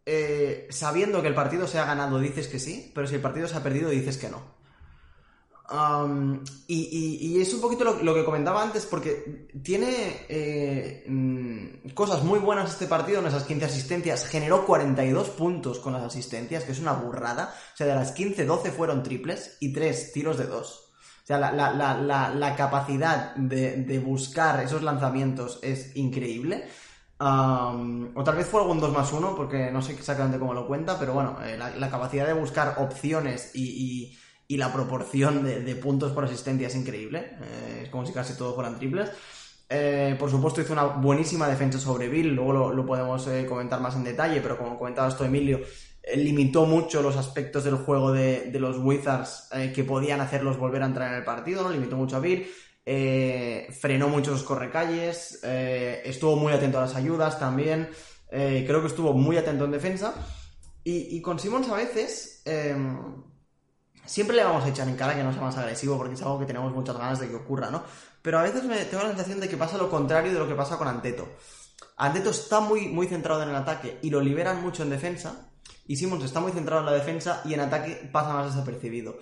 eh, 0.05 0.67
sabiendo 0.71 1.23
que 1.23 1.29
el 1.29 1.35
partido 1.35 1.69
se 1.69 1.79
ha 1.79 1.85
ganado 1.85 2.19
dices 2.19 2.49
que 2.49 2.59
sí, 2.59 2.91
pero 2.95 3.07
si 3.07 3.15
el 3.15 3.21
partido 3.21 3.47
se 3.47 3.57
ha 3.57 3.63
perdido 3.63 3.91
dices 3.91 4.19
que 4.19 4.29
no. 4.29 4.43
y, 6.67 7.41
es 7.41 7.55
un 7.55 7.61
poquito 7.61 7.85
lo, 7.85 8.15
que 8.15 8.25
comentaba 8.25 8.63
antes, 8.63 8.85
porque 8.85 9.49
tiene 9.63 10.27
eh, 10.29 11.05
mm, 11.07 11.91
cosas 11.95 12.25
muy 12.25 12.41
buenas 12.41 12.73
este 12.73 12.87
partido 12.87 13.21
en 13.21 13.27
esas 13.27 13.45
15 13.45 13.65
asistencias. 13.65 14.27
Generó 14.27 14.67
42 14.67 15.31
puntos 15.31 15.79
con 15.79 15.93
las 15.93 16.03
asistencias, 16.03 16.65
que 16.65 16.73
es 16.73 16.81
una 16.81 16.95
burrada. 16.95 17.55
O 17.73 17.77
sea, 17.77 17.87
de 17.87 17.95
las 17.95 18.11
15, 18.11 18.45
12 18.45 18.73
fueron 18.73 19.05
triples 19.05 19.57
y 19.61 19.73
3 19.73 20.13
tiros 20.13 20.37
de 20.37 20.47
2. 20.47 20.79
O 21.23 21.27
sea, 21.27 21.39
la, 21.39 22.55
capacidad 22.57 23.37
de 23.37 24.03
buscar 24.05 24.65
esos 24.65 24.83
lanzamientos 24.83 25.61
es 25.63 25.95
increíble 25.95 26.67
o 27.25 28.25
tal 28.25 28.37
vez 28.37 28.47
fue 28.47 28.61
algún 28.61 28.81
2 28.81 28.93
más 28.93 29.13
1, 29.13 29.37
porque 29.37 29.71
no 29.71 29.83
sé 29.83 29.93
exactamente 29.93 30.39
cómo 30.39 30.55
lo 30.55 30.67
cuenta, 30.67 30.99
pero 30.99 31.15
bueno, 31.15 31.39
eh, 31.45 31.57
la, 31.57 31.91
capacidad 31.91 32.27
de 32.27 32.33
buscar 32.33 32.77
opciones 32.79 33.53
y, 33.55 34.17
la 34.49 34.71
proporción 34.71 35.45
de, 35.45 35.75
puntos 35.77 36.13
por 36.13 36.25
asistencia 36.25 36.67
es 36.67 36.75
increíble. 36.75 37.39
Eh, 37.41 37.81
es 37.85 37.89
como 37.89 38.05
si 38.05 38.13
casi 38.13 38.37
todo 38.37 38.55
fueran 38.55 38.79
triples. 38.79 39.11
Eh, 39.69 40.15
por 40.19 40.31
supuesto, 40.31 40.61
hizo 40.61 40.75
una 40.75 40.85
buenísima 40.85 41.49
defensa 41.49 41.79
sobre 41.79 42.09
Bill, 42.09 42.35
luego 42.35 42.71
lo, 42.71 42.85
podemos 42.85 43.27
comentar 43.49 43.81
más 43.81 43.97
en 43.97 44.05
detalle, 44.05 44.43
pero 44.43 44.59
como 44.59 44.79
comentaba 44.79 45.09
esto 45.09 45.25
Emilio, 45.25 45.61
limitó 46.15 46.67
mucho 46.67 47.01
los 47.01 47.17
aspectos 47.17 47.65
del 47.65 47.77
juego 47.77 48.13
de, 48.13 48.51
de 48.51 48.61
los 48.61 48.77
Wizards 48.79 49.49
que 49.75 49.85
podían 49.85 50.21
hacerlos 50.21 50.59
volver 50.59 50.83
a 50.83 50.87
entrar 50.87 51.13
en 51.13 51.19
el 51.19 51.25
partido, 51.25 51.63
¿no? 51.63 51.71
limitó 51.71 51.97
mucho 51.97 52.17
a 52.17 52.21
Bill. 52.21 52.47
Eh, 52.85 53.69
frenó 53.81 54.09
muchos 54.09 54.43
correcalles, 54.43 55.39
eh, 55.45 56.03
estuvo 56.05 56.35
muy 56.35 56.53
atento 56.53 56.79
a 56.79 56.83
las 56.83 56.97
ayudas 56.97 57.39
también, 57.39 57.89
eh, 58.29 58.65
creo 58.67 58.81
que 58.81 58.89
estuvo 58.89 59.13
muy 59.13 59.37
atento 59.37 59.65
en 59.65 59.71
defensa. 59.71 60.15
Y, 60.85 61.23
con 61.23 61.39
Simmons 61.39 61.69
a 61.69 61.77
veces 61.77 62.43
siempre 64.05 64.35
le 64.37 64.43
vamos 64.43 64.65
a 64.65 64.69
echar 64.69 64.89
en 64.89 64.97
cara 64.97 65.15
que 65.15 65.23
no 65.23 65.33
sea 65.33 65.43
más 65.43 65.57
agresivo 65.57 65.97
porque 65.97 66.15
es 66.15 66.23
algo 66.23 66.41
que 66.41 66.47
tenemos 66.47 66.73
muchas 66.73 66.97
ganas 66.97 67.21
de 67.21 67.29
que 67.29 67.37
ocurra, 67.37 67.71
¿no? 67.71 67.85
Pero 68.21 68.41
a 68.41 68.43
veces 68.43 68.65
me 68.65 68.77
tengo 68.87 69.05
la 69.05 69.11
sensación 69.11 69.39
de 69.39 69.49
que 69.49 69.57
pasa 69.57 69.79
lo 69.79 69.89
contrario 69.89 70.33
de 70.33 70.41
lo 70.41 70.49
que 70.49 70.57
pasa 70.57 70.79
con 70.79 70.89
Anteto. 70.89 71.29
Anteto 71.97 72.31
está 72.31 72.59
muy, 72.59 72.89
muy 72.89 73.07
centrado 73.07 73.45
en 73.45 73.51
el 73.51 73.55
ataque 73.55 74.01
y 74.03 74.11
lo 74.11 74.21
liberan 74.21 74.61
mucho 74.61 74.83
en 74.83 74.91
defensa. 74.91 75.53
Y 75.87 75.95
Simmons 75.95 76.25
está 76.25 76.41
muy 76.41 76.51
centrado 76.51 76.81
en 76.81 76.87
la 76.87 76.93
defensa 76.95 77.43
y 77.45 77.55
en 77.55 77.61
ataque 77.61 78.09
pasa 78.11 78.33
más 78.33 78.53
desapercibido. 78.53 79.19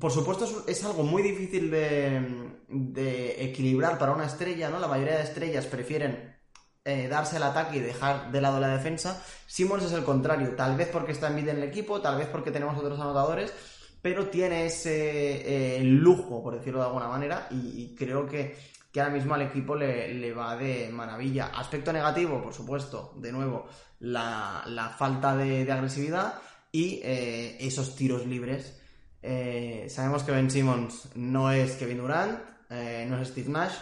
Por 0.00 0.10
supuesto, 0.10 0.64
es, 0.66 0.84
algo 0.84 1.02
muy 1.02 1.22
difícil 1.22 1.70
de, 1.70 3.36
equilibrar 3.38 3.98
para 3.98 4.12
una 4.12 4.26
estrella, 4.26 4.70
¿no? 4.70 4.78
La 4.78 4.88
mayoría 4.88 5.16
de 5.16 5.24
estrellas 5.24 5.66
prefieren 5.66 6.36
eh, 6.84 7.06
darse 7.08 7.36
el 7.36 7.42
ataque 7.42 7.76
y 7.76 7.80
dejar 7.80 8.32
de 8.32 8.40
lado 8.40 8.60
la 8.60 8.68
defensa. 8.68 9.22
Simmons 9.46 9.84
es 9.84 9.92
el 9.92 10.04
contrario, 10.04 10.54
tal 10.56 10.76
vez 10.76 10.88
porque 10.88 11.12
está 11.12 11.28
en 11.28 11.36
vida 11.36 11.52
en 11.52 11.58
el 11.58 11.64
equipo, 11.64 12.00
tal 12.00 12.16
vez 12.16 12.28
porque 12.28 12.50
tenemos 12.50 12.76
otros 12.78 12.98
anotadores, 12.98 13.52
pero 14.00 14.28
tiene 14.28 14.66
ese 14.66 15.76
eh, 15.76 15.84
lujo, 15.84 16.42
por 16.42 16.56
decirlo 16.56 16.80
de 16.80 16.86
alguna 16.86 17.08
manera, 17.08 17.46
y, 17.50 17.94
creo 17.94 18.26
que, 18.26 18.56
ahora 18.96 19.10
mismo 19.10 19.34
al 19.34 19.42
equipo 19.42 19.76
le, 19.76 20.32
va 20.32 20.56
de 20.56 20.88
maravilla. 20.90 21.46
Aspecto 21.54 21.92
negativo, 21.92 22.42
por 22.42 22.54
supuesto, 22.54 23.12
de 23.16 23.32
nuevo, 23.32 23.66
la, 24.00 24.94
falta 24.98 25.36
de, 25.36 25.70
agresividad 25.70 26.34
y 26.72 27.00
eh, 27.04 27.58
esos 27.60 27.94
tiros 27.94 28.26
libres 28.26 28.80
eh, 29.26 29.86
sabemos 29.88 30.22
que 30.22 30.32
Ben 30.32 30.50
Simmons 30.50 31.08
no 31.14 31.50
es 31.50 31.76
Kevin 31.76 31.96
Durant, 31.96 32.38
eh, 32.68 33.06
no 33.08 33.18
es 33.18 33.28
Steve 33.28 33.48
Nash, 33.48 33.72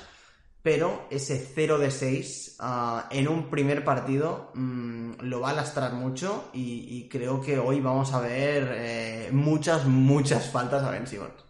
pero 0.62 1.06
ese 1.10 1.36
0 1.36 1.78
de 1.78 1.90
6 1.90 2.58
ah, 2.60 3.08
en 3.10 3.26
un 3.26 3.50
primer 3.50 3.84
partido 3.84 4.52
mm, 4.54 5.14
lo 5.22 5.40
va 5.40 5.50
a 5.50 5.54
lastrar 5.54 5.94
mucho 5.94 6.44
y, 6.52 7.08
creo 7.08 7.40
que 7.40 7.58
hoy 7.58 7.80
vamos 7.80 8.14
a 8.14 8.20
ver 8.20 8.72
eh, 8.72 9.28
muchas, 9.32 9.84
muchas 9.84 10.48
faltas 10.48 10.84
a 10.84 10.90
Ben 10.90 11.08
Simmons. 11.08 11.44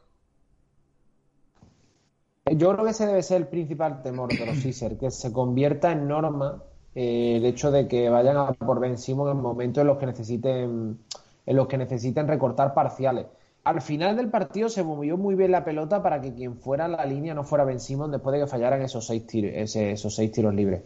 Yo 2.51 2.73
creo 2.73 2.85
que 2.85 2.93
ese 2.93 3.07
debe 3.07 3.23
ser 3.23 3.43
el 3.43 3.49
principal 3.49 4.03
temor 4.03 4.31
de 4.31 4.47
los 4.47 4.57
Sixers, 4.57 4.99
que 4.99 5.11
se 5.11 5.33
convierta 5.35 5.93
en 5.93 6.09
norma 6.09 6.63
el 6.95 7.45
hecho 7.45 7.71
de 7.71 7.87
que 7.87 8.09
vayan 8.09 8.39
a 8.39 8.53
por 8.55 8.81
Ben 8.81 8.97
Simmons 8.97 9.33
en 9.33 9.43
momentos 9.43 9.83
en 9.83 9.87
los 9.87 9.99
que 9.99 10.07
necesiten 10.07 10.99
en 11.45 11.57
los 11.57 11.67
que 11.67 11.77
necesiten 11.77 12.27
recortar 12.27 12.73
parciales 12.73 13.27
al 13.65 13.81
final 13.81 14.17
del 14.17 14.29
partido 14.29 14.69
se 14.69 14.83
movió 14.83 15.17
muy 15.17 15.35
bien 15.35 15.53
la 15.53 15.65
pelota 15.65 16.03
para 16.03 16.21
que 16.21 16.35
quien 16.35 16.57
fuera 16.57 16.87
a 16.87 16.89
la 16.89 17.05
línea 17.05 17.35
no 17.35 17.45
fuera 17.45 17.65
Ben 17.65 17.81
Simon 17.81 18.11
después 18.11 18.35
de 18.35 18.41
que 18.41 18.47
fallaran 18.47 18.83
esos 18.83 19.07
seis 19.07 19.27
tiros, 19.27 19.53
esos 19.55 20.15
seis 20.15 20.33
tiros 20.33 20.55
libres. 20.55 20.83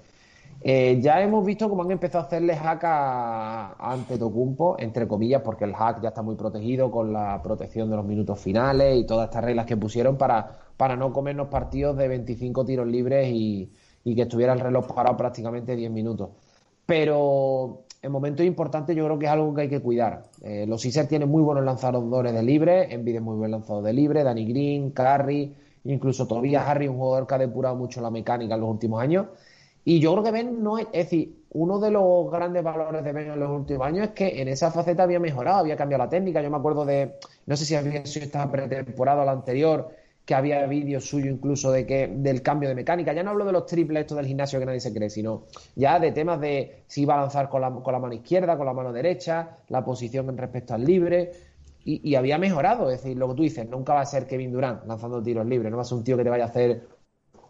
Eh, 0.63 0.99
ya 1.01 1.21
hemos 1.21 1.45
visto 1.45 1.69
cómo 1.69 1.83
han 1.83 1.91
empezado 1.91 2.25
a 2.25 2.27
hacerle 2.27 2.57
hack 2.57 2.85
a, 2.85 3.93
ante 3.93 4.19
Tocumpo, 4.19 4.77
entre 4.79 5.07
comillas, 5.07 5.43
porque 5.43 5.65
el 5.65 5.75
hack 5.75 6.03
ya 6.03 6.09
está 6.09 6.23
muy 6.23 6.35
protegido 6.35 6.91
con 6.91 7.13
la 7.13 7.41
protección 7.43 7.91
de 7.91 7.97
los 7.97 8.05
minutos 8.05 8.41
finales 8.41 8.99
y 8.99 9.05
todas 9.05 9.27
estas 9.27 9.45
reglas 9.45 9.67
que 9.67 9.77
pusieron 9.77 10.17
para, 10.17 10.59
para 10.77 10.97
no 10.97 11.13
comernos 11.13 11.49
partidos 11.49 11.97
de 11.97 12.09
25 12.09 12.65
tiros 12.65 12.87
libres 12.87 13.29
y, 13.29 13.71
y 14.05 14.15
que 14.15 14.23
estuviera 14.23 14.53
el 14.53 14.61
reloj 14.61 14.87
parado 14.93 15.17
prácticamente 15.17 15.77
10 15.77 15.91
minutos. 15.91 16.31
Pero 16.87 17.86
en 18.07 18.13
momentos 18.13 18.47
importantes 18.47 18.95
yo 18.95 19.05
creo 19.05 19.19
que 19.19 19.27
es 19.27 19.33
algo 19.33 19.53
que 19.53 19.63
hay 19.63 19.69
que 19.69 19.81
cuidar. 19.81 20.23
Eh, 20.41 20.65
los 20.69 20.81
Sixers 20.81 21.09
tienen 21.09 21.29
muy 21.29 21.43
buenos 21.43 21.65
lanzadores 21.65 22.33
de 22.33 22.43
libre, 22.43 22.95
Envide 22.95 23.21
muy 23.21 23.37
buen 23.37 23.51
lanzador 23.51 23.83
de 23.83 23.93
libre, 23.93 24.23
Danny 24.23 24.47
Green, 24.47 24.91
Curry, 24.93 25.53
incluso 25.85 26.27
Tobias 26.29 26.65
Harry, 26.69 26.87
un 26.87 26.99
jugador 26.99 27.27
que 27.27 27.35
ha 27.35 27.39
depurado 27.39 27.75
mucho 27.75 28.01
la 28.01 28.11
mecánica 28.11 28.55
en 28.55 28.61
los 28.61 28.71
últimos 28.71 29.03
años. 29.03 29.27
Y 29.85 29.99
yo 29.99 30.13
creo 30.13 30.23
que 30.23 30.31
Ben 30.31 30.63
no 30.63 30.79
es, 30.79 30.87
es 30.93 31.07
decir, 31.07 31.47
uno 31.51 31.81
de 31.81 31.91
los 31.91 32.31
grandes 32.31 32.63
valores 32.63 33.03
de 33.03 33.13
Ben 33.13 33.29
en 33.29 33.41
los 33.41 33.51
últimos 33.51 33.85
años 33.85 34.09
es 34.09 34.15
que 34.15 34.41
en 34.41 34.47
esa 34.47 34.71
faceta 34.71 35.03
había 35.03 35.19
mejorado, 35.19 35.59
había 35.59 35.77
cambiado 35.77 36.05
la 36.05 36.11
técnica. 36.11 36.41
Yo 36.41 36.51
me 36.51 36.59
acuerdo 36.59 36.85
de, 36.85 37.15
no 37.47 37.57
sé 37.57 37.65
si 37.65 37.75
había 37.75 38.07
sido 38.07 38.27
esta 38.27 38.49
pretemporada 38.49 39.23
o 39.23 39.25
la 39.25 39.33
anterior, 39.33 39.89
que 40.27 40.35
había 40.35 40.67
vídeos 40.67 41.05
suyos 41.05 41.33
incluso 41.33 41.71
de 41.71 41.87
que 41.87 42.09
del 42.09 42.43
cambio 42.43 42.69
de 42.69 42.75
mecánica. 42.75 43.13
Ya 43.13 43.23
no 43.23 43.31
hablo 43.31 43.45
de 43.45 43.53
los 43.53 43.65
triples 43.65 44.01
estos 44.01 44.17
del 44.17 44.27
gimnasio 44.27 44.59
que 44.59 44.67
nadie 44.67 44.81
se 44.81 44.93
cree, 44.93 45.09
sino 45.09 45.45
ya 45.77 46.01
de 46.01 46.11
temas 46.11 46.41
de 46.41 46.83
si 46.89 47.03
iba 47.03 47.15
a 47.15 47.21
lanzar 47.21 47.49
con 47.49 47.61
la, 47.61 47.71
con 47.71 47.93
la 47.93 48.01
mano 48.01 48.13
izquierda, 48.13 48.57
con 48.57 48.67
la 48.67 48.73
mano 48.73 48.93
derecha, 48.93 49.59
la 49.69 49.85
posición 49.85 50.37
respecto 50.37 50.75
al 50.75 50.85
libre. 50.85 51.31
y, 51.85 52.17
había 52.17 52.39
mejorado. 52.39 52.91
Es 52.91 53.03
decir, 53.03 53.17
lo 53.17 53.29
que 53.29 53.35
tú 53.37 53.43
dices, 53.45 53.69
nunca 53.69 53.95
va 53.95 54.01
a 54.01 54.07
ser 54.07 54.27
Kevin 54.27 54.53
Durant 54.53 54.85
lanzando 54.87 55.23
tiros 55.23 55.47
libres, 55.47 55.71
no 55.71 55.77
va 55.77 55.83
a 55.83 55.87
ser 55.87 55.99
un 55.99 56.05
tío 56.05 56.17
que 56.17 56.25
te 56.25 56.31
vaya 56.31 56.45
a 56.45 56.49
hacer 56.49 56.89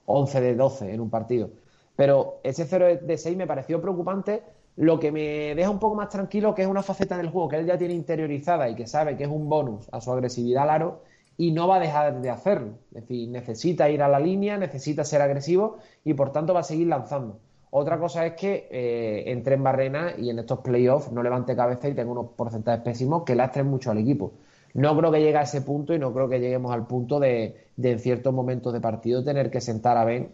11 0.05 0.41
de 0.43 0.55
12 0.55 0.93
en 0.93 1.01
un 1.01 1.09
partido. 1.09 1.51
Pero 1.97 2.41
ese 2.45 2.67
0 2.67 2.99
de 3.03 3.17
6 3.17 3.37
me 3.39 3.47
pareció 3.47 3.81
preocupante. 3.81 4.43
Lo 4.77 5.01
que 5.01 5.11
me 5.11 5.55
deja 5.55 5.71
un 5.71 5.79
poco 5.79 5.95
más 5.95 6.11
tranquilo 6.11 6.55
que 6.55 6.61
es 6.61 6.69
una 6.69 6.83
faceta 6.83 7.17
del 7.17 7.31
juego 7.31 7.49
que 7.49 7.57
él 7.57 7.67
ya 7.67 7.79
tiene 7.79 7.95
interiorizada 7.95 8.69
y 8.69 8.75
que 8.75 8.87
sabe 8.87 9.17
que 9.17 9.25
es 9.25 9.31
un 9.31 9.49
bonus 9.49 9.89
a 9.91 10.03
su 10.03 10.13
agresividad 10.13 10.65
al 10.65 10.71
aro 10.71 11.03
y 11.39 11.53
no 11.53 11.69
va 11.69 11.77
a 11.77 11.81
dejar 11.81 12.21
de 12.21 12.31
hacerlo. 12.31 12.79
Es 12.95 13.03
decir, 13.03 13.29
necesita 13.29 13.91
ir 13.91 14.03
a 14.03 14.09
la 14.09 14.21
línea, 14.21 14.57
necesita 14.57 15.05
ser 15.05 15.23
agresivo 15.23 15.79
y 16.05 16.15
por 16.15 16.33
tanto 16.33 16.55
va 16.55 16.61
a 16.61 16.65
seguir 16.65 16.89
lanzando. 16.89 17.39
Otra 17.71 17.99
cosa 17.99 18.25
es 18.25 18.35
que 18.35 18.69
eh, 18.71 19.25
entre 19.27 19.57
en 19.57 19.63
barrena 19.63 20.15
y 20.17 20.31
en 20.31 20.39
estos 20.39 20.61
playoffs 20.61 21.13
no 21.13 21.23
levante 21.23 21.55
cabeza 21.55 21.89
y 21.89 21.95
tenga 21.95 22.11
unos 22.11 22.31
porcentajes 22.37 22.83
pésimos 22.83 23.25
que 23.25 23.35
lastren 23.35 23.67
mucho 23.67 23.91
al 23.91 23.99
equipo. 23.99 24.33
No 24.75 24.97
creo 24.97 25.11
que 25.11 25.21
llegue 25.21 25.37
a 25.37 25.43
ese 25.43 25.63
punto 25.63 25.95
y 25.95 25.99
no 25.99 26.13
creo 26.13 26.29
que 26.29 26.39
lleguemos 26.39 26.73
al 26.73 26.87
punto 26.87 27.19
de, 27.19 27.69
en 27.77 27.99
ciertos 27.99 28.33
momentos 28.33 28.73
de 28.73 28.81
partido 28.81 29.25
tener 29.25 29.51
que 29.51 29.61
sentar 29.61 29.97
a 29.97 30.05
Ben 30.05 30.31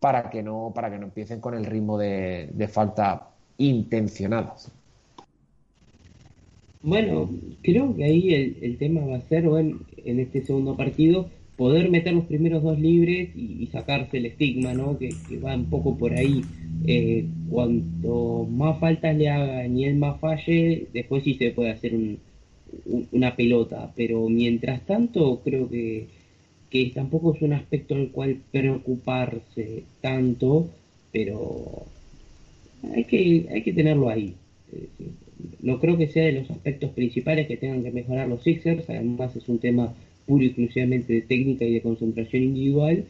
para 0.00 0.28
que 0.30 0.42
no, 0.42 0.72
para 0.74 0.90
que 0.90 0.98
no 0.98 1.04
empiecen 1.04 1.40
con 1.40 1.54
el 1.54 1.64
ritmo 1.64 1.96
de, 1.98 2.50
de 2.52 2.68
falta 2.68 3.28
intencionadas. 3.58 4.72
Bueno, 6.82 7.30
creo 7.62 7.94
que 7.94 8.04
ahí 8.04 8.34
el, 8.34 8.76
tema 8.76 9.02
va 9.06 9.16
a 9.16 9.28
ser, 9.28 9.48
bueno, 9.48 9.78
en 10.04 10.18
este 10.18 10.44
segundo 10.44 10.76
partido, 10.76 11.28
poder 11.56 11.90
meter 11.90 12.12
los 12.12 12.24
primeros 12.24 12.62
dos 12.62 12.78
libres 12.78 13.30
y, 13.36 13.66
sacarse 13.66 14.18
el 14.18 14.26
estigma, 14.26 14.74
¿no? 14.74 14.98
Que, 14.98 15.10
va 15.38 15.54
un 15.54 15.66
poco 15.66 15.96
por 15.96 16.12
ahí. 16.12 16.42
Eh, 16.84 17.24
cuanto 17.48 18.48
más 18.50 18.80
faltas 18.80 19.16
le 19.16 19.28
hagan 19.28 19.78
y 19.78 19.84
él 19.84 19.96
más 19.96 20.18
falle, 20.18 20.88
después 20.92 21.22
sí 21.22 21.34
se 21.34 21.52
puede 21.52 21.70
hacer 21.70 21.92
una 23.12 23.36
pelota. 23.36 23.92
Pero 23.94 24.28
mientras 24.28 24.84
tanto, 24.84 25.40
creo 25.44 25.68
que, 25.68 26.08
que 26.68 26.86
tampoco 26.86 27.34
es 27.34 27.42
un 27.42 27.52
aspecto 27.52 27.94
al 27.94 28.10
cual 28.10 28.38
preocuparse 28.50 29.84
tanto, 30.00 30.68
pero 31.12 31.84
hay 32.92 33.04
que, 33.04 33.46
hay 33.52 33.62
que 33.62 33.72
tenerlo 33.72 34.08
ahí. 34.08 34.34
No 35.60 35.80
creo 35.80 35.96
que 35.96 36.08
sea 36.08 36.24
de 36.24 36.32
los 36.32 36.50
aspectos 36.50 36.90
principales 36.90 37.46
que 37.46 37.56
tengan 37.56 37.82
que 37.82 37.90
mejorar 37.90 38.28
los 38.28 38.42
Sixers, 38.42 38.88
además 38.88 39.34
es 39.36 39.48
un 39.48 39.58
tema 39.58 39.94
puro 40.26 40.44
y 40.44 40.48
exclusivamente 40.48 41.12
de 41.12 41.22
técnica 41.22 41.64
y 41.64 41.74
de 41.74 41.82
concentración 41.82 42.42
individual, 42.42 43.04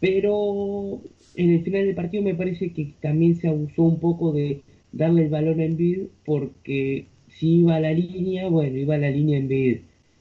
pero 0.00 1.00
en 1.36 1.50
el 1.50 1.62
final 1.62 1.86
del 1.86 1.94
partido 1.94 2.22
me 2.22 2.34
parece 2.34 2.72
que 2.72 2.92
también 3.00 3.36
se 3.36 3.48
abusó 3.48 3.82
un 3.84 4.00
poco 4.00 4.32
de 4.32 4.62
darle 4.92 5.24
el 5.24 5.30
balón 5.30 5.60
a 5.60 5.64
Embiid 5.64 6.06
porque 6.24 7.06
si 7.28 7.60
iba 7.60 7.76
a 7.76 7.80
la 7.80 7.92
línea, 7.92 8.48
bueno, 8.48 8.76
iba 8.76 8.96
a 8.96 8.98
la 8.98 9.10
línea 9.10 9.38
Embiid 9.38 9.78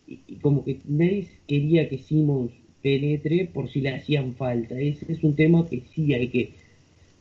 y, 0.07 0.19
y 0.27 0.35
como 0.35 0.63
que 0.63 0.79
nadie 0.87 1.27
quería 1.47 1.89
que 1.89 1.97
Simmons 1.97 2.51
penetre 2.81 3.45
por 3.45 3.69
si 3.69 3.81
le 3.81 3.89
hacían 3.89 4.35
falta. 4.35 4.79
Ese 4.79 5.11
es 5.11 5.23
un 5.23 5.35
tema 5.35 5.67
que 5.67 5.81
sí 5.93 6.13
hay 6.13 6.27
que 6.29 6.53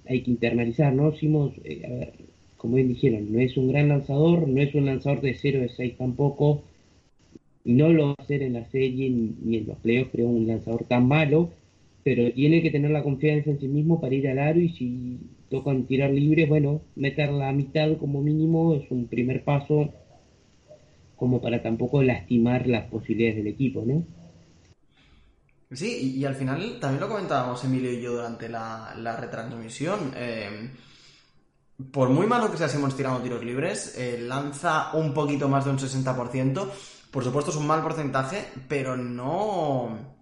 hay 0.08 0.22
que 0.22 0.30
internalizar, 0.30 0.94
¿no? 0.94 1.12
Simmons, 1.12 1.54
eh, 1.64 1.82
a 1.84 1.90
ver, 1.90 2.12
como 2.58 2.74
bien 2.74 2.88
dijeron, 2.88 3.32
no 3.32 3.40
es 3.40 3.56
un 3.56 3.68
gran 3.68 3.88
lanzador, 3.88 4.46
no 4.46 4.60
es 4.60 4.74
un 4.74 4.84
lanzador 4.84 5.22
de 5.22 5.34
0 5.34 5.60
de 5.60 5.68
6 5.70 5.96
tampoco, 5.96 6.64
no 7.64 7.88
lo 7.88 8.08
va 8.08 8.14
a 8.18 8.22
hacer 8.22 8.42
en 8.42 8.54
la 8.54 8.64
serie 8.66 9.08
ni, 9.10 9.56
en 9.56 9.66
los 9.66 9.78
playoffs, 9.78 10.10
creo, 10.12 10.26
un 10.26 10.46
lanzador 10.46 10.84
tan 10.84 11.06
malo, 11.06 11.50
pero 12.02 12.30
tiene 12.32 12.60
que 12.60 12.70
tener 12.70 12.90
la 12.90 13.04
confianza 13.04 13.50
en 13.50 13.60
sí 13.60 13.68
mismo 13.68 14.00
para 14.00 14.14
ir 14.14 14.28
al 14.28 14.40
aro 14.40 14.60
y 14.60 14.70
si 14.70 15.18
tocan 15.48 15.84
tirar 15.84 16.10
libres, 16.10 16.48
bueno, 16.48 16.82
meter 16.96 17.30
la 17.30 17.52
mitad 17.52 17.96
como 17.96 18.20
mínimo 18.20 18.74
es 18.74 18.90
un 18.90 19.06
primer 19.06 19.44
paso 19.44 19.92
como 21.16 21.40
para 21.40 21.62
tampoco 21.62 22.02
lastimar 22.02 22.66
las 22.66 22.86
posibilidades 22.86 23.36
del 23.36 23.48
equipo, 23.48 23.84
¿no? 23.84 24.04
Sí, 25.70 26.14
y, 26.16 26.24
al 26.24 26.34
final 26.34 26.78
también 26.80 27.00
lo 27.00 27.08
comentábamos 27.08 27.62
Emilio 27.64 27.92
y 27.92 28.00
yo 28.00 28.12
durante 28.12 28.48
la, 28.48 29.16
retransmisión. 29.20 30.12
Eh, 30.16 30.70
por 31.92 32.08
muy 32.08 32.26
malo 32.26 32.50
que 32.50 32.56
sea 32.56 32.68
Simons 32.68 32.96
tirando 32.96 33.20
tiros 33.20 33.44
libres, 33.44 33.94
eh, 33.96 34.18
lanza 34.20 34.90
un 34.94 35.14
poquito 35.14 35.48
más 35.48 35.64
de 35.64 35.70
un 35.70 35.78
60%. 35.78 36.68
Por 37.10 37.24
supuesto 37.24 37.50
es 37.50 37.56
un 37.56 37.66
mal 37.66 37.82
porcentaje, 37.82 38.48
pero 38.68 38.96
no... 38.96 40.16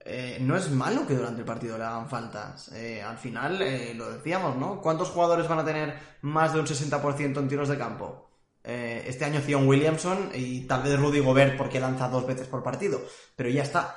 Eh, 0.00 0.38
no 0.40 0.56
es 0.56 0.70
malo 0.70 1.06
que 1.06 1.14
durante 1.14 1.40
el 1.40 1.46
partido 1.46 1.76
le 1.78 1.84
hagan 1.84 2.08
faltas. 2.08 2.72
Eh, 2.72 3.02
al 3.02 3.18
final, 3.18 3.62
lo 3.96 4.10
decíamos, 4.10 4.56
¿no? 4.56 4.80
¿Cuántos 4.80 5.10
jugadores 5.10 5.46
van 5.46 5.58
a 5.58 5.64
tener 5.64 5.98
más 6.22 6.52
de 6.52 6.60
un 6.60 6.66
60% 6.66 7.38
en 7.38 7.48
tiros 7.48 7.68
de 7.68 7.78
campo? 7.78 8.24
este 8.60 9.24
año 9.24 9.40
Zion 9.40 9.66
Williamson 9.66 10.30
y 10.34 10.66
tal 10.66 10.82
vez 10.82 10.98
Rudy 10.98 11.20
Gobert 11.20 11.56
porque 11.56 11.80
lanza 11.80 12.06
dos 12.08 12.26
veces 12.26 12.48
por 12.48 12.62
partido. 12.62 13.00
Pero 13.34 13.48
ya 13.48 13.62
está. 13.62 13.96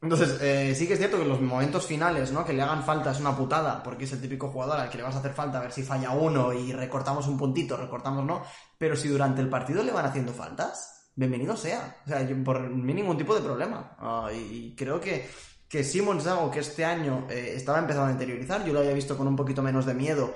Entonces, 0.00 0.38
eh, 0.40 0.74
sí 0.76 0.86
que 0.86 0.92
es 0.92 0.98
cierto 0.98 1.18
que 1.18 1.24
los 1.24 1.40
momentos 1.40 1.84
finales, 1.86 2.30
¿no? 2.30 2.44
Que 2.44 2.52
le 2.52 2.62
hagan 2.62 2.84
falta 2.84 3.10
es 3.10 3.18
una 3.18 3.36
putada, 3.36 3.82
porque 3.82 4.04
es 4.04 4.12
el 4.12 4.20
típico 4.20 4.48
jugador 4.48 4.78
al 4.78 4.88
que 4.88 4.96
le 4.96 5.02
vas 5.02 5.16
a 5.16 5.18
hacer 5.18 5.32
falta 5.32 5.58
a 5.58 5.62
ver 5.62 5.72
si 5.72 5.82
falla 5.82 6.12
uno 6.12 6.52
y 6.52 6.72
recortamos 6.72 7.26
un 7.26 7.36
puntito, 7.36 7.76
recortamos 7.76 8.24
no. 8.24 8.42
Pero 8.78 8.94
si 8.94 9.08
durante 9.08 9.40
el 9.40 9.48
partido 9.48 9.82
le 9.82 9.90
van 9.90 10.06
haciendo 10.06 10.32
faltas, 10.32 11.10
bienvenido 11.16 11.56
sea. 11.56 11.96
O 12.06 12.08
sea, 12.08 12.26
por 12.44 12.70
mí 12.70 12.94
ningún 12.94 13.18
tipo 13.18 13.34
de 13.34 13.40
problema. 13.40 13.96
Ah, 13.98 14.30
y, 14.32 14.74
creo 14.76 15.00
que, 15.00 15.28
que 15.68 15.82
Simmons 15.82 16.22
es 16.22 16.28
algo 16.28 16.48
que 16.48 16.60
este 16.60 16.84
año 16.84 17.26
eh, 17.28 17.54
estaba 17.56 17.80
empezando 17.80 18.08
a 18.08 18.12
interiorizar. 18.12 18.64
Yo 18.64 18.72
lo 18.72 18.78
había 18.78 18.92
visto 18.92 19.16
con 19.16 19.26
un 19.26 19.34
poquito 19.34 19.62
menos 19.62 19.84
de 19.84 19.94
miedo 19.94 20.32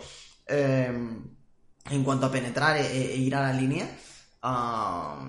eh, 0.46 0.92
en 1.90 2.04
cuanto 2.04 2.26
a 2.26 2.32
penetrar 2.32 2.76
e, 2.78 3.12
e 3.12 3.16
ir 3.16 3.34
a 3.36 3.42
la 3.42 3.52
línea. 3.52 3.88
Ah, 4.42 5.24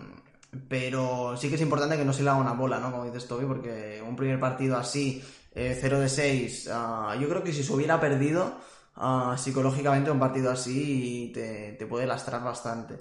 pero 0.68 1.36
sí 1.38 1.50
que 1.50 1.56
es 1.56 1.62
importante 1.62 1.98
que 1.98 2.06
no 2.06 2.14
se 2.14 2.24
le 2.24 2.30
haga 2.30 2.40
una 2.40 2.54
bola, 2.54 2.80
¿no? 2.80 2.92
Como 2.92 3.06
dices 3.06 3.28
Toby, 3.28 3.46
porque 3.46 4.04
un 4.08 4.16
primer 4.16 4.40
partido 4.40 4.78
así, 4.78 5.24
0 5.54 5.98
eh, 5.98 6.00
de 6.00 6.10
6, 6.10 6.70
ah, 6.72 7.16
yo 7.20 7.28
creo 7.30 7.44
que 7.44 7.54
si 7.54 7.64
se 7.64 7.74
hubiera 7.74 8.00
perdido 8.00 8.58
ah, 8.96 9.36
psicológicamente 9.38 10.12
un 10.12 10.20
partido 10.20 10.52
así 10.52 11.32
te, 11.34 11.74
te 11.74 11.86
puede 11.86 12.08
lastrar 12.08 12.44
bastante. 12.44 13.00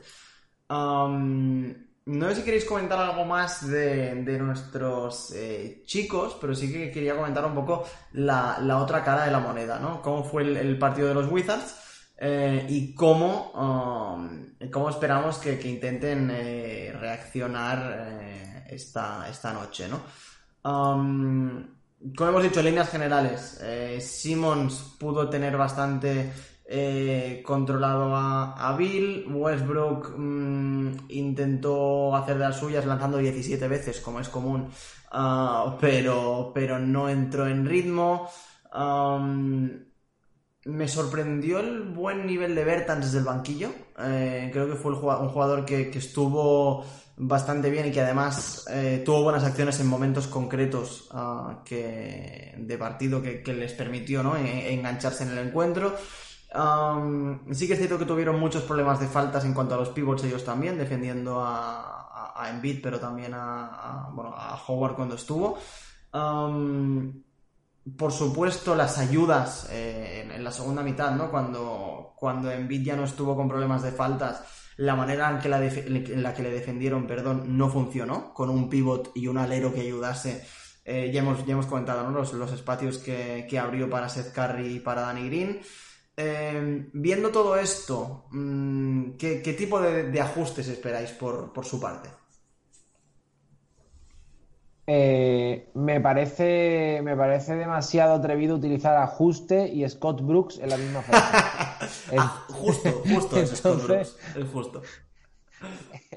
no 0.69 2.29
sé 2.29 2.37
si 2.37 2.43
queréis 2.43 2.65
comentar 2.65 2.99
algo 2.99 3.25
más 3.25 3.69
de, 3.69 4.15
nuestros 4.41 5.33
eh, 5.35 5.83
chicos, 5.87 6.37
pero 6.41 6.55
sí 6.55 6.73
que 6.73 6.91
quería 6.91 7.17
comentar 7.17 7.45
un 7.45 7.55
poco 7.55 7.85
la, 8.13 8.59
otra 8.79 9.05
cara 9.05 9.25
de 9.25 9.31
la 9.31 9.41
moneda, 9.41 9.79
¿no? 9.79 10.03
Cómo 10.03 10.25
fue 10.25 10.43
el 10.43 10.79
partido 10.79 11.09
de 11.09 11.15
los 11.15 11.31
Wizards 11.31 11.82
eh, 12.25 12.67
y 12.69 12.95
cómo, 12.95 13.51
um, 13.51 14.71
cómo 14.71 14.91
esperamos 14.91 15.39
que, 15.39 15.61
intenten 15.69 16.31
eh, 16.31 16.95
reaccionar 16.97 18.21
eh, 18.23 18.65
esta, 18.71 19.29
esta 19.29 19.53
noche, 19.53 19.89
¿no? 19.89 20.01
Um, 20.71 21.67
como 22.17 22.31
hemos 22.31 22.45
dicho, 22.45 22.61
en 22.61 22.67
líneas 22.67 22.91
generales, 22.91 23.61
Simmons 23.99 24.95
pudo 25.01 25.29
tener 25.29 25.57
bastante 25.57 26.33
controlado 27.45 28.15
a, 28.15 28.77
Bill, 28.79 29.27
Westbrook 29.29 30.15
mm, 30.17 30.91
intentó 31.09 32.15
hacer 32.15 32.39
de 32.39 32.45
las 32.45 32.57
suyas 32.57 32.87
lanzando 32.87 33.19
17 33.19 33.67
veces, 33.67 34.01
como 34.01 34.21
es 34.21 34.29
común, 34.29 34.69
uh, 35.13 35.77
pero, 35.81 36.53
pero 36.55 36.79
no 36.79 37.09
entró 37.09 37.49
en 37.49 37.67
ritmo. 37.67 38.29
Um, 38.73 39.92
me 40.65 40.87
sorprendió 40.87 41.59
el 41.59 41.83
buen 41.83 42.27
nivel 42.27 42.55
de 42.55 42.65
Bertans 42.65 43.07
desde 43.07 43.19
el 43.19 43.25
banquillo. 43.25 43.71
Eh, 43.99 44.51
creo 44.53 44.69
que 44.69 44.77
fue 44.77 44.93
un 44.93 45.29
jugador 45.29 45.65
que, 45.65 45.91
estuvo 45.91 46.85
bastante 47.17 47.71
bien 47.71 47.87
y 47.87 47.93
que 47.93 48.01
además 48.01 48.65
eh, 48.71 49.03
tuvo 49.05 49.25
buenas 49.25 49.45
acciones 49.45 49.79
en 49.81 49.87
momentos 49.87 50.27
concretos 50.27 51.09
ah, 51.13 51.63
que, 51.65 52.55
de 52.57 52.79
partido 52.79 53.21
que, 53.23 53.43
les 53.53 53.73
permitió 53.73 54.23
¿no? 54.23 54.37
E, 54.37 54.73
engancharse 54.73 55.25
en 55.25 55.31
el 55.31 55.39
encuentro. 55.49 55.97
sí 57.51 57.67
que 57.67 57.73
es 57.73 57.79
cierto 57.79 57.99
que 57.99 58.07
tuvieron 58.07 58.39
muchos 58.39 58.63
problemas 58.63 59.01
de 59.01 59.09
faltas 59.09 59.45
en 59.45 59.55
cuanto 59.55 59.75
a 59.75 59.79
los 59.79 59.89
pivots 59.91 60.25
ellos 60.25 60.45
también, 60.45 60.79
defendiendo 60.79 61.41
a, 61.41 62.35
a, 62.37 62.51
Embiid, 62.51 62.81
pero 62.83 63.01
también 63.01 63.33
a, 63.35 64.09
bueno, 64.13 64.35
a 64.37 64.61
Howard 64.67 64.95
cuando 64.95 65.17
estuvo 65.17 65.59
por 67.97 68.13
supuesto, 68.13 68.75
las 68.75 68.99
ayudas 68.99 69.69
eh, 69.71 70.29
en, 70.33 70.45
la 70.45 70.53
segunda 70.53 70.83
mitad, 70.83 71.15
¿no? 71.15 71.31
Cuando, 71.31 72.15
cuando 72.17 72.51
Envid 72.51 72.85
ya 72.85 72.97
no 72.97 73.05
estuvo 73.05 73.37
con 73.37 73.49
problemas 73.49 73.83
de 73.83 73.93
faltas, 73.93 74.45
la 74.77 74.95
manera 74.95 75.31
en, 75.31 75.39
que 75.39 75.49
la, 75.49 75.65
en 75.65 76.23
la 76.23 76.33
que 76.33 76.43
le 76.43 76.51
defendieron, 76.51 77.07
perdón, 77.07 77.57
no 77.57 77.69
funcionó, 77.69 78.33
con 78.33 78.51
un 78.51 78.69
pivot 78.69 79.11
y 79.15 79.27
un 79.27 79.39
alero 79.39 79.75
que 79.75 79.81
ayudase. 79.81 80.47
Eh, 80.85 81.11
ya, 81.13 81.21
hemos, 81.21 81.45
ya 81.47 81.53
hemos 81.53 81.67
comentado, 81.67 82.03
¿no? 82.03 82.11
Los, 82.11 82.33
los 82.33 82.53
espacios 82.53 82.99
que, 82.99 83.47
que, 83.49 83.59
abrió 83.59 83.89
para 83.89 84.09
Seth 84.09 84.33
Curry 84.33 84.77
y 84.77 84.81
para 84.81 85.03
Danny 85.03 85.29
Green. 85.29 85.61
Eh, 86.17 86.89
viendo 86.93 87.31
todo 87.31 87.57
esto, 87.57 88.27
mm, 88.31 89.13
¿qué, 89.17 89.55
tipo 89.57 89.81
de, 89.81 90.21
ajustes 90.21 90.69
esperáis 90.69 91.11
por, 91.11 91.53
por 91.53 91.65
su 91.65 91.81
parte? 91.81 92.11
Eh, 94.87 95.71
me, 95.75 96.01
parece, 96.01 97.01
me 97.05 97.17
parece 97.17 97.55
demasiado 97.55 98.15
atrevido 98.15 98.57
utilizar 98.57 98.97
ajuste 98.97 99.69
y 99.69 99.89
Scott 99.89 100.23
Brooks 100.23 100.59
en 100.59 100.71
la 100.71 100.77
misma 100.77 101.03
frase. 101.03 102.17
Ah, 102.19 102.45
justo, 102.49 102.91
justo 103.09 103.37
es 103.41 103.51
Scott 103.51 103.87
Brooks. 103.87 104.17
Es 104.37 104.45
justo. 104.53 104.83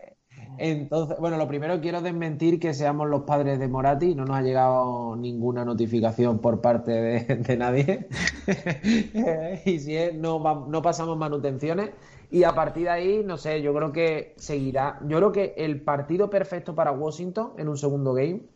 Entonces, 0.57 1.17
bueno, 1.19 1.37
lo 1.37 1.47
primero 1.47 1.81
quiero 1.81 2.01
desmentir 2.01 2.59
que 2.59 2.73
seamos 2.73 3.09
los 3.09 3.23
padres 3.23 3.59
de 3.59 3.67
Morati. 3.67 4.15
No 4.15 4.25
nos 4.25 4.37
ha 4.37 4.41
llegado 4.41 5.15
ninguna 5.15 5.65
notificación 5.65 6.39
por 6.39 6.61
parte 6.61 6.91
de, 6.91 7.57
nadie. 7.57 8.07
y 9.65 9.79
si 9.79 9.97
es, 9.97 10.15
no, 10.15 10.65
no 10.67 10.81
pasamos 10.81 11.17
manutenciones. 11.17 11.91
Y 12.31 12.43
a 12.43 12.55
partir 12.55 12.83
de 12.83 12.89
ahí, 12.89 13.23
no 13.23 13.37
sé, 13.37 13.61
yo 13.61 13.73
creo 13.73 13.91
que 13.91 14.33
seguirá. 14.37 14.99
Yo 15.07 15.17
creo 15.17 15.31
que 15.31 15.53
el 15.57 15.81
partido 15.81 16.29
perfecto 16.29 16.73
para 16.73 16.91
Washington 16.91 17.51
en 17.57 17.67
un 17.67 17.77
segundo 17.77 18.13
game 18.13 18.54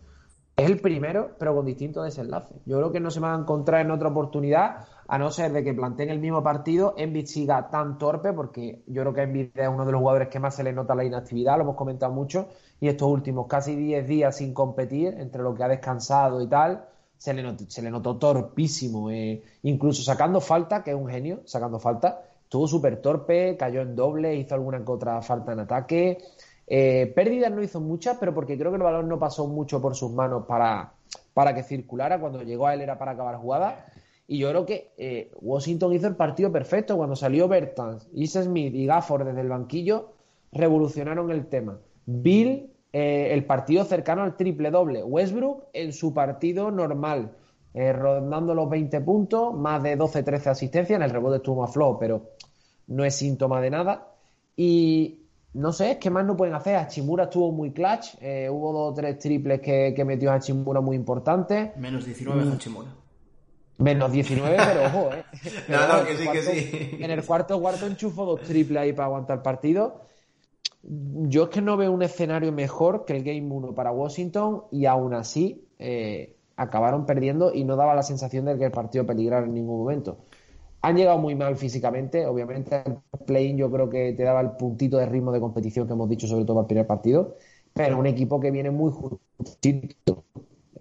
es 0.60 0.70
el 0.70 0.80
primero, 0.80 1.32
pero 1.39 1.55
con 1.55 1.66
distinto 1.66 2.03
desenlace. 2.03 2.53
Yo 2.66 2.78
creo 2.78 2.91
que 2.91 2.99
no 2.99 3.12
se 3.12 3.20
va 3.20 3.34
a 3.34 3.39
encontrar 3.39 3.82
en 3.82 3.91
otra 3.91 4.10
oportunidad, 4.10 4.88
a 5.07 5.18
no 5.18 5.32
ser 5.32 5.51
de 5.53 5.64
que 5.64 5.74
planteen 5.74 6.10
el 6.10 6.20
mismo 6.20 6.43
partido, 6.43 6.93
Envid 6.97 7.26
siga 7.26 7.70
tan 7.70 7.97
torpe, 7.97 8.34
porque 8.34 8.84
yo 8.88 9.01
creo 9.01 9.14
que 9.14 9.22
Envid 9.22 9.49
es 9.55 9.68
uno 9.68 9.86
de 9.86 9.91
los 9.91 9.99
jugadores 9.99 10.28
que 10.28 10.39
más 10.39 10.55
se 10.55 10.64
le 10.64 10.74
nota 10.74 10.95
la 10.95 11.05
inactividad, 11.05 11.55
lo 11.57 11.64
hemos 11.64 11.76
comentado 11.76 12.12
mucho, 12.12 12.49
y 12.80 12.89
estos 12.89 13.07
últimos 13.07 13.47
casi 13.47 13.76
10 13.76 14.07
días 14.07 14.38
sin 14.38 14.53
competir, 14.53 15.16
entre 15.18 15.41
lo 15.41 15.55
que 15.55 15.64
ha 15.64 15.68
descansado 15.68 16.41
y 16.41 16.47
tal, 16.47 16.86
se 17.18 17.34
le 17.34 17.41
notó, 17.41 17.64
se 17.68 17.82
le 17.82 17.89
notó 17.89 18.18
torpísimo, 18.18 19.10
eh, 19.12 19.41
incluso 19.64 20.03
sacando 20.03 20.41
falta, 20.41 20.84
que 20.84 20.91
es 20.91 20.97
un 20.97 21.07
genio, 21.07 21.41
sacando 21.45 21.80
falta, 21.80 22.22
estuvo 22.43 22.68
súper 22.68 23.01
torpe, 23.01 23.55
cayó 23.57 23.82
en 23.82 23.95
doble, 23.95 24.36
hizo 24.36 24.55
alguna 24.55 24.84
que 24.84 24.91
otra 24.91 25.22
falta 25.22 25.53
en 25.53 25.60
ataque. 25.60 26.18
Eh, 26.72 27.11
pérdidas 27.15 27.51
no 27.51 27.63
hizo 27.63 27.82
muchas, 27.82 28.17
pero 28.20 28.32
porque 28.34 28.55
creo 28.55 28.72
que 28.72 28.78
el 28.78 28.84
balón 28.84 29.09
no 29.09 29.17
pasó 29.17 29.47
mucho 29.47 29.82
por 29.82 29.95
sus 29.95 30.11
manos 30.11 30.45
para, 30.45 30.93
para 31.34 31.55
que 31.55 31.63
circulara. 31.63 32.20
Cuando 32.20 32.43
llegó 32.43 32.67
a 32.67 32.76
él 32.76 32.82
era 32.82 32.99
para 32.99 33.13
acabar 33.13 33.38
jugada. 33.38 33.86
Y 34.28 34.38
yo 34.38 34.49
creo 34.49 34.65
que 34.67 34.93
eh, 34.97 35.32
Washington 35.41 35.93
hizo 35.93 36.07
el 36.07 36.15
partido 36.15 36.51
perfecto. 36.51 36.95
Cuando 36.95 37.15
salió 37.15 37.47
Bertans, 37.47 38.07
Isa 38.13 38.43
Smith 38.43 38.76
y 38.76 38.86
Gafford 38.86 39.26
desde 39.26 39.41
el 39.41 39.49
banquillo, 39.49 40.13
revolucionaron 40.51 41.32
el 41.32 41.47
tema. 41.47 41.80
Bill, 42.05 42.72
eh, 42.93 43.30
el 43.32 43.45
partido 43.45 43.84
cercano 43.84 44.22
al 44.22 44.38
triple 44.38 44.70
doble. 44.70 45.03
Westbrook 45.03 45.70
en 45.74 45.91
su 45.91 46.13
partido 46.13 46.70
normal. 46.70 47.36
rondando 47.74 48.53
los 48.53 48.70
20 48.70 49.01
puntos, 49.01 49.55
más 49.55 49.82
de 49.82 49.97
12-13 49.97 50.47
asistencias. 50.47 50.97
En 50.97 51.03
el 51.03 51.09
rebote 51.09 51.38
estuvo 51.38 51.61
más 51.61 51.74
flojo, 51.74 51.97
pero 51.97 52.30
no 52.88 53.03
es 53.05 53.15
síntoma 53.15 53.59
de 53.59 53.70
nada. 53.72 54.07
Y 54.55 55.18
no 55.54 55.74
sé, 55.74 55.97
¿qué 56.00 56.10
más 56.10 56.26
no 56.26 56.38
pueden 56.38 56.54
hacer? 56.54 56.76
Hachimura 56.76 57.26
estuvo 57.26 57.52
muy 57.52 57.72
clutch, 57.72 58.16
eh, 58.22 58.50
hubo 58.52 58.72
dos 58.72 58.91
o 58.91 58.93
tres 58.93 59.18
triples 59.18 59.62
que, 59.62 59.93
que 59.95 60.06
metió 60.06 60.32
Hachimura 60.32 60.82
muy 60.82 60.95
importantes. 60.95 61.76
Menos 61.78 62.06
19 62.06 62.45
mm. 62.45 62.52
Hachimura. 62.54 62.89
Menos 63.80 64.12
19, 64.12 64.58
pero 64.58 64.86
ojo, 64.86 65.14
¿eh? 65.14 65.24
no, 65.70 65.88
no, 65.88 66.06
que 66.06 66.18
sí, 66.18 66.28
que 66.28 66.41
sí. 66.41 66.97
En 67.00 67.12
el 67.12 67.24
cuarto 67.26 67.60
cuarto 67.62 67.88
enchufo 67.88 68.26
dos 68.26 68.41
triples 68.41 68.78
ahí 68.78 68.93
para 68.93 69.06
aguantar 69.06 69.38
el 69.38 69.41
partido. 69.41 70.02
Yo 70.84 71.43
es 71.43 71.50
que 71.50 71.62
no 71.62 71.78
veo 71.78 71.91
un 71.91 72.04
escenario 72.04 72.52
mejor 72.52 73.06
que 73.06 73.16
el 73.16 73.24
Game 73.24 73.47
1 73.50 73.74
para 73.74 73.91
Washington 73.91 74.64
y 74.72 74.86
aún 74.86 75.14
así 75.14 75.66
eh, 75.78 76.36
acabaron 76.58 77.06
perdiendo 77.06 77.54
y 77.54 77.64
no 77.64 77.78
daba 77.78 77.95
la 77.95 78.04
sensación 78.04 78.45
de 78.45 78.58
que 78.58 78.66
el 78.66 78.72
partido 78.72 79.06
peligrara 79.06 79.45
en 79.45 79.54
ningún 79.54 79.80
momento. 79.80 80.26
Han 80.82 80.96
llegado 80.96 81.18
muy 81.18 81.36
mal 81.36 81.58
físicamente, 81.58 82.26
obviamente 82.26 82.84
el 82.86 82.98
play 83.26 83.56
yo 83.56 83.70
creo 83.70 83.90
que 83.90 84.14
te 84.14 84.24
daba 84.24 84.40
el 84.42 84.52
puntito 84.52 84.98
de 84.98 85.06
ritmo 85.06 85.32
de 85.32 85.42
competición 85.42 85.88
que 85.88 85.94
hemos 85.94 86.08
dicho 86.10 86.28
sobre 86.28 86.46
todo 86.46 86.56
para 86.56 86.64
el 86.64 86.68
primer 86.68 86.88
partido, 86.88 87.36
pero 87.74 87.98
un 87.98 88.08
equipo 88.08 88.40
que 88.40 88.52
viene 88.52 88.72
muy 88.72 88.92
justito. 88.92 90.24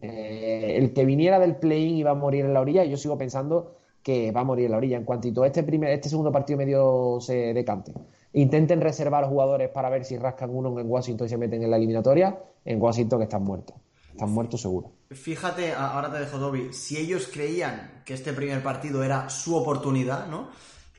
Eh, 0.00 0.76
el 0.76 0.92
que 0.92 1.04
viniera 1.04 1.40
del 1.40 1.56
play-in 1.56 1.96
iba 1.96 2.12
a 2.12 2.14
morir 2.14 2.44
en 2.44 2.54
la 2.54 2.60
orilla 2.60 2.84
y 2.84 2.90
yo 2.90 2.96
sigo 2.96 3.18
pensando 3.18 3.74
que 4.02 4.30
va 4.30 4.42
a 4.42 4.44
morir 4.44 4.66
en 4.66 4.70
la 4.70 4.76
orilla 4.76 4.96
en 4.96 5.04
cuantito 5.04 5.44
este 5.44 5.64
primer 5.64 5.90
este 5.90 6.08
segundo 6.08 6.30
partido 6.30 6.58
medio 6.58 7.18
se 7.20 7.52
decante. 7.52 7.92
Intenten 8.32 8.80
reservar 8.80 9.28
jugadores 9.28 9.70
para 9.70 9.90
ver 9.90 10.04
si 10.04 10.16
rascan 10.16 10.50
uno 10.54 10.78
en 10.78 10.88
Washington 10.88 11.26
y 11.26 11.30
se 11.30 11.38
meten 11.38 11.62
en 11.62 11.70
la 11.70 11.76
eliminatoria, 11.76 12.38
en 12.64 12.80
Washington 12.80 13.18
que 13.18 13.24
están 13.24 13.42
muertos. 13.42 13.74
Están 14.18 14.32
muertos 14.32 14.62
seguro. 14.62 14.90
Fíjate, 15.12 15.74
ahora 15.74 16.10
te 16.10 16.18
dejo, 16.18 16.38
Dobby, 16.38 16.72
si 16.72 16.96
ellos 16.96 17.30
creían 17.32 18.02
que 18.04 18.14
este 18.14 18.32
primer 18.32 18.64
partido 18.64 19.04
era 19.04 19.30
su 19.30 19.54
oportunidad, 19.54 20.26
¿no? 20.26 20.50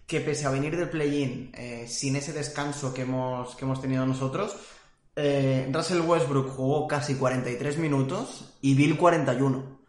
Que 0.08 0.22
pese 0.22 0.46
a 0.46 0.52
venir 0.52 0.78
del 0.78 0.90
play-in 0.90 1.52
eh, 1.54 1.86
sin 1.86 2.16
ese 2.16 2.32
descanso 2.32 2.94
que 2.94 3.02
hemos, 3.02 3.58
que 3.58 3.66
hemos 3.66 3.82
tenido 3.82 4.06
nosotros, 4.06 4.56
eh, 5.18 5.70
Russell 5.70 6.00
Westbrook 6.00 6.50
jugó 6.50 6.88
casi 6.88 7.16
43 7.16 7.78
minutos 7.78 8.56
y 8.62 8.74
Bill 8.74 8.96
41. 8.96 9.80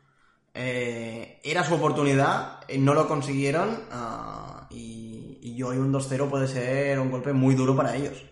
Eh, 0.53 1.39
era 1.45 1.63
su 1.63 1.75
oportunidad, 1.75 2.69
no 2.81 2.95
lo 2.95 3.07
consiguieron 3.07 3.85
ah, 3.93 4.67
y, 4.71 5.39
y 5.41 5.63
hoy 5.63 5.77
un 5.77 5.93
2-0 5.93 6.29
puede 6.29 6.49
ser 6.49 6.99
un 6.99 7.13
golpe 7.13 7.33
muy 7.33 7.55
duro 7.55 7.77
para 7.77 7.95
ellos. 7.95 8.25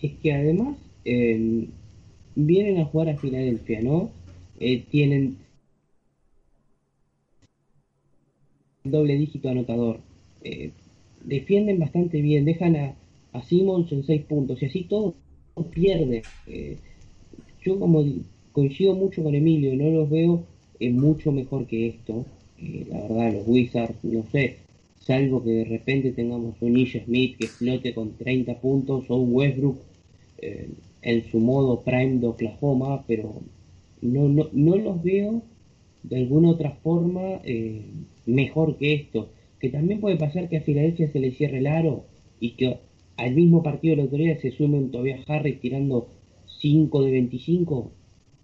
Es 0.00 0.12
que 0.22 0.32
además 0.32 0.85
eh, 1.08 1.68
vienen 2.34 2.78
a 2.80 2.84
jugar 2.84 3.10
a 3.10 3.16
Filadelfia, 3.16 3.80
¿no? 3.80 4.10
Eh, 4.58 4.82
tienen 4.90 5.36
doble 8.82 9.16
dígito 9.16 9.48
anotador. 9.48 10.00
Eh, 10.42 10.72
defienden 11.24 11.78
bastante 11.78 12.20
bien, 12.20 12.44
dejan 12.44 12.74
a, 12.74 12.94
a 13.32 13.42
Simmons 13.42 13.92
en 13.92 14.02
seis 14.02 14.22
puntos 14.22 14.60
y 14.62 14.66
así 14.66 14.82
todo 14.84 15.14
pierde. 15.72 16.22
yo 17.64 17.78
como 17.78 18.04
coincido 18.52 18.94
mucho 18.94 19.22
con 19.22 19.34
Emilio, 19.34 19.74
no 19.76 19.88
los 19.90 20.10
veo 20.10 20.44
mucho 20.80 21.30
mejor 21.30 21.66
que 21.66 21.86
esto. 21.88 22.26
la 22.90 23.00
verdad, 23.02 23.32
los 23.32 23.46
Wizards, 23.46 24.02
no 24.02 24.24
sé, 24.32 24.56
salvo 25.00 25.42
que 25.44 25.50
de 25.50 25.64
repente 25.64 26.10
tengamos 26.12 26.56
un 26.60 26.76
Isha 26.76 27.04
Smith 27.04 27.36
que 27.38 27.46
flote 27.46 27.94
con 27.94 28.16
30 28.16 28.60
puntos 28.60 29.08
o 29.08 29.16
un 29.16 29.32
Westbrook 29.32 29.78
en 31.06 31.22
su 31.30 31.38
modo 31.38 31.82
prime 31.82 32.18
de 32.18 32.26
Oklahoma, 32.26 33.04
pero 33.06 33.40
no, 34.02 34.28
no, 34.28 34.48
no 34.52 34.76
los 34.76 35.00
veo 35.04 35.40
de 36.02 36.16
alguna 36.16 36.50
otra 36.50 36.72
forma 36.82 37.40
eh, 37.44 37.82
mejor 38.26 38.76
que 38.76 38.94
esto. 38.94 39.28
Que 39.60 39.68
también 39.68 40.00
puede 40.00 40.16
pasar 40.16 40.48
que 40.48 40.56
a 40.56 40.62
Filadelfia 40.62 41.06
se 41.06 41.20
le 41.20 41.30
cierre 41.30 41.58
el 41.58 41.68
aro 41.68 42.06
y 42.40 42.50
que 42.56 42.78
al 43.16 43.34
mismo 43.34 43.62
partido 43.62 43.92
de 43.92 43.98
la 43.98 44.02
autoridad 44.02 44.38
se 44.38 44.50
sume 44.50 44.78
un 44.78 44.90
Tobias 44.90 45.20
Harris 45.30 45.60
tirando 45.60 46.08
5 46.60 47.04
de 47.04 47.10
25. 47.12 47.92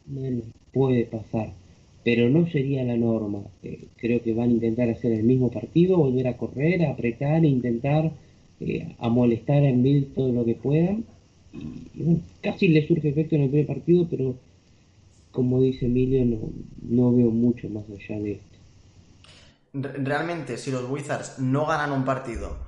Bueno, 0.06 0.42
puede 0.72 1.04
pasar, 1.04 1.54
pero 2.04 2.30
no 2.30 2.46
sería 2.46 2.84
la 2.84 2.96
norma. 2.96 3.42
Eh, 3.64 3.86
creo 3.96 4.22
que 4.22 4.34
van 4.34 4.50
a 4.50 4.52
intentar 4.52 4.88
hacer 4.88 5.10
el 5.10 5.24
mismo 5.24 5.50
partido, 5.50 5.96
volver 5.96 6.28
a 6.28 6.36
correr, 6.36 6.84
a 6.84 6.92
apretar, 6.92 7.44
intentar 7.44 8.12
eh, 8.60 8.94
a 8.98 9.08
molestar 9.08 9.66
a 9.66 9.72
Bill 9.72 10.12
todo 10.14 10.30
lo 10.30 10.44
que 10.44 10.54
puedan 10.54 11.06
y, 11.52 12.20
casi 12.40 12.68
le 12.68 12.86
surge 12.86 13.08
efecto 13.08 13.36
en 13.36 13.42
el 13.42 13.50
primer 13.50 13.66
partido, 13.66 14.06
pero 14.08 14.34
como 15.30 15.60
dice 15.60 15.86
Emilio, 15.86 16.24
no, 16.24 16.50
no 16.82 17.16
veo 17.16 17.30
mucho 17.30 17.68
más 17.68 17.84
allá 17.88 18.20
de 18.20 18.32
esto. 18.32 18.58
Realmente, 19.74 20.58
si 20.58 20.70
los 20.70 20.88
Wizards 20.88 21.38
no 21.38 21.66
ganan 21.66 21.92
un 21.92 22.04
partido 22.04 22.58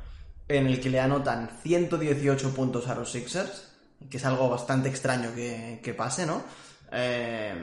en 0.48 0.66
el 0.66 0.80
que 0.80 0.90
le 0.90 1.00
anotan 1.00 1.50
118 1.62 2.54
puntos 2.54 2.88
a 2.88 2.94
los 2.94 3.12
Sixers, 3.12 3.72
que 4.08 4.16
es 4.16 4.24
algo 4.24 4.48
bastante 4.48 4.88
extraño 4.88 5.34
que, 5.34 5.94
pase, 5.96 6.26
¿no? 6.26 6.42
Eh, 6.92 7.54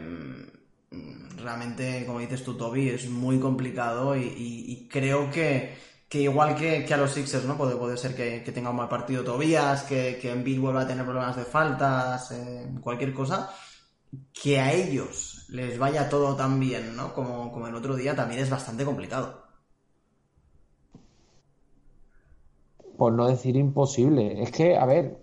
realmente, 1.42 2.04
como 2.06 2.20
dices 2.20 2.44
tú, 2.44 2.56
Toby, 2.56 2.90
es 2.90 3.10
muy 3.10 3.40
complicado 3.40 4.16
y 4.16 4.88
creo 4.92 5.32
que 5.32 5.91
que 6.12 6.24
igual 6.24 6.56
que, 6.56 6.94
a 6.94 6.98
los 6.98 7.12
Sixers, 7.12 7.46
¿no? 7.46 7.56
Puede, 7.56 7.78
puede 7.78 7.96
ser 7.96 8.14
que, 8.14 8.42
tenga 8.52 8.70
un 8.70 8.76
mal 8.76 8.90
partido 8.90 9.24
Tobías, 9.24 9.84
que, 9.84 10.20
que 10.22 10.30
Embiid 10.30 10.60
vuelva 10.60 10.82
a 10.82 10.88
tener 10.88 11.06
problemas 11.06 11.38
de 11.38 11.46
faltas, 11.46 12.32
eh, 12.32 12.70
cualquier 12.82 13.14
cosa, 13.14 13.50
que 14.34 14.60
a 14.60 14.74
ellos 14.74 15.46
les 15.52 15.80
vaya 15.80 16.10
todo 16.10 16.36
tan 16.36 16.60
bien, 16.60 16.98
¿no? 16.98 17.14
Como, 17.14 17.50
como 17.50 17.66
el 17.68 17.76
otro 17.76 17.96
día, 17.96 18.14
también 18.14 18.42
es 18.42 18.50
bastante 18.50 18.84
complicado. 18.84 19.42
Por 22.98 23.14
no 23.14 23.28
decir 23.28 23.56
imposible. 23.56 24.44
Es 24.44 24.52
que, 24.52 24.76
a 24.76 24.86
ver, 24.86 25.18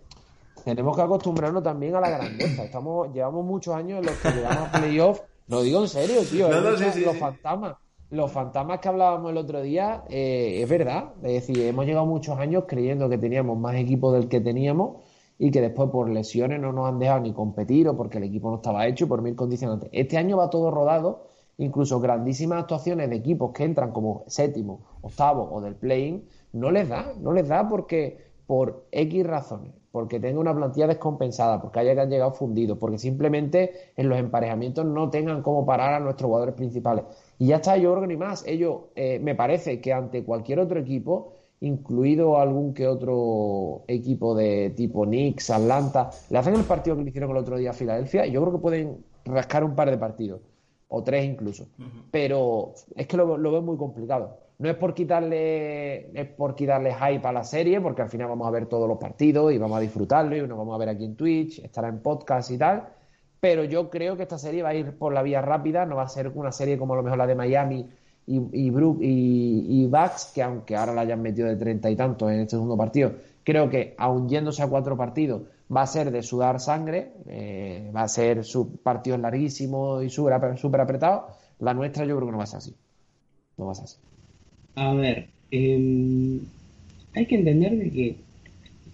tenemos 0.64 0.96
que 0.96 1.02
acostumbrarnos 1.02 1.62
también 1.62 1.96
a 1.96 2.00
la 2.00 2.08
grandeza. 2.08 2.64
Estamos, 2.64 3.12
llevamos 3.12 3.44
muchos 3.44 3.74
años 3.74 3.98
en 3.98 4.06
los 4.06 4.16
que 4.16 4.30
llegamos 4.30 4.68
a 4.68 4.72
playoff. 4.72 5.20
Lo 5.48 5.60
digo 5.60 5.82
en 5.82 5.88
serio, 5.88 6.22
tío. 6.24 6.48
No, 6.62 6.70
los 6.70 7.18
fantasmas 7.18 7.76
los 8.10 8.32
fantasmas 8.32 8.80
que 8.80 8.88
hablábamos 8.88 9.30
el 9.30 9.36
otro 9.36 9.60
día, 9.60 10.04
eh, 10.08 10.60
es 10.62 10.68
verdad. 10.68 11.14
Es 11.22 11.46
decir, 11.46 11.60
hemos 11.60 11.86
llegado 11.86 12.06
muchos 12.06 12.38
años 12.38 12.64
creyendo 12.66 13.08
que 13.08 13.18
teníamos 13.18 13.58
más 13.58 13.74
equipo 13.76 14.12
del 14.12 14.28
que 14.28 14.40
teníamos 14.40 15.02
y 15.38 15.50
que 15.50 15.60
después 15.60 15.90
por 15.90 16.08
lesiones 16.08 16.60
no 16.60 16.72
nos 16.72 16.88
han 16.88 16.98
dejado 16.98 17.20
ni 17.20 17.32
competir 17.32 17.86
o 17.88 17.96
porque 17.96 18.18
el 18.18 18.24
equipo 18.24 18.50
no 18.50 18.56
estaba 18.56 18.86
hecho 18.86 19.06
por 19.08 19.22
mil 19.22 19.36
condicionantes. 19.36 19.90
Este 19.92 20.16
año 20.16 20.36
va 20.36 20.50
todo 20.50 20.70
rodado, 20.70 21.26
incluso 21.58 22.00
grandísimas 22.00 22.60
actuaciones 22.60 23.10
de 23.10 23.16
equipos 23.16 23.52
que 23.52 23.64
entran 23.64 23.92
como 23.92 24.24
séptimo, 24.26 24.80
octavo 25.02 25.48
o 25.52 25.60
del 25.60 25.76
play 25.76 26.26
no 26.52 26.70
les 26.70 26.88
da, 26.88 27.12
no 27.20 27.32
les 27.32 27.46
da 27.46 27.68
porque 27.68 28.28
por 28.46 28.86
X 28.90 29.26
razones, 29.26 29.74
porque 29.98 30.20
tenga 30.20 30.38
una 30.38 30.54
plantilla 30.54 30.86
descompensada, 30.86 31.60
porque 31.60 31.80
haya 31.80 32.04
llegado 32.04 32.30
fundidos, 32.30 32.78
porque 32.78 32.98
simplemente 32.98 33.90
en 33.96 34.08
los 34.08 34.16
emparejamientos 34.16 34.86
no 34.86 35.10
tengan 35.10 35.42
cómo 35.42 35.66
parar 35.66 35.94
a 35.94 35.98
nuestros 35.98 36.28
jugadores 36.28 36.54
principales. 36.54 37.02
Y 37.36 37.48
ya 37.48 37.56
está, 37.56 37.76
yo 37.76 37.90
creo 37.90 38.02
que 38.02 38.06
ni 38.06 38.16
más. 38.16 38.46
Ellos, 38.46 38.82
eh, 38.94 39.18
me 39.18 39.34
parece 39.34 39.80
que 39.80 39.92
ante 39.92 40.22
cualquier 40.22 40.60
otro 40.60 40.78
equipo, 40.78 41.32
incluido 41.58 42.38
algún 42.38 42.74
que 42.74 42.86
otro 42.86 43.82
equipo 43.88 44.36
de 44.36 44.70
tipo 44.70 45.02
Knicks, 45.02 45.50
Atlanta, 45.50 46.10
le 46.30 46.38
hacen 46.38 46.54
el 46.54 46.62
partido 46.62 46.94
que 46.94 47.02
le 47.02 47.08
hicieron 47.08 47.32
el 47.32 47.38
otro 47.38 47.56
día 47.56 47.70
a 47.70 47.72
Filadelfia 47.72 48.24
y 48.24 48.30
yo 48.30 48.40
creo 48.40 48.52
que 48.52 48.60
pueden 48.60 48.98
rascar 49.24 49.64
un 49.64 49.74
par 49.74 49.90
de 49.90 49.98
partidos, 49.98 50.42
o 50.86 51.02
tres 51.02 51.24
incluso. 51.24 51.66
Pero 52.12 52.72
es 52.94 53.08
que 53.08 53.16
lo, 53.16 53.36
lo 53.36 53.50
veo 53.50 53.62
muy 53.62 53.76
complicado. 53.76 54.38
No 54.58 54.68
es 54.68 54.76
por 54.76 54.92
quitarle, 54.92 56.10
es 56.20 56.28
por 56.30 56.56
quitarle 56.56 56.92
hype 56.92 57.26
a 57.26 57.32
la 57.32 57.44
serie, 57.44 57.80
porque 57.80 58.02
al 58.02 58.08
final 58.08 58.28
vamos 58.28 58.48
a 58.48 58.50
ver 58.50 58.66
todos 58.66 58.88
los 58.88 58.98
partidos 58.98 59.52
y 59.52 59.58
vamos 59.58 59.76
a 59.76 59.80
disfrutarlo 59.80 60.36
y 60.36 60.40
nos 60.40 60.58
vamos 60.58 60.74
a 60.74 60.78
ver 60.78 60.88
aquí 60.88 61.04
en 61.04 61.14
Twitch, 61.14 61.60
estará 61.60 61.88
en 61.88 62.00
podcast 62.00 62.50
y 62.50 62.58
tal. 62.58 62.88
Pero 63.38 63.62
yo 63.62 63.88
creo 63.88 64.16
que 64.16 64.24
esta 64.24 64.36
serie 64.36 64.64
va 64.64 64.70
a 64.70 64.74
ir 64.74 64.98
por 64.98 65.12
la 65.12 65.22
vía 65.22 65.40
rápida, 65.40 65.86
no 65.86 65.96
va 65.96 66.02
a 66.02 66.08
ser 66.08 66.28
una 66.34 66.50
serie 66.50 66.76
como 66.76 66.94
a 66.94 66.96
lo 66.96 67.04
mejor 67.04 67.18
la 67.18 67.26
de 67.28 67.36
Miami 67.36 67.88
y, 68.26 68.36
y, 68.36 68.72
y, 68.72 69.86
Bucks, 69.86 70.32
que 70.34 70.42
aunque 70.42 70.74
ahora 70.74 70.92
la 70.92 71.02
hayan 71.02 71.22
metido 71.22 71.46
de 71.48 71.56
treinta 71.56 71.88
y 71.88 71.94
tantos 71.94 72.30
en 72.30 72.40
este 72.40 72.56
segundo 72.56 72.76
partido, 72.76 73.12
creo 73.44 73.70
que 73.70 73.94
aun 73.96 74.28
yéndose 74.28 74.62
a 74.62 74.66
cuatro 74.66 74.96
partidos, 74.96 75.42
va 75.74 75.82
a 75.82 75.86
ser 75.86 76.10
de 76.10 76.22
sudar 76.22 76.58
sangre, 76.58 77.12
eh, 77.26 77.92
va 77.94 78.02
a 78.02 78.08
ser 78.08 78.44
su 78.44 78.76
partido 78.78 79.16
larguísimo 79.18 80.02
y 80.02 80.10
súper 80.10 80.58
super 80.58 80.80
apretado. 80.80 81.28
La 81.60 81.74
nuestra 81.74 82.04
yo 82.04 82.16
creo 82.16 82.26
que 82.26 82.32
no 82.32 82.38
va 82.38 82.44
a 82.44 82.48
ser 82.48 82.58
así. 82.58 82.74
No 83.56 83.66
va 83.66 83.72
a 83.72 83.74
ser 83.76 83.84
así. 83.84 84.07
A 84.78 84.94
ver, 84.94 85.26
eh, 85.50 86.38
hay 87.12 87.26
que 87.26 87.34
entender 87.34 87.76
de 87.76 87.90
que, 87.90 88.14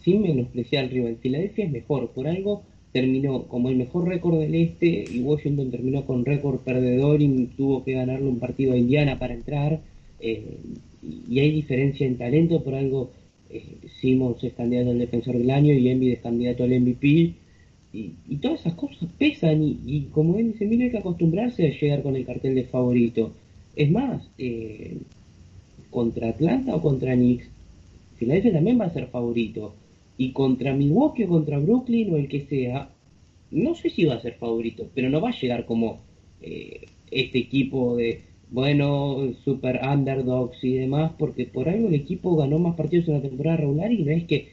sin 0.03 0.22
menospreciar 0.22 0.85
al 0.85 0.91
rival, 0.91 1.18
Filadelfia 1.20 1.66
es 1.66 1.72
mejor. 1.72 2.09
Por 2.09 2.26
algo 2.26 2.62
terminó 2.91 3.43
como 3.43 3.68
el 3.68 3.76
mejor 3.76 4.09
récord 4.09 4.41
del 4.41 4.55
este 4.55 5.05
y 5.12 5.20
Washington 5.20 5.70
terminó 5.70 6.07
con 6.07 6.24
récord 6.24 6.61
perdedor 6.61 7.20
y 7.20 7.51
tuvo 7.55 7.85
que 7.85 7.93
ganarle 7.93 8.28
un 8.28 8.39
partido 8.39 8.72
a 8.72 8.78
Indiana 8.78 9.18
para 9.18 9.35
entrar. 9.35 9.80
Eh, 10.20 10.57
y 11.28 11.39
hay 11.41 11.51
diferencia 11.51 12.07
en 12.07 12.16
talento, 12.16 12.64
por 12.64 12.74
algo 12.74 13.11
eh, 13.51 13.62
Simmons 14.01 14.43
es 14.43 14.55
candidato 14.55 14.91
al 14.91 14.99
defensor 14.99 15.37
del 15.37 15.51
año 15.51 15.74
y 15.74 15.91
Embiid 15.91 16.12
es 16.12 16.20
candidato 16.20 16.64
al 16.64 16.80
MVP. 16.80 17.35
Y, 17.93 18.37
todas 18.41 18.61
esas 18.61 18.74
cosas 18.74 19.07
pesan 19.18 19.62
y, 19.62 19.78
y 19.87 20.01
como 20.12 20.39
él 20.39 20.53
dice, 20.53 20.64
mira 20.64 20.85
hay 20.85 20.91
que 20.93 20.99
acostumbrarse 20.99 21.66
a 21.66 21.78
llegar 21.78 22.03
con 22.03 22.16
el 22.16 22.24
cartel 22.24 22.55
de 22.55 22.64
favorito. 22.64 23.32
Es 23.76 23.91
más, 23.91 24.26
eh, 24.39 24.97
contra 25.95 26.30
Atlanta 26.30 26.74
o 26.74 26.82
contra 26.82 27.14
Knicks, 27.14 27.49
Filadelfia 28.16 28.53
también 28.53 28.80
va 28.80 28.86
a 28.86 28.92
ser 28.92 29.07
favorito. 29.07 29.74
Y 30.18 30.32
contra 30.32 30.74
Milwaukee 30.74 31.24
o 31.24 31.28
contra 31.28 31.59
Brooklyn 31.59 32.12
o 32.12 32.16
el 32.16 32.28
que 32.28 32.47
sea, 32.47 32.90
no 33.51 33.74
sé 33.74 33.90
si 33.90 34.05
va 34.05 34.14
a 34.16 34.22
ser 34.22 34.34
favorito, 34.34 34.88
pero 34.95 35.09
no 35.09 35.20
va 35.20 35.30
a 35.30 35.40
llegar 35.40 35.64
como 35.66 36.01
eh, 36.42 36.86
este 37.11 37.38
equipo 37.38 37.97
de, 37.97 38.22
bueno, 38.51 39.32
super 39.45 39.80
underdogs 39.84 40.62
y 40.62 40.74
demás, 40.74 41.12
porque 41.18 41.47
por 41.47 41.68
algo 41.68 41.88
el 41.88 41.95
equipo 41.95 42.36
ganó 42.36 42.59
más 42.59 42.76
partidos 42.76 43.09
en 43.09 43.14
la 43.14 43.22
temporada 43.22 43.59
regular 43.59 43.92
y 43.92 44.05
no 44.05 44.11
es 44.11 44.24
que, 44.24 44.49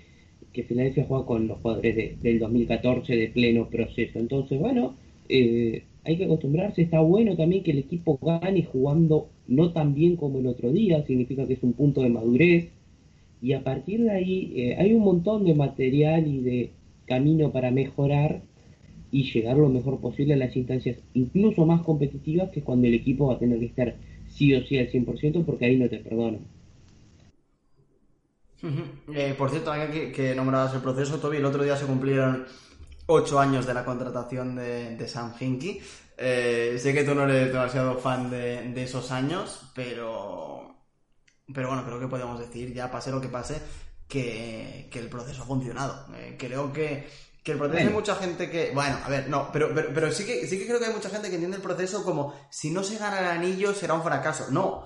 que 0.54 0.64
Filadelfia 0.64 1.06
juega 1.08 1.26
con 1.26 1.48
los 1.48 1.60
jugadores 1.60 1.96
de, 1.96 2.18
del 2.22 2.40
2014 2.40 3.16
de 3.16 3.28
pleno 3.30 3.68
proceso. 3.68 4.20
Entonces, 4.20 4.60
bueno, 4.60 4.96
eh, 5.30 5.84
hay 6.04 6.18
que 6.18 6.26
acostumbrarse. 6.26 6.82
Está 6.82 7.00
bueno 7.00 7.36
también 7.36 7.64
que 7.64 7.72
el 7.72 7.80
equipo 7.80 8.20
gane 8.22 8.64
jugando 8.64 9.30
no 9.48 9.72
tan 9.72 9.94
bien 9.94 10.16
como 10.16 10.40
el 10.40 10.48
otro 10.48 10.72
día, 10.72 11.06
significa 11.06 11.46
que 11.48 11.54
es 11.54 11.64
un 11.64 11.74
punto 11.74 12.02
de 12.02 12.10
madurez. 12.10 12.70
Y 13.42 13.54
a 13.54 13.64
partir 13.64 14.04
de 14.04 14.12
ahí 14.12 14.54
eh, 14.56 14.76
hay 14.78 14.94
un 14.94 15.04
montón 15.04 15.46
de 15.46 15.56
material 15.56 16.28
y 16.28 16.42
de 16.42 16.72
camino 17.06 17.52
para 17.52 17.72
mejorar 17.72 18.42
y 19.12 19.32
llegar 19.32 19.58
lo 19.58 19.70
mejor 19.70 20.00
posible 20.00 20.36
a 20.36 20.38
las 20.38 20.56
instancias 20.56 20.98
incluso 21.14 21.66
más 21.66 21.82
competitivas 21.82 22.50
que 22.52 22.62
cuando 22.62 22.88
el 22.88 22.94
equipo 22.94 23.28
va 23.28 23.34
a 23.34 23.40
tener 23.40 23.60
que 23.60 23.66
estar 23.66 23.96
sí 24.30 24.54
o 24.54 24.64
sí 24.64 24.78
al 24.78 24.90
100% 24.90 25.44
porque 25.44 25.66
ahí 25.66 25.78
no 25.78 25.90
te 25.90 25.98
perdonan. 25.98 26.42
Eh, 29.14 29.34
por 29.38 29.50
cierto, 29.50 29.72
que, 29.92 30.12
que 30.12 30.36
nombrabas 30.36 30.74
el 30.76 30.82
proceso, 30.82 31.20
Toby, 31.20 31.38
el 31.38 31.46
otro 31.46 31.64
día 31.64 31.76
se 31.76 31.86
cumplieron 31.86 32.46
ocho 33.12 33.40
años 33.40 33.66
de 33.66 33.74
la 33.74 33.86
contratación 33.86 34.56
de, 34.56 34.96
de 34.96 35.08
Sam 35.08 35.34
Hinkie. 35.40 35.82
Eh, 36.18 36.78
sé 36.80 36.94
que 36.94 37.04
tú 37.04 37.16
no 37.16 37.24
eres 37.24 37.52
demasiado 37.52 37.98
fan 37.98 38.30
de, 38.30 38.72
de, 38.72 38.84
esos 38.84 39.12
años, 39.12 39.72
pero, 39.74 40.76
pero 41.54 41.70
bueno, 41.70 41.84
creo 41.84 42.00
que 42.00 42.08
podemos 42.08 42.40
decir, 42.40 42.74
ya 42.74 42.92
pase 42.92 43.12
lo 43.12 43.20
que 43.20 43.28
pase, 43.28 43.60
que, 44.08 44.88
que 44.92 45.00
el 45.00 45.10
proceso 45.10 45.44
ha 45.44 45.46
funcionado. 45.46 46.06
Eh, 46.16 46.36
creo 46.38 46.72
que, 46.72 47.08
que 47.44 47.54
el 47.54 47.58
proceso 47.58 47.78
bueno. 47.78 47.90
hay 47.90 47.96
mucha 47.96 48.16
gente 48.16 48.50
que. 48.50 48.72
Bueno, 48.74 49.00
a 49.04 49.10
ver, 49.10 49.30
no, 49.30 49.50
pero, 49.52 49.74
pero, 49.74 49.90
pero, 49.94 50.12
sí, 50.12 50.26
que, 50.26 50.46
sí 50.48 50.60
que 50.60 50.68
creo 50.68 50.80
que 50.80 50.86
hay 50.86 50.94
mucha 50.94 51.10
gente 51.10 51.30
que 51.30 51.36
entiende 51.36 51.58
el 51.58 51.64
proceso 51.64 52.04
como 52.04 52.36
si 52.52 52.70
no 52.70 52.84
se 52.84 52.98
gana 52.98 53.20
el 53.20 53.26
anillo 53.26 53.74
será 53.74 53.96
un 53.96 54.04
fracaso. 54.04 54.48
No. 54.52 54.84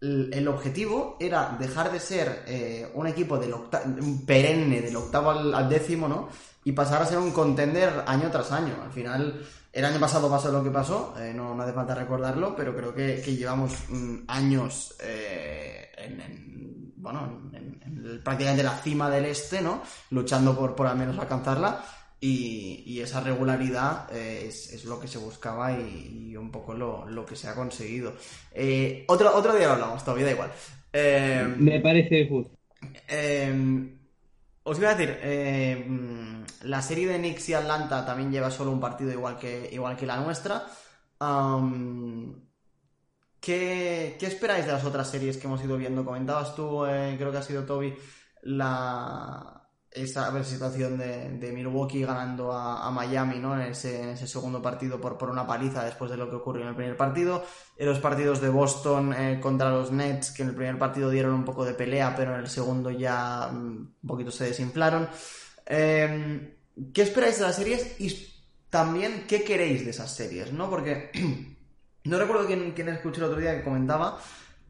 El 0.00 0.46
objetivo 0.46 1.16
era 1.18 1.56
dejar 1.58 1.90
de 1.90 1.98
ser 1.98 2.44
eh, 2.46 2.88
un 2.94 3.08
equipo 3.08 3.36
del 3.36 3.52
perenne 4.24 4.80
del 4.80 4.94
octavo 4.94 5.30
al, 5.32 5.52
al 5.52 5.68
décimo, 5.68 6.06
¿no? 6.06 6.28
Y 6.68 6.72
pasar 6.72 7.00
a 7.00 7.06
ser 7.06 7.16
un 7.16 7.30
contender 7.30 8.04
año 8.06 8.30
tras 8.30 8.52
año. 8.52 8.74
Al 8.84 8.92
final, 8.92 9.40
el 9.72 9.84
año 9.86 9.98
pasado 9.98 10.28
pasó 10.28 10.52
lo 10.52 10.62
que 10.62 10.68
pasó, 10.68 11.14
eh, 11.18 11.32
no, 11.34 11.54
no, 11.54 11.62
hace 11.62 11.72
falta 11.72 11.94
recordarlo, 11.94 12.54
pero 12.54 12.76
creo 12.76 12.94
que, 12.94 13.22
que 13.24 13.36
llevamos 13.36 13.72
mm, 13.88 14.16
años 14.26 14.94
eh, 15.02 15.90
en, 15.96 16.20
en, 16.20 16.92
bueno, 16.96 17.48
en, 17.54 17.80
en, 17.82 18.22
prácticamente 18.22 18.62
la 18.62 18.76
cima 18.76 19.08
del 19.08 19.24
este, 19.24 19.62
¿no? 19.62 19.82
Luchando 20.10 20.54
por, 20.54 20.74
por 20.74 20.88
al 20.88 20.98
menos 20.98 21.18
alcanzarla. 21.18 21.82
Y, 22.20 22.82
y 22.84 23.00
esa 23.00 23.22
regularidad 23.22 24.14
eh, 24.14 24.44
es, 24.48 24.70
es, 24.74 24.84
lo 24.84 25.00
que 25.00 25.08
se 25.08 25.16
buscaba 25.16 25.72
y, 25.72 26.32
y 26.32 26.36
un 26.36 26.50
poco 26.50 26.74
lo, 26.74 27.08
lo, 27.08 27.24
que 27.24 27.36
se 27.36 27.48
ha 27.48 27.54
conseguido. 27.54 28.12
Otro, 29.06 29.34
otro 29.34 29.54
día 29.56 29.68
lo 29.68 29.72
hablamos, 29.72 30.04
todavía 30.04 30.26
da 30.26 30.32
igual. 30.32 30.50
Me 31.56 31.80
parece 31.80 32.28
justo. 32.28 32.58
Os 34.70 34.76
iba 34.78 34.90
a 34.90 34.94
decir, 34.94 35.18
eh, 35.22 35.88
la 36.64 36.82
serie 36.82 37.08
de 37.08 37.18
Knicks 37.18 37.48
y 37.48 37.54
Atlanta 37.54 38.04
también 38.04 38.30
lleva 38.30 38.50
solo 38.50 38.70
un 38.70 38.80
partido 38.80 39.10
igual 39.10 39.38
que, 39.38 39.70
igual 39.72 39.96
que 39.96 40.04
la 40.04 40.18
nuestra. 40.18 40.66
¿qué, 43.40 44.16
¿qué, 44.20 44.26
esperáis 44.26 44.66
de 44.66 44.72
las 44.72 44.84
otras 44.84 45.10
series 45.10 45.38
que 45.38 45.46
hemos 45.46 45.64
ido 45.64 45.78
viendo? 45.78 46.04
Comentabas 46.04 46.54
tú, 46.54 46.84
eh, 46.84 47.14
creo 47.16 47.32
que 47.32 47.38
ha 47.38 47.42
sido 47.42 47.64
Toby, 47.64 47.96
la, 48.42 49.67
esa 49.90 50.44
situación 50.44 50.98
de, 50.98 51.52
Milwaukee 51.52 52.02
ganando 52.02 52.52
a, 52.52 52.90
Miami 52.90 53.38
¿no? 53.38 53.54
en, 53.54 53.72
ese, 53.72 54.16
segundo 54.26 54.60
partido 54.60 55.00
por, 55.00 55.16
por 55.16 55.30
una 55.30 55.46
paliza 55.46 55.84
después 55.84 56.10
de 56.10 56.16
lo 56.16 56.28
que 56.28 56.36
ocurrió 56.36 56.62
en 56.62 56.68
el 56.68 56.74
primer 56.74 56.96
partido. 56.96 57.44
En 57.76 57.86
los 57.86 57.98
partidos 57.98 58.40
de 58.40 58.48
Boston 58.48 59.12
eh, 59.14 59.38
contra 59.40 59.70
los 59.70 59.90
Nets, 59.90 60.30
que 60.30 60.42
en 60.42 60.50
el 60.50 60.54
primer 60.54 60.78
partido 60.78 61.10
dieron 61.10 61.32
un 61.32 61.44
poco 61.44 61.64
de 61.64 61.74
pelea, 61.74 62.14
pero 62.16 62.34
en 62.34 62.40
el 62.40 62.48
segundo 62.48 62.90
ya 62.90 63.48
um, 63.50 63.88
un 64.02 64.06
poquito 64.06 64.30
se 64.30 64.44
desinflaron. 64.44 65.08
Eh, 65.66 66.58
¿Qué 66.92 67.02
esperáis 67.02 67.38
de 67.38 67.44
las 67.44 67.56
series? 67.56 68.00
Y 68.00 68.28
también, 68.70 69.24
¿qué 69.26 69.42
queréis 69.42 69.84
de 69.84 69.90
esas 69.90 70.14
series? 70.14 70.52
¿no? 70.52 70.68
Porque 70.68 71.10
no 72.04 72.18
recuerdo 72.18 72.46
quién, 72.46 72.72
quién 72.72 72.88
escuché 72.90 73.18
el 73.18 73.24
otro 73.24 73.40
día 73.40 73.56
que 73.56 73.64
comentaba 73.64 74.20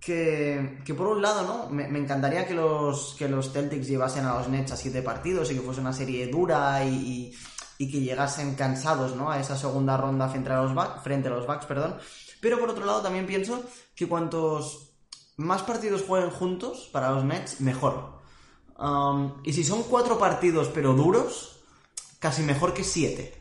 que, 0.01 0.81
que, 0.85 0.95
por 0.95 1.09
un 1.09 1.23
lado, 1.23 1.43
¿no? 1.43 1.69
Me, 1.71 1.89
me, 1.89 1.99
encantaría 1.99 2.47
que 2.47 2.55
los, 2.55 3.15
que 3.19 3.29
los 3.29 3.53
Celtics 3.53 3.89
llevasen 3.89 4.25
a 4.25 4.39
los 4.39 4.49
Nets 4.49 4.73
a 4.73 4.77
siete 4.77 5.03
partidos 5.03 5.51
y 5.51 5.55
que 5.55 5.61
fuese 5.61 5.81
una 5.81 5.93
serie 5.93 6.27
dura 6.29 6.85
y, 6.85 6.95
y, 6.95 7.35
y 7.79 7.91
que 7.91 8.01
llegasen 8.01 8.55
cansados, 8.55 9.17
¿no? 9.17 9.31
A 9.31 9.41
esa 9.41 9.57
segunda 9.57 9.97
ronda 9.97 10.29
frente 10.29 10.51
a 10.51 10.63
los 10.63 10.75
Bucks, 10.75 11.03
frente 11.03 11.29
a 11.29 11.33
los 11.33 11.47
Bucks, 11.47 11.67
perdón. 11.67 11.97
Pero 12.41 12.59
por 12.59 12.71
otro 12.71 12.85
lado 12.85 13.03
también 13.03 13.27
pienso 13.27 13.63
que 13.95 14.09
cuantos 14.09 14.93
más 15.37 15.63
partidos 15.63 16.03
jueguen 16.03 16.31
juntos 16.31 16.89
para 16.93 17.11
los 17.11 17.25
Nets, 17.25 17.61
mejor. 17.61 18.19
Um, 18.79 19.41
y 19.45 19.53
si 19.53 19.65
son 19.65 19.83
cuatro 19.85 20.19
partidos 20.19 20.71
pero 20.73 20.95
duros, 20.95 21.61
casi 22.19 22.43
mejor 22.43 22.75
que 22.75 22.85
siete. 22.85 23.35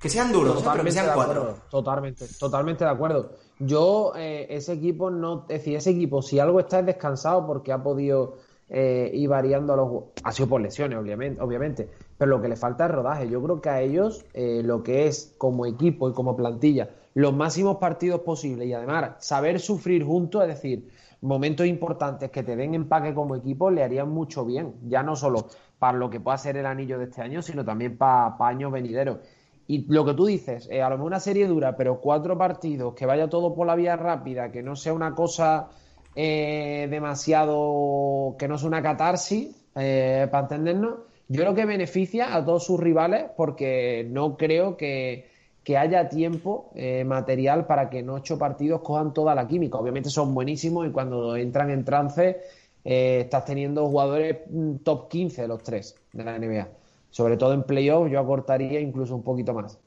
Que 0.00 0.08
sean 0.08 0.32
duros, 0.32 0.62
¿eh? 0.62 0.68
pero 0.70 0.84
que 0.84 0.92
sean 0.92 1.14
cuatro. 1.14 1.62
Totalmente, 1.70 2.28
totalmente 2.38 2.84
de 2.84 2.90
acuerdo. 2.90 3.32
Yo, 3.58 4.12
eh, 4.16 4.46
ese 4.50 4.72
equipo, 4.72 5.10
no, 5.10 5.44
decir, 5.48 5.76
ese 5.76 5.90
equipo, 5.90 6.22
si 6.22 6.38
algo 6.38 6.60
está 6.60 6.80
es 6.80 6.86
descansado 6.86 7.46
porque 7.46 7.72
ha 7.72 7.82
podido 7.82 8.36
eh, 8.68 9.10
ir 9.14 9.28
variando 9.28 9.72
a 9.74 9.76
los. 9.76 10.04
Ha 10.22 10.32
sido 10.32 10.48
por 10.48 10.60
lesiones, 10.60 10.98
obviamente, 10.98 11.40
obviamente, 11.40 11.88
pero 12.18 12.30
lo 12.30 12.42
que 12.42 12.48
le 12.48 12.56
falta 12.56 12.86
es 12.86 12.90
rodaje. 12.90 13.28
Yo 13.28 13.42
creo 13.42 13.60
que 13.60 13.68
a 13.68 13.80
ellos, 13.80 14.24
eh, 14.34 14.62
lo 14.64 14.82
que 14.82 15.06
es 15.06 15.34
como 15.38 15.66
equipo 15.66 16.08
y 16.08 16.12
como 16.12 16.36
plantilla, 16.36 16.90
los 17.14 17.32
máximos 17.32 17.76
partidos 17.76 18.22
posibles 18.22 18.66
y 18.66 18.72
además 18.72 19.12
saber 19.24 19.60
sufrir 19.60 20.04
juntos, 20.04 20.42
es 20.42 20.48
decir, 20.48 20.90
momentos 21.20 21.66
importantes 21.66 22.30
que 22.30 22.42
te 22.42 22.56
den 22.56 22.74
empaque 22.74 23.14
como 23.14 23.36
equipo, 23.36 23.70
le 23.70 23.84
harían 23.84 24.10
mucho 24.10 24.44
bien, 24.44 24.74
ya 24.88 25.02
no 25.02 25.14
solo 25.14 25.46
para 25.78 25.96
lo 25.96 26.10
que 26.10 26.18
pueda 26.20 26.38
ser 26.38 26.56
el 26.56 26.66
anillo 26.66 26.98
de 26.98 27.04
este 27.04 27.22
año, 27.22 27.42
sino 27.42 27.64
también 27.64 27.96
para, 27.96 28.36
para 28.36 28.50
años 28.50 28.72
venideros. 28.72 29.18
Y 29.66 29.86
lo 29.92 30.04
que 30.04 30.14
tú 30.14 30.26
dices, 30.26 30.68
eh, 30.70 30.82
a 30.82 30.90
lo 30.90 30.96
mejor 30.96 31.06
una 31.06 31.20
serie 31.20 31.46
dura, 31.46 31.76
pero 31.76 32.00
cuatro 32.00 32.36
partidos, 32.36 32.94
que 32.94 33.06
vaya 33.06 33.28
todo 33.28 33.54
por 33.54 33.66
la 33.66 33.74
vía 33.74 33.96
rápida, 33.96 34.52
que 34.52 34.62
no 34.62 34.76
sea 34.76 34.92
una 34.92 35.14
cosa 35.14 35.70
eh, 36.14 36.86
demasiado, 36.90 38.36
que 38.38 38.46
no 38.46 38.58
sea 38.58 38.68
una 38.68 38.82
catarsis, 38.82 39.54
eh, 39.74 40.28
para 40.30 40.42
entendernos, 40.44 40.98
yo 41.28 41.40
creo 41.40 41.54
que 41.54 41.64
beneficia 41.64 42.36
a 42.36 42.44
todos 42.44 42.64
sus 42.64 42.78
rivales 42.78 43.26
porque 43.36 44.06
no 44.10 44.36
creo 44.36 44.76
que, 44.76 45.26
que 45.64 45.78
haya 45.78 46.08
tiempo 46.08 46.70
eh, 46.74 47.04
material 47.04 47.66
para 47.66 47.88
que 47.88 48.00
en 48.00 48.10
ocho 48.10 48.38
partidos 48.38 48.82
cojan 48.82 49.14
toda 49.14 49.34
la 49.34 49.48
química. 49.48 49.78
Obviamente 49.78 50.10
son 50.10 50.34
buenísimos 50.34 50.86
y 50.86 50.90
cuando 50.90 51.36
entran 51.36 51.70
en 51.70 51.84
trance 51.84 52.42
eh, 52.84 53.20
estás 53.22 53.46
teniendo 53.46 53.86
jugadores 53.88 54.38
mm, 54.50 54.76
top 54.84 55.08
15 55.08 55.42
de 55.42 55.48
los 55.48 55.62
tres 55.62 55.96
de 56.12 56.24
la 56.24 56.38
NBA. 56.38 56.68
Sobre 57.14 57.36
todo 57.36 57.52
en 57.52 57.62
playoffs 57.62 58.10
yo 58.10 58.18
acortaría 58.18 58.80
incluso 58.80 59.14
un 59.14 59.22
poquito 59.22 59.54
más. 59.54 59.78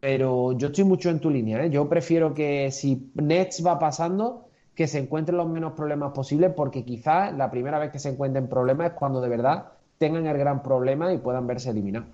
Pero 0.00 0.58
yo 0.58 0.66
estoy 0.66 0.82
mucho 0.82 1.08
en 1.08 1.20
tu 1.20 1.30
línea. 1.30 1.64
¿eh? 1.64 1.70
Yo 1.70 1.88
prefiero 1.88 2.34
que 2.34 2.72
si 2.72 3.12
Nets 3.14 3.64
va 3.64 3.78
pasando, 3.78 4.48
que 4.74 4.88
se 4.88 4.98
encuentren 4.98 5.38
los 5.38 5.48
menos 5.48 5.74
problemas 5.74 6.10
posibles, 6.12 6.50
porque 6.56 6.84
quizás 6.84 7.32
la 7.36 7.48
primera 7.48 7.78
vez 7.78 7.92
que 7.92 8.00
se 8.00 8.08
encuentren 8.08 8.48
problemas 8.48 8.88
es 8.88 8.92
cuando 8.94 9.20
de 9.20 9.28
verdad 9.28 9.66
tengan 9.98 10.26
el 10.26 10.36
gran 10.36 10.64
problema 10.64 11.14
y 11.14 11.18
puedan 11.18 11.46
verse 11.46 11.70
eliminados. 11.70 12.08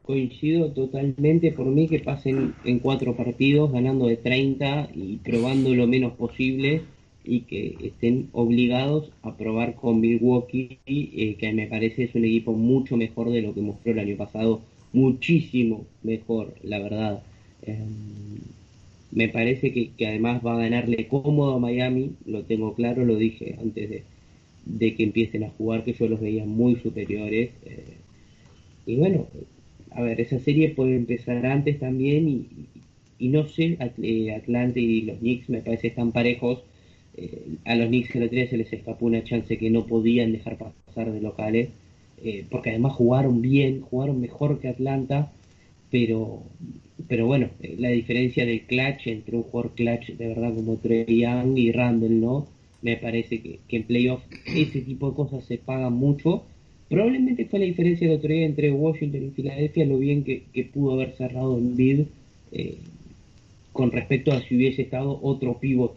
Coincido 0.00 0.72
totalmente 0.72 1.52
por 1.52 1.66
mí 1.66 1.88
que 1.88 1.98
pasen 1.98 2.54
en 2.64 2.78
cuatro 2.78 3.14
partidos 3.14 3.70
ganando 3.70 4.06
de 4.06 4.16
30 4.16 4.88
y 4.94 5.18
probando 5.18 5.74
lo 5.74 5.86
menos 5.86 6.14
posible 6.14 6.84
y 7.26 7.40
que 7.40 7.76
estén 7.82 8.28
obligados 8.32 9.10
a 9.22 9.36
probar 9.36 9.74
con 9.74 10.00
Milwaukee, 10.00 10.78
eh, 10.86 11.36
que 11.38 11.52
me 11.52 11.66
parece 11.66 12.04
es 12.04 12.14
un 12.14 12.24
equipo 12.24 12.52
mucho 12.54 12.96
mejor 12.96 13.30
de 13.30 13.42
lo 13.42 13.54
que 13.54 13.60
mostró 13.60 13.92
el 13.92 13.98
año 13.98 14.16
pasado, 14.16 14.62
muchísimo 14.92 15.86
mejor, 16.02 16.54
la 16.62 16.78
verdad. 16.78 17.22
Em, 17.62 18.38
me 19.10 19.28
parece 19.28 19.72
que, 19.72 20.06
además 20.06 20.44
va 20.44 20.54
a 20.54 20.58
ganarle 20.58 21.08
cómodo 21.08 21.54
a 21.54 21.58
Miami, 21.58 22.12
lo 22.26 22.44
tengo 22.44 22.74
claro, 22.74 23.04
lo 23.04 23.16
dije 23.16 23.56
antes 23.60 24.02
de, 24.64 24.94
que 24.94 25.02
empiecen 25.02 25.44
a 25.44 25.50
jugar, 25.50 25.84
que 25.84 25.92
yo 25.92 26.08
los 26.08 26.20
veía 26.20 26.44
muy 26.44 26.76
superiores. 26.76 27.50
Eh, 27.64 27.96
y 28.86 28.96
bueno, 28.96 29.26
a 29.90 30.02
ver, 30.02 30.20
esa 30.20 30.38
serie 30.38 30.70
puede 30.70 30.96
empezar 30.96 31.46
antes 31.46 31.78
también 31.78 32.28
y, 32.28 32.46
y 33.18 33.28
no 33.28 33.48
sé, 33.48 33.78
eh, 34.02 34.32
Atlante 34.34 34.80
y 34.80 35.02
los 35.02 35.18
Knicks 35.18 35.48
me 35.48 35.62
parece 35.62 35.88
están 35.88 36.12
parejos 36.12 36.62
eh, 37.16 37.56
a 37.64 37.74
los 37.76 37.88
Knicks 37.88 38.14
el 38.14 38.24
otro 38.24 38.46
se 38.46 38.56
les 38.56 38.72
escapó 38.72 39.06
una 39.06 39.24
chance 39.24 39.56
que 39.56 39.70
no 39.70 39.86
podían 39.86 40.32
dejar 40.32 40.58
pasar 40.58 41.12
de 41.12 41.20
locales, 41.20 41.70
eh, 42.22 42.44
porque 42.50 42.70
además 42.70 42.92
jugaron 42.92 43.40
bien, 43.42 43.80
jugaron 43.80 44.20
mejor 44.20 44.60
que 44.60 44.68
Atlanta, 44.68 45.32
pero, 45.90 46.42
pero 47.08 47.26
bueno, 47.26 47.48
eh, 47.62 47.76
la 47.78 47.88
diferencia 47.88 48.44
de 48.44 48.60
clutch 48.60 49.06
entre 49.06 49.36
un 49.36 49.44
jugador 49.44 49.72
clutch 49.74 50.10
de 50.10 50.26
verdad 50.28 50.54
como 50.54 50.76
Trey 50.76 51.20
Young 51.20 51.56
y 51.56 51.72
Randall, 51.72 52.20
¿no? 52.20 52.46
Me 52.82 52.96
parece 52.96 53.40
que, 53.40 53.60
en 53.70 53.84
playoff 53.84 54.22
ese 54.46 54.82
tipo 54.82 55.10
de 55.10 55.16
cosas 55.16 55.44
se 55.44 55.58
pagan 55.58 55.94
mucho. 55.94 56.44
Probablemente 56.88 57.46
fue 57.46 57.58
la 57.60 57.64
diferencia 57.64 58.08
de 58.08 58.14
otro 58.14 58.28
día 58.32 58.46
entre 58.46 58.70
Washington 58.70 59.24
y 59.24 59.30
Filadelfia, 59.30 59.86
lo 59.86 59.98
bien 59.98 60.22
que, 60.22 60.44
pudo 60.72 60.92
haber 60.92 61.12
cerrado 61.16 61.58
en 61.58 61.76
bid 61.76 62.00
con 63.72 63.90
respecto 63.90 64.32
a 64.32 64.40
si 64.40 64.56
hubiese 64.56 64.82
estado 64.82 65.18
otro 65.20 65.58
pivot 65.58 65.96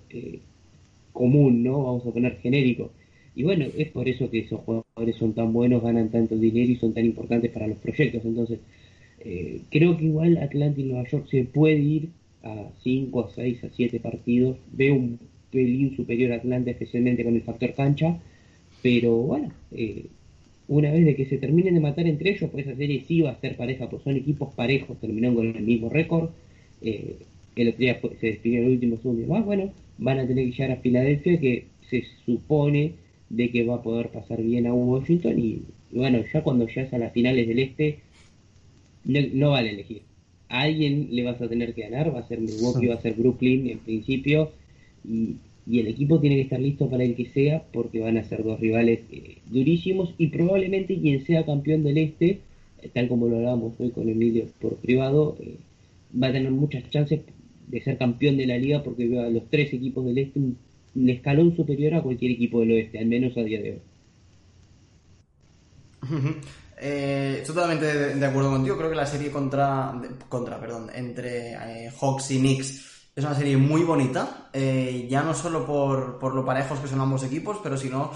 común, 1.20 1.64
¿no? 1.64 1.84
Vamos 1.84 2.08
a 2.08 2.12
poner 2.12 2.38
genérico. 2.38 2.92
Y 3.36 3.44
bueno, 3.44 3.66
es 3.78 3.90
por 3.90 4.08
eso 4.08 4.30
que 4.32 4.40
esos 4.40 4.62
jugadores 4.62 5.16
son 5.18 5.34
tan 5.34 5.52
buenos, 5.54 5.84
ganan 5.84 6.10
tanto 6.10 6.36
dinero 6.38 6.72
y 6.72 6.78
son 6.78 6.94
tan 6.94 7.06
importantes 7.06 7.52
para 7.52 7.68
los 7.68 7.78
proyectos. 7.78 8.24
Entonces, 8.26 8.60
eh, 9.20 9.62
creo 9.70 9.98
que 9.98 10.06
igual 10.06 10.38
Atlanta 10.38 10.80
y 10.80 10.86
Nueva 10.86 11.08
York 11.10 11.28
se 11.30 11.44
puede 11.44 11.80
ir 11.80 12.10
a 12.44 12.70
5, 12.84 13.20
a 13.20 13.30
6, 13.36 13.64
a 13.66 13.70
7 13.70 14.00
partidos. 14.00 14.58
Veo 14.72 14.96
un 14.96 15.20
pelín 15.52 15.96
superior 15.96 16.32
a 16.32 16.38
Atlanta, 16.38 16.72
especialmente 16.72 17.24
con 17.24 17.36
el 17.36 17.42
factor 17.42 17.74
cancha. 17.74 18.20
Pero 18.82 19.18
bueno, 19.18 19.52
eh, 19.74 20.06
una 20.70 20.92
vez 20.92 21.06
de 21.06 21.16
que 21.16 21.26
se 21.26 21.38
terminen 21.38 21.74
de 21.74 21.82
matar 21.82 22.08
entre 22.08 22.32
ellos, 22.32 22.50
pues 22.50 22.66
esa 22.66 22.78
serie 22.78 23.04
sí 23.08 23.22
va 23.22 23.32
a 23.32 23.42
ser 23.42 23.58
pareja, 23.58 23.90
pues 23.90 24.04
son 24.04 24.16
equipos 24.16 24.54
parejos, 24.54 25.00
terminaron 25.00 25.36
con 25.36 25.48
el 25.48 25.64
mismo 25.64 25.90
récord. 25.90 26.30
Eh, 26.82 27.18
el 27.56 27.68
otro 27.70 27.80
día 27.80 28.00
se 28.22 28.28
despidió 28.28 28.62
el 28.62 28.70
último 28.70 28.98
segundo 28.98 29.22
y 29.24 29.26
más. 29.28 29.46
Bueno, 29.46 29.72
van 30.00 30.20
a 30.20 30.28
tener 30.28 30.46
que 30.46 30.52
llegar 30.52 30.72
a 30.72 30.82
Filadelfia, 30.82 31.40
que 31.40 31.66
se 31.90 32.04
supone 32.26 32.94
de 33.30 33.52
que 33.52 33.64
va 33.64 33.76
a 33.76 33.84
poder 33.84 34.10
pasar 34.10 34.42
bien 34.42 34.66
a 34.66 34.74
Washington. 34.74 35.38
Y, 35.38 35.62
bueno, 35.92 36.24
ya 36.34 36.42
cuando 36.42 36.68
llegas 36.68 36.94
a 36.94 36.98
las 36.98 37.14
finales 37.14 37.48
del 37.48 37.60
Este, 37.60 38.00
no, 39.06 39.52
vale 39.52 39.72
elegir. 39.72 40.02
A 40.48 40.62
alguien 40.62 41.10
le 41.12 41.24
vas 41.24 41.40
a 41.42 41.48
tener 41.48 41.76
que 41.76 41.82
ganar, 41.82 42.14
va 42.14 42.20
a 42.20 42.28
ser 42.28 42.40
Milwaukee, 42.40 42.88
va 42.88 42.96
a 42.96 43.02
ser 43.02 43.14
Brooklyn 43.14 43.70
en 43.70 43.80
principio. 43.80 44.52
Y, 45.08 45.38
el 45.72 45.88
equipo 45.88 46.20
tiene 46.20 46.38
que 46.38 46.42
estar 46.42 46.60
listo 46.60 46.90
para 46.90 47.04
el 47.04 47.16
que 47.16 47.28
sea, 47.28 47.64
porque 47.72 48.00
van 48.00 48.18
a 48.18 48.24
ser 48.24 48.44
dos 48.44 48.60
rivales 48.60 49.02
eh, 49.12 49.38
durísimos. 49.52 50.16
Y 50.18 50.28
probablemente 50.28 51.00
quien 51.00 51.24
sea 51.26 51.46
campeón 51.46 51.84
del 51.84 52.00
Este, 52.00 52.40
eh, 52.82 52.90
tal 52.92 53.08
como 53.08 53.28
lo 53.28 53.36
hablábamos 53.36 53.74
hoy 53.80 53.92
con 53.92 54.10
Emilio 54.10 54.46
por 54.60 54.78
privado, 54.78 55.38
eh, 55.40 55.58
va 56.20 56.28
a 56.28 56.32
tener 56.32 56.50
muchas 56.52 56.90
chances 56.90 57.22
de 57.70 57.82
ser 57.84 57.98
campeón 57.98 58.36
de 58.36 58.48
la 58.48 58.58
liga 58.58 58.84
porque 58.84 59.08
veo 59.08 59.26
a 59.26 59.30
los 59.30 59.50
tres 59.50 59.72
equipos 59.74 60.06
del 60.06 60.18
este 60.18 60.40
un, 60.40 60.58
escalón 61.08 61.56
superior 61.56 61.94
a 61.94 62.02
cualquier 62.02 62.32
equipo 62.34 62.60
del 62.60 62.72
oeste, 62.72 63.00
al 63.00 63.06
menos 63.06 63.38
a 63.38 63.42
día 63.42 63.62
de 63.62 63.72
hoy. 63.72 63.82
Eh, 66.82 67.44
totalmente 67.46 68.16
de, 68.16 68.26
acuerdo 68.26 68.52
contigo. 68.52 68.78
Creo 68.78 68.90
que 68.90 68.96
la 68.96 69.06
serie 69.06 69.30
contra, 69.32 69.94
contra 70.30 70.60
perdón, 70.60 70.90
entre 70.96 71.52
eh, 71.52 71.92
Hawks 72.00 72.32
y 72.32 72.40
Knicks 72.40 73.10
es 73.16 73.24
una 73.24 73.36
serie 73.36 73.58
muy 73.58 73.84
bonita. 73.84 74.50
Eh, 74.54 75.06
ya 75.10 75.22
no 75.22 75.34
solo 75.34 75.66
por, 75.66 76.18
por, 76.20 76.34
lo 76.34 76.46
parejos 76.46 76.80
que 76.80 76.88
son 76.88 77.02
ambos 77.02 77.24
equipos, 77.24 77.58
pero 77.62 77.76
sino 77.78 78.12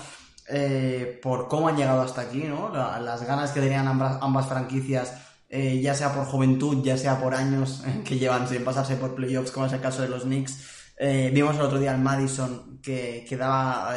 eh, 0.50 1.20
por 1.22 1.48
cómo 1.48 1.68
han 1.68 1.78
llegado 1.78 2.02
hasta 2.02 2.22
aquí, 2.22 2.44
¿no? 2.44 2.70
las 2.74 3.26
ganas 3.26 3.52
que 3.52 3.62
tenían 3.62 3.88
ambas, 3.88 4.18
ambas 4.22 4.48
franquicias 4.48 5.14
eh, 5.56 5.80
ya 5.80 5.94
sea 5.94 6.12
por 6.12 6.26
juventud, 6.26 6.84
ya 6.84 6.98
sea 6.98 7.20
por 7.22 7.36
años 7.36 7.84
eh, 7.86 8.02
que 8.06 8.18
llevan 8.18 8.48
sin 8.48 8.64
pasarse 8.64 8.96
por 8.96 9.14
playoffs, 9.14 9.52
como 9.52 9.68
es 9.68 9.74
el 9.74 9.82
caso 9.82 10.02
de 10.02 10.10
los 10.10 10.24
Knicks. 10.24 10.58
Eh, 10.98 11.30
vimos 11.32 11.56
el 11.56 11.62
otro 11.62 11.80
día 11.80 11.94
al 11.94 12.02
Madison 12.02 12.80
que, 12.82 13.24
daba, 13.38 13.94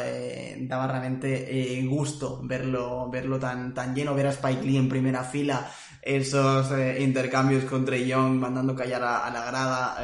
daba 0.61 0.87
realmente 0.87 1.83
gusto 1.87 2.41
verlo, 2.43 3.09
verlo 3.09 3.39
tan, 3.39 3.73
tan 3.73 3.95
lleno, 3.95 4.13
ver 4.13 4.27
a 4.27 4.31
Spike 4.31 4.61
Lee 4.61 4.77
en 4.77 4.87
primera 4.87 5.23
fila, 5.23 5.67
esos 6.01 6.71
intercambios 6.99 7.65
con 7.65 7.85
Trey 7.85 8.07
Young 8.07 8.39
mandando 8.39 8.75
callar 8.75 9.03
a, 9.03 9.29
la 9.29 9.45
grada. 9.45 9.97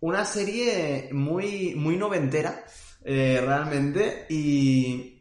una 0.00 0.24
serie 0.24 1.10
muy, 1.12 1.74
muy 1.76 1.96
noventera, 1.96 2.64
realmente, 3.04 4.26
y, 4.28 5.19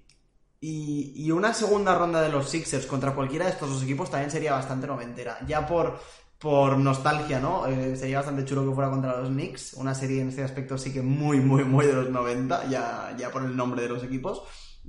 y, 0.62 1.32
una 1.32 1.53
segunda 1.53 1.97
ronda 1.97 2.22
de 2.22 2.30
los 2.30 2.49
Sixers 2.49 2.86
contra 2.86 3.16
cualquiera 3.16 3.45
de 3.45 3.51
estos 3.51 3.70
dos 3.70 3.84
equipos 3.84 4.12
también 4.12 4.30
sería 4.30 4.53
bastante 4.53 4.88
noventera. 4.88 5.38
Ya 5.47 5.66
por, 5.66 5.99
por 6.38 6.78
nostalgia, 6.78 7.39
¿no? 7.39 7.66
Eh, 7.66 7.95
sería 7.95 8.18
bastante 8.18 8.43
chulo 8.43 8.68
que 8.68 8.76
fuera 8.76 8.89
contra 8.89 9.18
los 9.18 9.30
Knicks. 9.30 9.74
Una 9.76 9.95
serie 9.95 10.22
en 10.22 10.30
este 10.30 10.43
aspecto 10.43 10.78
sí 10.78 10.91
que 10.91 11.01
muy, 11.01 11.39
muy, 11.39 11.64
muy 11.64 11.86
de 11.86 11.93
los 11.93 12.10
90, 12.10 12.68
ya, 12.68 13.16
ya 13.18 13.32
por 13.32 13.43
el 13.43 13.55
nombre 13.55 13.82
de 13.84 13.89
los 13.89 14.03
equipos. 14.03 14.43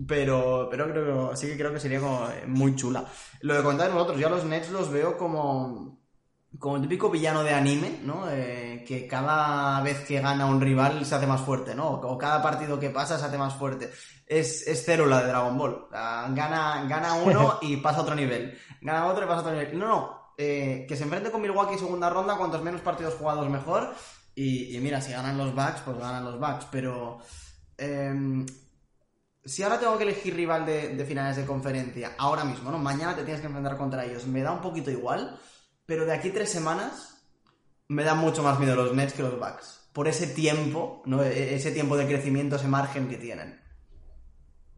Pero, 0.09 0.69
pero 0.71 0.91
creo, 0.91 1.37
sí 1.37 1.47
que 1.47 1.57
creo 1.57 1.73
que 1.73 1.81
sería 1.81 2.01
como 2.01 2.27
muy 2.49 2.75
chula. 2.75 3.05
Lo 3.43 3.55
de 3.55 3.63
comentáis 3.63 3.93
vosotros, 3.93 4.19
yo 4.19 4.27
a 4.27 4.31
los 4.31 4.45
Nets 4.45 4.71
los 4.71 4.91
veo 4.91 5.17
como 5.19 6.00
como 6.61 6.77
el 6.77 6.83
típico 6.83 7.09
villano 7.09 7.43
de 7.43 7.55
anime, 7.55 8.01
¿no? 8.05 8.31
Eh, 8.31 8.85
que 8.87 9.07
cada 9.07 9.81
vez 9.81 10.01
que 10.01 10.21
gana 10.21 10.45
un 10.45 10.61
rival 10.61 11.07
se 11.07 11.15
hace 11.15 11.27
más 11.27 11.41
fuerte, 11.41 11.75
¿no? 11.75 11.89
O 11.89 12.19
cada 12.19 12.43
partido 12.43 12.79
que 12.79 12.91
pasa 12.91 13.19
se 13.19 13.25
hace 13.25 13.39
más 13.39 13.55
fuerte. 13.55 13.91
Es, 14.27 14.67
es 14.69 14.85
célula 14.85 15.23
de 15.23 15.29
Dragon 15.29 15.57
Ball. 15.57 15.87
gana, 15.91 16.85
gana 16.87 17.15
uno 17.15 17.59
y 17.63 17.79
pasa 17.79 18.01
a 18.01 18.03
otro 18.03 18.15
nivel. 18.15 18.59
Gana 18.83 19.07
otro 19.07 19.25
y 19.25 19.27
pasa 19.27 19.39
a 19.39 19.41
otro 19.41 19.53
nivel. 19.53 19.79
No, 19.79 19.89
no. 19.89 20.21
Eh, 20.37 20.85
que 20.87 20.97
se 20.97 21.05
enfrente 21.05 21.31
con 21.31 21.41
Milwaukee 21.41 21.79
segunda 21.79 22.11
ronda, 22.11 22.37
cuantos 22.37 22.63
menos 22.63 22.83
partidos 22.83 23.15
jugados 23.15 23.49
mejor. 23.49 23.95
Y, 24.35 24.79
mira, 24.81 25.01
si 25.01 25.13
ganan 25.13 25.39
los 25.39 25.55
Bucks, 25.55 25.81
pues 25.85 25.99
ganan 25.99 26.25
los 26.25 26.39
Bucks. 26.39 26.67
Pero... 26.71 27.21
Em, 27.79 28.45
si 29.43 29.63
ahora 29.63 29.81
tengo 29.81 29.97
que 29.97 30.05
elegir 30.05 30.37
rival 30.37 30.67
de, 30.67 30.95
de 30.95 31.05
finales 31.07 31.39
de 31.39 31.47
conferencia, 31.47 32.13
ahora 32.19 32.45
mismo, 32.45 32.71
¿no? 32.71 32.79
Mañana 32.79 33.17
te 33.17 33.23
tienes 33.23 33.41
que 33.41 33.47
enfrentar 33.47 33.79
contra 33.79 34.05
ellos. 34.05 34.27
Me 34.27 34.43
da 34.43 34.53
un 34.53 34.61
poquito 34.61 34.91
igual 34.91 35.41
pero 35.91 36.07
de 36.07 36.13
aquí 36.13 36.31
tres 36.31 36.49
semanas 36.49 37.21
me 37.89 38.05
dan 38.05 38.19
mucho 38.19 38.45
más 38.45 38.61
miedo 38.61 38.77
los 38.77 38.95
Nets 38.95 39.13
que 39.13 39.25
los 39.25 39.41
Bucks. 39.41 39.91
Por 39.93 40.07
ese 40.07 40.29
tiempo, 40.29 41.03
¿no? 41.05 41.25
E-, 41.25 41.37
e-, 41.37 41.55
ese 41.57 41.73
tiempo 41.73 41.97
de 41.97 42.07
crecimiento, 42.07 42.55
ese 42.55 42.69
margen 42.69 43.09
que 43.09 43.17
tienen. 43.17 43.59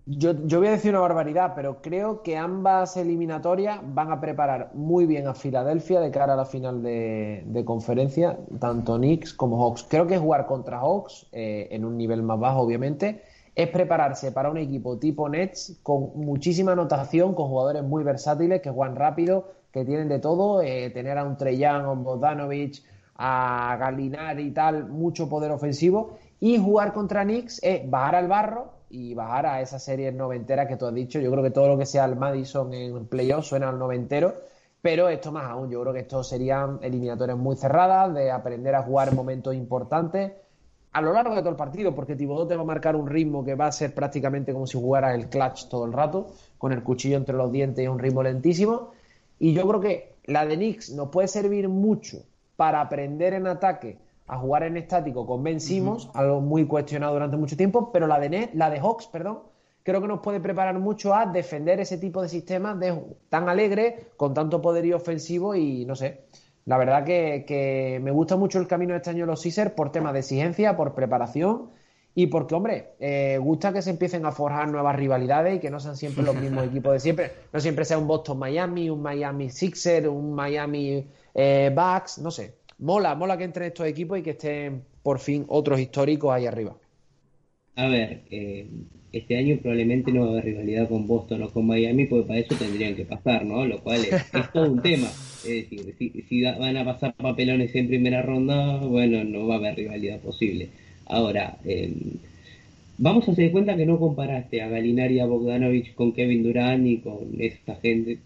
Yo, 0.06 0.32
voy 0.32 0.68
a 0.68 0.70
decir 0.70 0.90
una 0.92 1.00
barbaridad, 1.00 1.52
pero 1.54 1.82
creo 1.82 2.22
que 2.22 2.38
ambas 2.38 2.96
eliminatorias 2.96 3.80
van 3.84 4.10
a 4.10 4.22
preparar 4.22 4.70
muy 4.72 5.04
bien 5.04 5.28
a 5.28 5.34
Filadelfia 5.34 6.00
de 6.00 6.10
cara 6.10 6.32
a 6.32 6.36
la 6.36 6.46
final 6.46 6.82
de, 6.82 7.62
conferencia, 7.66 8.38
tanto 8.58 8.96
Knicks 8.96 9.34
como 9.34 9.62
Hawks. 9.62 9.84
Creo 9.90 10.06
que 10.06 10.16
jugar 10.16 10.46
contra 10.46 10.80
Hawks, 10.80 11.28
eh, 11.30 11.68
en 11.72 11.84
un 11.84 11.98
nivel 11.98 12.22
más 12.22 12.40
bajo, 12.40 12.60
obviamente, 12.60 13.22
es 13.54 13.68
prepararse 13.68 14.32
para 14.32 14.50
un 14.50 14.56
equipo 14.56 14.98
tipo 14.98 15.28
Nets 15.28 15.78
con 15.82 16.12
muchísima 16.16 16.72
anotación, 16.72 17.34
con 17.34 17.48
jugadores 17.48 17.82
muy 17.82 18.02
versátiles 18.02 18.62
que 18.62 18.70
juegan 18.70 18.96
rápido, 18.96 19.60
que 19.72 19.84
tienen 19.84 20.08
de 20.08 20.18
todo, 20.18 20.62
eh, 20.62 20.90
tener 20.90 21.16
a 21.18 21.24
un 21.24 21.36
Treyán, 21.36 21.82
a 21.82 21.90
un 21.90 22.04
Bogdanovic, 22.04 22.82
a 23.16 23.76
Galinar 23.78 24.38
y 24.40 24.50
tal, 24.50 24.88
mucho 24.88 25.28
poder 25.28 25.50
ofensivo, 25.50 26.18
y 26.40 26.58
jugar 26.58 26.92
contra 26.92 27.22
Knicks 27.24 27.60
es 27.62 27.88
bajar 27.88 28.16
al 28.16 28.28
barro 28.28 28.72
y 28.90 29.14
bajar 29.14 29.46
a 29.46 29.60
esa 29.60 29.78
serie 29.78 30.12
noventera 30.12 30.66
que 30.68 30.76
tú 30.76 30.86
has 30.86 30.94
dicho. 30.94 31.18
Yo 31.20 31.30
creo 31.30 31.42
que 31.42 31.50
todo 31.50 31.68
lo 31.68 31.78
que 31.78 31.86
sea 31.86 32.04
el 32.04 32.16
Madison 32.16 32.72
en 32.74 33.06
playoff 33.06 33.46
suena 33.46 33.70
al 33.70 33.78
noventero, 33.78 34.34
pero 34.82 35.08
esto 35.08 35.30
más 35.32 35.44
aún, 35.44 35.70
yo 35.70 35.80
creo 35.80 35.92
que 35.94 36.00
esto 36.00 36.22
serían 36.24 36.78
eliminatorias 36.82 37.38
muy 37.38 37.56
cerradas, 37.56 38.12
de 38.12 38.30
aprender 38.30 38.74
a 38.74 38.82
jugar 38.82 39.08
en 39.08 39.16
momentos 39.16 39.54
importantes. 39.54 40.32
a 40.94 41.00
lo 41.00 41.12
largo 41.14 41.34
de 41.34 41.40
todo 41.40 41.50
el 41.50 41.56
partido, 41.56 41.94
porque 41.94 42.16
Thibodeau 42.16 42.46
te 42.46 42.54
va 42.54 42.62
a 42.62 42.66
marcar 42.66 42.96
un 42.96 43.06
ritmo 43.06 43.44
que 43.44 43.54
va 43.54 43.66
a 43.66 43.72
ser 43.72 43.94
prácticamente 43.94 44.52
como 44.52 44.66
si 44.66 44.78
jugara 44.78 45.14
el 45.14 45.28
clutch 45.30 45.68
todo 45.68 45.86
el 45.86 45.92
rato, 45.92 46.26
con 46.58 46.72
el 46.72 46.82
cuchillo 46.82 47.16
entre 47.16 47.34
los 47.34 47.50
dientes 47.50 47.82
y 47.82 47.88
un 47.88 47.98
ritmo 47.98 48.22
lentísimo. 48.22 48.90
Y 49.42 49.54
yo 49.54 49.66
creo 49.66 49.80
que 49.80 50.14
la 50.26 50.46
de 50.46 50.54
Knicks 50.54 50.90
nos 50.90 51.08
puede 51.08 51.26
servir 51.26 51.68
mucho 51.68 52.18
para 52.54 52.80
aprender 52.80 53.34
en 53.34 53.48
ataque 53.48 53.98
a 54.28 54.38
jugar 54.38 54.62
en 54.62 54.76
estático 54.76 55.26
con 55.26 55.42
Ben 55.42 55.60
Simmons, 55.60 56.08
algo 56.14 56.40
muy 56.40 56.64
cuestionado 56.64 57.14
durante 57.14 57.36
mucho 57.36 57.56
tiempo, 57.56 57.90
pero 57.90 58.06
la 58.06 58.20
de, 58.20 58.50
la 58.54 58.70
de 58.70 58.78
Hawks, 58.78 59.08
perdón, 59.08 59.40
creo 59.82 60.00
que 60.00 60.06
nos 60.06 60.20
puede 60.20 60.38
preparar 60.38 60.78
mucho 60.78 61.12
a 61.12 61.26
defender 61.26 61.80
ese 61.80 61.98
tipo 61.98 62.22
de 62.22 62.28
sistemas 62.28 62.78
de, 62.78 62.96
tan 63.30 63.48
alegre, 63.48 64.12
con 64.16 64.32
tanto 64.32 64.62
poderío 64.62 64.94
ofensivo 64.94 65.56
y 65.56 65.84
no 65.86 65.96
sé. 65.96 66.20
La 66.64 66.78
verdad 66.78 67.02
que, 67.04 67.98
me 68.00 68.12
gusta 68.12 68.36
mucho 68.36 68.60
el 68.60 68.68
camino 68.68 68.92
de 68.92 68.98
este 68.98 69.10
año 69.10 69.24
de 69.24 69.32
los 69.32 69.42
Caesars 69.42 69.72
por 69.72 69.90
temas 69.90 70.12
de 70.12 70.20
exigencia, 70.20 70.76
por 70.76 70.94
preparación 70.94 71.70
y 72.14 72.26
porque, 72.26 72.54
hombre, 72.54 72.88
eh, 73.00 73.38
gusta 73.40 73.72
que 73.72 73.80
se 73.80 73.90
empiecen 73.90 74.26
a 74.26 74.32
forjar 74.32 74.70
nuevas 74.70 74.96
rivalidades 74.96 75.56
y 75.56 75.60
que 75.60 75.70
no 75.70 75.80
sean 75.80 75.96
siempre 75.96 76.22
los 76.22 76.34
mismos 76.34 76.66
equipos 76.68 76.92
de 76.92 77.00
siempre. 77.00 77.30
No 77.52 77.60
siempre 77.60 77.84
sea 77.84 77.98
un 77.98 78.06
Boston 78.06 78.38
Miami, 78.38 78.90
un 78.90 79.00
Miami 79.00 79.48
Sixer, 79.48 80.08
un 80.08 80.34
Miami 80.34 81.06
eh, 81.34 81.70
Bucks, 81.74 82.18
no 82.18 82.30
sé. 82.30 82.56
Mola, 82.78 83.14
mola 83.14 83.38
que 83.38 83.44
entren 83.44 83.68
estos 83.68 83.86
equipos 83.86 84.18
y 84.18 84.22
que 84.22 84.30
estén 84.30 84.84
por 85.02 85.18
fin 85.20 85.44
otros 85.48 85.80
históricos 85.80 86.32
ahí 86.32 86.46
arriba. 86.46 86.76
A 87.76 87.86
ver, 87.86 88.24
eh, 88.30 88.68
este 89.12 89.36
año 89.36 89.58
probablemente 89.60 90.12
no 90.12 90.22
va 90.22 90.26
a 90.26 90.30
haber 90.32 90.44
rivalidad 90.44 90.88
con 90.88 91.06
Boston 91.06 91.42
o 91.42 91.50
con 91.50 91.66
Miami, 91.66 92.06
porque 92.06 92.28
para 92.28 92.40
eso 92.40 92.54
tendrían 92.56 92.94
que 92.94 93.04
pasar, 93.04 93.44
¿no? 93.44 93.64
Lo 93.66 93.82
cual 93.82 94.00
es, 94.04 94.52
todo 94.52 94.70
un 94.70 94.82
tema. 94.82 95.08
Es 95.08 95.70
decir, 95.70 95.94
si, 96.28 96.42
van 96.42 96.76
a 96.76 96.84
pasar 96.84 97.14
papelones 97.14 97.74
en 97.74 97.88
primera 97.88 98.22
ronda, 98.22 98.78
bueno, 98.78 99.24
no 99.24 99.46
va 99.46 99.54
a 99.54 99.58
haber 99.58 99.76
rivalidad 99.76 100.20
posible. 100.20 100.68
Ahora, 101.06 101.58
eh, 101.64 101.92
vamos 102.98 103.28
a 103.28 103.32
hacer 103.32 103.50
cuenta 103.52 103.76
que 103.76 103.86
no 103.86 103.98
comparaste 103.98 104.62
a 104.62 104.68
Galinari 104.68 105.16
y 105.16 105.20
a 105.20 105.26
Bogdanovich 105.26 105.94
con 105.94 106.12
Kevin 106.12 106.42
Durant 106.42 106.86
y 106.86 106.98
con 106.98 107.18
esta 107.38 107.76
gente. 107.76 108.18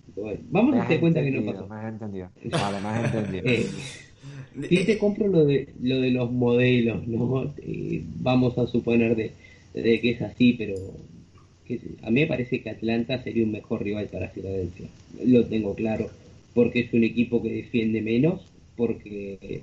vamos 0.51 0.77
a 0.77 0.83
hacer 0.83 1.01
cuenta 1.01 1.23
que 1.23 1.31
no 1.31 1.45
pasó. 1.45 1.67
Más 1.67 1.93
entendido. 1.93 2.31
Vale, 2.45 2.81
más 2.81 3.15
entendido. 3.15 3.45
Eh, 4.71 4.87
te 4.87 4.97
compro 4.97 5.29
lo 5.29 5.45
de, 5.45 5.69
lo 5.83 6.01
de 6.01 6.11
los 6.11 6.33
modelos, 6.33 7.07
¿no? 7.07 7.53
Eh, 7.59 8.03
vamos 8.21 8.57
a 8.57 8.67
suponer 8.67 9.15
de 9.15 9.31
de 9.83 10.01
que 10.01 10.11
es 10.11 10.23
así, 10.23 10.55
pero 10.55 10.75
a 12.03 12.11
mí 12.11 12.21
me 12.21 12.27
parece 12.27 12.63
que 12.63 12.71
Atlanta 12.71 13.23
sería 13.23 13.45
un 13.45 13.53
mejor 13.53 13.83
rival 13.83 14.07
para 14.07 14.29
Filadelfia. 14.29 14.89
Lo 15.25 15.45
tengo 15.47 15.75
claro, 15.75 16.09
porque 16.55 16.81
es 16.81 16.93
un 16.93 17.05
equipo 17.05 17.43
que 17.43 17.51
defiende 17.51 18.01
menos, 18.01 18.41
porque 18.77 19.63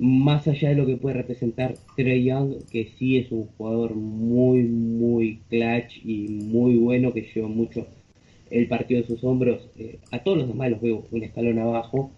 más 0.00 0.48
allá 0.48 0.70
de 0.70 0.76
lo 0.76 0.86
que 0.86 0.96
puede 0.96 1.16
representar 1.16 1.74
Trey 1.94 2.24
Young, 2.24 2.54
que 2.70 2.88
sí 2.98 3.18
es 3.18 3.30
un 3.30 3.44
jugador 3.58 3.94
muy, 3.94 4.62
muy 4.62 5.40
clutch 5.50 5.98
y 6.02 6.26
muy 6.28 6.76
bueno, 6.76 7.12
que 7.12 7.28
lleva 7.34 7.48
mucho 7.48 7.86
el 8.50 8.66
partido 8.66 9.02
en 9.02 9.06
sus 9.06 9.22
hombros, 9.22 9.68
eh, 9.78 9.98
a 10.10 10.20
todos 10.20 10.38
los 10.38 10.48
demás 10.48 10.70
los 10.70 10.80
veo 10.80 11.06
un 11.10 11.22
escalón 11.22 11.58
abajo, 11.58 12.10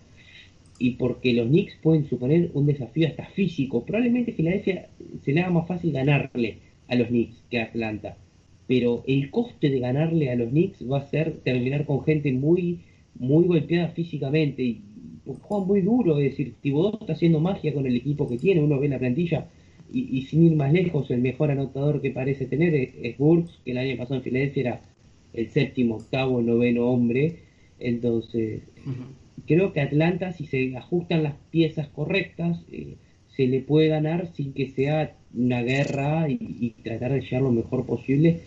y 0.78 0.90
porque 0.92 1.32
los 1.32 1.48
Knicks 1.48 1.76
pueden 1.82 2.08
suponer 2.08 2.52
un 2.54 2.66
desafío 2.66 3.08
hasta 3.08 3.26
físico. 3.26 3.84
Probablemente 3.84 4.32
Filadelfia 4.32 4.88
se 5.24 5.32
le 5.32 5.40
haga 5.40 5.50
más 5.50 5.66
fácil 5.66 5.92
ganarle 5.92 6.58
a 6.86 6.94
los 6.94 7.08
Knicks 7.08 7.42
que 7.50 7.60
a 7.60 7.64
Atlanta. 7.64 8.16
Pero 8.68 9.02
el 9.08 9.30
coste 9.30 9.70
de 9.70 9.80
ganarle 9.80 10.30
a 10.30 10.36
los 10.36 10.50
Knicks 10.50 10.88
va 10.88 10.98
a 10.98 11.06
ser 11.10 11.40
terminar 11.44 11.84
con 11.84 12.04
gente 12.04 12.32
muy, 12.32 12.80
muy 13.16 13.44
golpeada 13.46 13.88
físicamente 13.88 14.62
y 14.62 14.82
juegan 15.24 15.68
muy 15.68 15.80
duro, 15.82 16.18
es 16.18 16.30
decir, 16.30 16.54
Thibodeau 16.60 16.98
está 17.00 17.12
haciendo 17.12 17.40
magia 17.40 17.72
con 17.72 17.86
el 17.86 17.96
equipo 17.96 18.28
que 18.28 18.38
tiene, 18.38 18.62
uno 18.62 18.78
ve 18.78 18.88
la 18.88 18.98
plantilla 18.98 19.46
y, 19.92 20.22
sin 20.22 20.44
ir 20.44 20.56
más 20.56 20.72
lejos, 20.72 21.10
el 21.10 21.20
mejor 21.20 21.50
anotador 21.50 22.00
que 22.00 22.10
parece 22.10 22.46
tener 22.46 22.74
es, 22.74 23.18
Burks, 23.18 23.60
que 23.64 23.72
el 23.72 23.78
año 23.78 23.96
pasado 23.98 24.16
en 24.16 24.22
Filadelfia 24.22 24.60
era 24.60 24.80
el 25.34 25.50
séptimo, 25.50 25.96
octavo, 25.96 26.40
noveno 26.40 26.86
hombre, 26.86 27.36
entonces 27.78 28.62
creo 29.46 29.72
que 29.72 29.80
Atlanta, 29.80 30.32
si 30.32 30.46
se 30.46 30.76
ajustan 30.76 31.22
las 31.22 31.34
piezas 31.50 31.88
correctas, 31.88 32.58
eh, 32.70 32.96
se 33.36 33.46
le 33.46 33.60
puede 33.60 33.88
ganar 33.88 34.28
sin 34.34 34.52
que 34.52 34.70
sea 34.70 35.14
una 35.34 35.62
guerra 35.62 36.28
y, 36.28 36.74
tratar 36.82 37.12
de 37.12 37.20
llegar 37.20 37.42
lo 37.42 37.52
mejor 37.52 37.86
posible. 37.86 38.40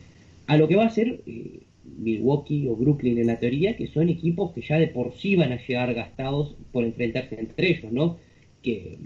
A 0.48 0.58
lo 0.58 0.68
que 0.68 0.76
va 0.76 0.86
a 0.86 0.92
ser 0.92 1.22
eh, 1.26 1.62
Milwaukee 1.98 2.68
o 2.68 2.76
Brooklyn 2.76 3.18
en 3.18 3.28
la 3.28 3.40
teoría, 3.40 3.76
que 3.76 3.88
son 3.88 4.10
equipos 4.10 4.52
que 4.52 4.62
ya 4.62 4.78
de 4.78 4.88
por 4.88 5.14
sí 5.14 5.36
van 5.36 5.52
a 5.52 5.66
llegar 5.66 5.94
gastados 5.94 6.56
por 6.72 6.84
enfrentarse 6.84 7.40
entre 7.40 7.72
ellos, 7.72 7.92
¿no? 7.92 8.18
Que 8.62 8.98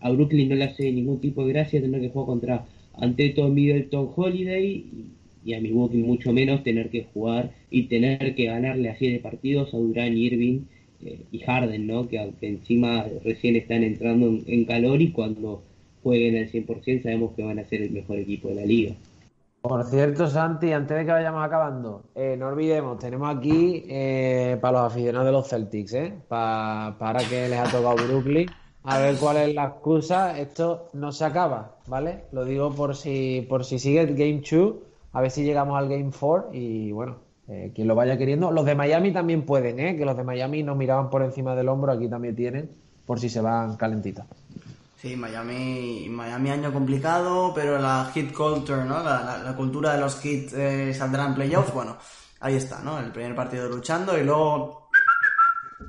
a, 0.00 0.10
Brooklyn 0.10 0.48
no 0.48 0.54
le 0.54 0.64
hace 0.64 0.90
ningún 0.92 1.20
tipo 1.20 1.44
de 1.44 1.52
gracia 1.52 1.80
tener 1.80 2.00
que 2.00 2.08
jugar 2.08 2.26
contra 2.26 2.66
Anteto 2.94 3.48
Middleton 3.48 4.10
Holiday 4.14 5.10
y, 5.44 5.54
a 5.54 5.60
Milwaukee 5.60 5.98
mucho 5.98 6.32
menos 6.32 6.62
tener 6.62 6.88
que 6.88 7.02
jugar 7.12 7.52
y 7.68 7.84
tener 7.84 8.36
que 8.36 8.44
ganarle 8.44 8.88
a 8.88 8.96
siete 8.96 9.18
partidos 9.18 9.74
a 9.74 9.78
Durán 9.78 10.16
Irving 10.16 10.60
eh, 11.04 11.18
y 11.32 11.38
Harden, 11.40 11.86
¿no? 11.86 12.08
Que, 12.08 12.32
encima 12.42 13.06
recién 13.24 13.56
están 13.56 13.82
entrando 13.82 14.38
en 14.46 14.64
calor 14.64 15.02
y 15.02 15.10
cuando 15.10 15.62
jueguen 16.02 16.36
al 16.36 16.50
100%, 16.50 17.02
sabemos 17.02 17.32
que 17.34 17.42
van 17.42 17.58
a 17.58 17.64
ser 17.64 17.82
el 17.82 17.90
mejor 17.90 18.18
equipo 18.18 18.48
de 18.48 18.54
la 18.54 18.64
liga. 18.64 18.94
Por 19.62 19.84
cierto, 19.84 20.26
Santi, 20.26 20.72
antes 20.72 20.96
de 20.96 21.06
que 21.06 21.12
vayamos 21.12 21.44
acabando, 21.44 22.02
eh, 22.16 22.36
no 22.36 22.48
olvidemos, 22.48 22.98
tenemos 22.98 23.34
aquí 23.34 23.84
eh, 23.88 24.58
para 24.60 24.82
los 24.82 24.92
aficionados 24.92 25.26
de 25.26 25.32
los 25.32 25.48
Celtics, 25.48 25.92
¿eh? 25.94 26.14
para 26.28 27.20
que 27.30 27.48
les 27.48 27.58
ha 27.60 27.64
tocado 27.70 27.94
Brooklyn, 27.94 28.48
a 28.82 28.98
ver 28.98 29.16
cuál 29.18 29.36
es 29.36 29.54
la 29.54 29.66
excusa. 29.66 30.36
Esto 30.36 30.88
no 30.94 31.12
se 31.12 31.24
acaba, 31.24 31.76
¿vale? 31.86 32.24
Lo 32.32 32.44
digo 32.44 32.74
por 32.74 32.96
si, 32.96 33.46
por 33.48 33.64
si 33.64 33.78
sigue 33.78 34.00
el 34.00 34.16
Game 34.16 34.42
2, 34.50 34.74
a 35.12 35.20
ver 35.20 35.30
si 35.30 35.44
llegamos 35.44 35.78
al 35.78 35.88
Game 35.88 36.10
4 36.18 36.50
y 36.52 36.90
bueno, 36.90 37.18
eh, 37.48 37.70
quien 37.74 37.86
lo 37.86 37.94
vaya 37.94 38.18
queriendo. 38.18 38.50
Los 38.50 38.64
de 38.64 38.74
Miami 38.74 39.12
también 39.12 39.42
pueden, 39.42 39.78
¿eh? 39.78 39.96
que 39.96 40.04
los 40.04 40.16
de 40.16 40.24
Miami 40.24 40.62
nos 40.62 40.76
miraban 40.76 41.10
por 41.10 41.22
encima 41.22 41.54
del 41.54 41.68
hombro, 41.68 41.92
aquí 41.92 42.08
también 42.08 42.34
tienen, 42.34 42.70
por 43.06 43.20
si 43.20 43.28
se 43.28 43.40
van 43.40 43.76
calentitos. 43.76 44.24
Sí, 45.02 45.16
Miami, 45.16 46.06
Miami 46.08 46.50
año 46.50 46.72
complicado, 46.72 47.52
pero 47.52 47.76
la 47.76 48.08
hit 48.14 48.32
culture, 48.32 48.84
¿no? 48.84 49.02
La, 49.02 49.52
cultura 49.56 49.94
de 49.94 50.00
los 50.00 50.24
hits 50.24 50.52
eh, 50.52 50.94
saldrá 50.94 51.26
en 51.26 51.34
playoffs. 51.34 51.74
Bueno, 51.74 51.96
ahí 52.38 52.54
está, 52.54 52.78
¿no? 52.78 53.00
El 53.00 53.10
primer 53.10 53.34
partido 53.34 53.68
luchando 53.68 54.16
y 54.16 54.22
luego 54.22 54.90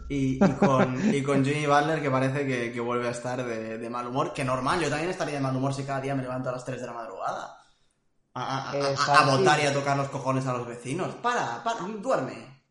y, 0.09 0.39
con, 0.39 1.13
y 1.13 1.21
con 1.21 1.45
Jimmy 1.45 1.67
Butler 1.67 2.01
que 2.01 2.09
parece 2.09 2.73
que, 2.73 2.79
vuelve 2.79 3.07
a 3.07 3.11
estar 3.11 3.45
de, 3.45 3.87
mal 3.87 4.07
humor, 4.07 4.33
que 4.33 4.43
normal, 4.43 4.81
yo 4.81 4.89
también 4.89 5.11
estaría 5.11 5.35
de 5.35 5.41
mal 5.41 5.55
humor 5.55 5.75
si 5.75 5.83
cada 5.83 6.01
día 6.01 6.15
me 6.15 6.23
levanto 6.23 6.49
a 6.49 6.53
las 6.53 6.65
3 6.65 6.81
de 6.81 6.87
la 6.87 6.93
madrugada. 6.93 7.59
A, 8.33 8.71
a, 8.71 9.37
votar 9.37 9.59
y 9.59 9.67
a 9.67 9.73
tocar 9.73 9.95
los 9.95 10.09
cojones 10.09 10.47
a 10.47 10.53
los 10.53 10.65
vecinos. 10.65 11.13
Para, 11.21 11.63
para, 11.63 11.81
duerme. 11.81 12.63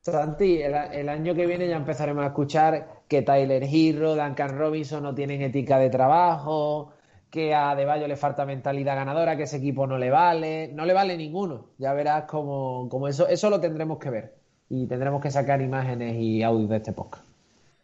Santi, 0.00 0.60
el, 0.60 1.08
año 1.08 1.34
que 1.34 1.46
viene 1.46 1.68
ya 1.68 1.76
empezaremos 1.76 2.24
a 2.24 2.28
escuchar 2.28 3.01
que 3.08 3.22
Tyler 3.22 3.62
Hero, 3.64 4.16
Duncan 4.16 4.56
Robinson 4.56 5.02
no 5.02 5.14
tienen 5.14 5.42
ética 5.42 5.78
de 5.78 5.90
trabajo, 5.90 6.92
que 7.32 7.54
a 7.54 7.74
De 7.74 8.08
le 8.08 8.16
falta 8.16 8.44
mentalidad 8.44 8.94
ganadora, 8.94 9.36
que 9.38 9.44
ese 9.44 9.56
equipo 9.56 9.86
no 9.86 9.96
le 9.96 10.10
vale, 10.10 10.70
no 10.74 10.84
le 10.84 10.92
vale 10.92 11.16
ninguno. 11.16 11.70
Ya 11.78 11.94
verás 11.94 12.24
como, 12.24 12.88
eso, 13.08 13.26
eso 13.26 13.48
lo 13.48 13.58
tendremos 13.58 13.98
que 13.98 14.10
ver 14.10 14.34
y 14.68 14.86
tendremos 14.86 15.22
que 15.22 15.30
sacar 15.30 15.62
imágenes 15.62 16.14
y 16.20 16.42
audios 16.42 16.68
de 16.68 16.76
este 16.76 16.92
podcast. 16.92 17.24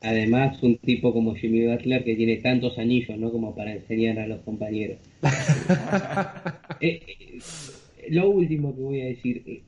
Además, 0.02 0.62
un 0.62 0.76
tipo 0.78 1.12
como 1.12 1.34
Jimmy 1.34 1.66
Butler 1.66 2.04
que 2.04 2.14
tiene 2.14 2.36
tantos 2.36 2.78
anillos, 2.78 3.18
¿no? 3.18 3.32
Como 3.32 3.54
para 3.54 3.72
enseñar 3.72 4.18
a 4.18 4.26
los 4.26 4.40
compañeros. 4.40 4.98
Eh, 6.80 7.02
eh, 7.08 7.38
lo 8.10 8.30
último 8.30 8.72
que 8.72 8.80
voy 8.80 9.00
a 9.00 9.06
decir, 9.06 9.42
eh, 9.46 9.62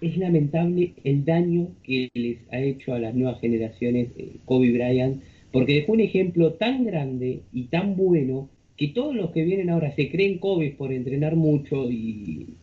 es 0.00 0.16
lamentable 0.16 0.94
el 1.04 1.24
daño 1.24 1.68
que 1.82 2.08
les 2.14 2.38
ha 2.52 2.60
hecho 2.60 2.94
a 2.94 2.98
las 2.98 3.14
nuevas 3.14 3.40
generaciones 3.40 4.08
eh, 4.16 4.36
Kobe 4.44 4.72
Bryant, 4.72 5.22
porque 5.52 5.74
dejó 5.74 5.92
un 5.92 6.00
ejemplo 6.00 6.54
tan 6.54 6.84
grande 6.84 7.42
y 7.52 7.64
tan 7.64 7.96
bueno 7.96 8.48
que 8.76 8.88
todos 8.88 9.14
los 9.14 9.30
que 9.30 9.44
vienen 9.44 9.70
ahora 9.70 9.94
se 9.94 10.10
creen 10.10 10.38
Kobe 10.38 10.74
por 10.76 10.92
entrenar 10.92 11.34
mucho 11.34 11.90
y, 11.90 12.56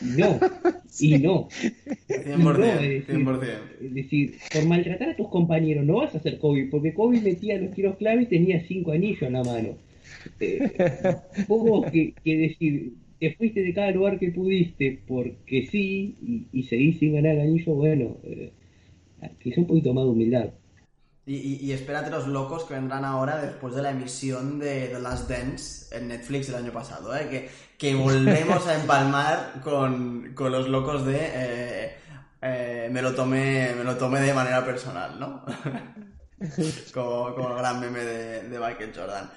no, 0.00 0.38
y 1.00 1.18
no. 1.18 1.48
es, 2.08 3.94
decir, 3.94 4.34
por 4.52 4.64
maltratar 4.66 5.10
a 5.10 5.16
tus 5.16 5.28
compañeros 5.28 5.84
no 5.84 5.96
vas 5.96 6.14
a 6.14 6.20
ser 6.20 6.38
Kobe, 6.38 6.68
porque 6.70 6.94
Kobe 6.94 7.20
metía 7.20 7.58
los 7.58 7.74
tiros 7.74 7.96
clave 7.96 8.22
y 8.22 8.26
tenía 8.26 8.64
cinco 8.66 8.92
anillos 8.92 9.22
en 9.22 9.32
la 9.32 9.42
mano. 9.42 9.70
Eh, 10.38 10.60
que, 11.92 12.14
que 12.22 12.36
decir, 12.36 12.92
te 13.18 13.34
fuiste 13.34 13.62
de 13.62 13.74
cada 13.74 13.90
lugar 13.90 14.18
que 14.18 14.30
pudiste 14.30 15.02
porque 15.06 15.66
sí 15.66 16.16
y, 16.20 16.46
y 16.52 16.62
seguís 16.64 16.98
sin 16.98 17.14
ganar 17.14 17.32
el 17.36 17.40
anillo, 17.40 17.74
bueno, 17.74 18.16
eh, 18.24 18.52
quizá 19.42 19.60
un 19.60 19.66
poquito 19.66 19.94
más 19.94 20.04
de 20.04 20.10
humildad. 20.10 20.50
Y, 21.28 21.72
espérate 21.72 22.08
los 22.08 22.28
locos 22.28 22.62
que 22.66 22.74
vendrán 22.74 23.04
ahora 23.04 23.42
después 23.42 23.74
de 23.74 23.82
la 23.82 23.90
emisión 23.90 24.60
de 24.60 24.86
The 24.86 25.00
Last 25.00 25.28
Dance 25.28 25.96
en 25.96 26.06
Netflix 26.06 26.48
el 26.50 26.54
año 26.54 26.70
pasado, 26.70 27.16
¿eh? 27.16 27.26
que, 27.28 27.48
que 27.76 27.94
volvemos 28.00 28.64
a 28.68 28.80
empalmar 28.80 29.60
con, 29.60 30.34
con 30.34 30.52
los 30.52 30.68
locos 30.68 31.04
de 31.04 31.18
eh, 31.20 31.96
eh, 32.42 32.88
me 32.92 33.02
lo 33.02 33.12
tomé 33.16 33.74
me 33.76 33.82
lo 33.82 33.96
tomé 33.96 34.20
de 34.20 34.32
manera 34.32 34.64
personal, 34.64 35.18
¿no? 35.18 35.44
como, 36.94 37.34
como 37.34 37.50
el 37.50 37.56
gran 37.56 37.80
meme 37.80 38.00
de, 38.00 38.48
de 38.48 38.58
Michael 38.58 38.92
Jordan. 38.94 39.30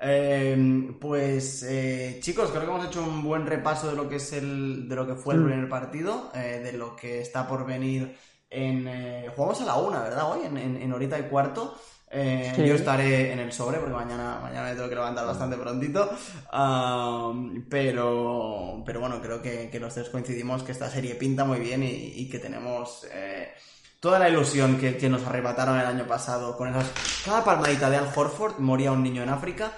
Eh, 0.00 0.96
pues 1.00 1.62
eh, 1.62 2.18
chicos, 2.20 2.50
creo 2.50 2.62
que 2.62 2.68
hemos 2.68 2.86
hecho 2.86 3.02
un 3.02 3.22
buen 3.22 3.46
repaso 3.46 3.88
de 3.88 3.96
lo 3.96 4.08
que 4.08 4.16
es 4.16 4.32
el, 4.32 4.88
de 4.88 4.96
lo 4.96 5.06
que 5.06 5.14
fue 5.14 5.34
el 5.34 5.44
primer 5.44 5.68
partido, 5.68 6.30
eh, 6.34 6.60
de 6.62 6.72
lo 6.72 6.96
que 6.96 7.20
está 7.20 7.46
por 7.46 7.64
venir 7.64 8.16
en 8.50 8.86
jugamos 9.34 9.60
a 9.62 9.64
la 9.64 9.76
una, 9.76 10.02
¿verdad? 10.02 10.30
Hoy 10.30 10.44
en, 10.44 10.58
en, 10.58 10.76
en 10.76 10.92
horita 10.92 11.18
y 11.18 11.22
cuarto. 11.22 11.78
Sí. 12.10 12.66
Yo 12.66 12.74
estaré 12.74 13.32
en 13.32 13.38
el 13.38 13.52
sobre 13.52 13.78
porque 13.78 13.94
mañana, 13.94 14.38
mañana 14.42 14.68
me 14.68 14.74
tengo 14.74 14.90
que 14.90 14.96
levantar 14.96 15.24
bastante 15.24 15.56
prontito. 15.56 16.10
Pero, 17.70 18.82
pero 18.84 19.00
bueno, 19.00 19.22
creo 19.22 19.40
que, 19.40 19.70
que 19.70 19.80
los 19.80 19.94
tres 19.94 20.10
coincidimos 20.10 20.62
que 20.62 20.72
esta 20.72 20.90
serie 20.90 21.14
pinta 21.14 21.44
muy 21.44 21.60
bien 21.60 21.82
y, 21.82 22.12
y 22.16 22.28
que 22.28 22.38
tenemos 22.38 23.06
toda 24.02 24.18
la 24.18 24.28
ilusión 24.28 24.78
que, 24.78 24.96
que 24.96 25.08
nos 25.08 25.24
arrebataron 25.24 25.78
el 25.78 25.86
año 25.86 26.08
pasado 26.08 26.56
con 26.56 26.68
esas. 26.68 26.90
Cada 27.24 27.44
palmadita 27.44 27.88
de 27.88 27.98
Al 27.98 28.08
Horford 28.12 28.58
moría 28.58 28.90
un 28.90 29.00
niño 29.00 29.22
en 29.22 29.28
África. 29.28 29.74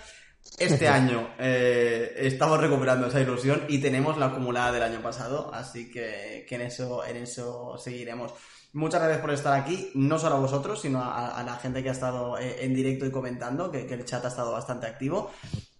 Este 0.56 0.88
año 0.98 1.34
eh, 1.38 2.14
estamos 2.16 2.58
recuperando 2.58 3.06
esa 3.06 3.20
ilusión 3.20 3.66
y 3.68 3.82
tenemos 3.82 4.16
la 4.16 4.26
acumulada 4.26 4.72
del 4.72 4.82
año 4.82 5.02
pasado, 5.02 5.52
así 5.52 5.90
que, 5.90 6.46
que 6.48 6.54
en 6.54 6.62
eso, 6.62 7.04
en 7.04 7.18
eso 7.18 7.76
seguiremos. 7.76 8.32
Muchas 8.72 9.02
gracias 9.02 9.20
por 9.20 9.30
estar 9.30 9.60
aquí, 9.60 9.90
no 9.94 10.18
solo 10.18 10.36
a 10.36 10.40
vosotros, 10.40 10.80
sino 10.80 11.02
a, 11.02 11.38
a 11.38 11.44
la 11.44 11.56
gente 11.56 11.82
que 11.82 11.90
ha 11.90 11.92
estado 11.92 12.38
eh, 12.38 12.64
en 12.64 12.74
directo 12.74 13.04
y 13.04 13.10
comentando, 13.10 13.70
que, 13.70 13.86
que 13.86 13.92
el 13.92 14.06
chat 14.06 14.24
ha 14.24 14.28
estado 14.28 14.52
bastante 14.52 14.86
activo. 14.86 15.32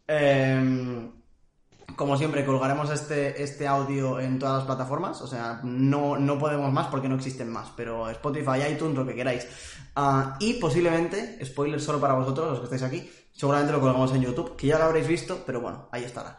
Eh, 0.07 1.11
como 1.97 2.17
siempre, 2.17 2.45
colgaremos 2.45 2.91
este, 2.91 3.43
este 3.43 3.67
audio 3.67 4.21
en 4.21 4.39
todas 4.39 4.57
las 4.59 4.65
plataformas. 4.65 5.21
O 5.23 5.27
sea, 5.27 5.61
no, 5.63 6.19
no 6.19 6.39
podemos 6.39 6.73
más 6.73 6.89
porque 6.89 7.09
no 7.09 7.17
existen 7.17 7.51
más. 7.51 7.69
Pero 7.77 8.11
Spotify, 8.11 8.73
iTunes, 8.73 8.97
lo 8.97 9.07
que 9.07 9.15
queráis. 9.15 9.47
Ah, 9.97 10.37
y 10.41 10.55
posiblemente, 10.55 11.45
spoiler 11.45 11.81
solo 11.81 12.01
para 12.01 12.15
vosotros, 12.15 12.51
los 12.51 12.59
que 12.59 12.65
estáis 12.65 12.83
aquí, 12.83 13.11
seguramente 13.33 13.73
lo 13.73 13.81
colgamos 13.81 14.13
en 14.13 14.23
YouTube, 14.23 14.57
que 14.57 14.67
ya 14.69 14.79
lo 14.79 14.85
habréis 14.85 15.07
visto, 15.07 15.43
pero 15.47 15.61
bueno, 15.61 15.89
ahí 15.93 16.05
estará. 16.05 16.37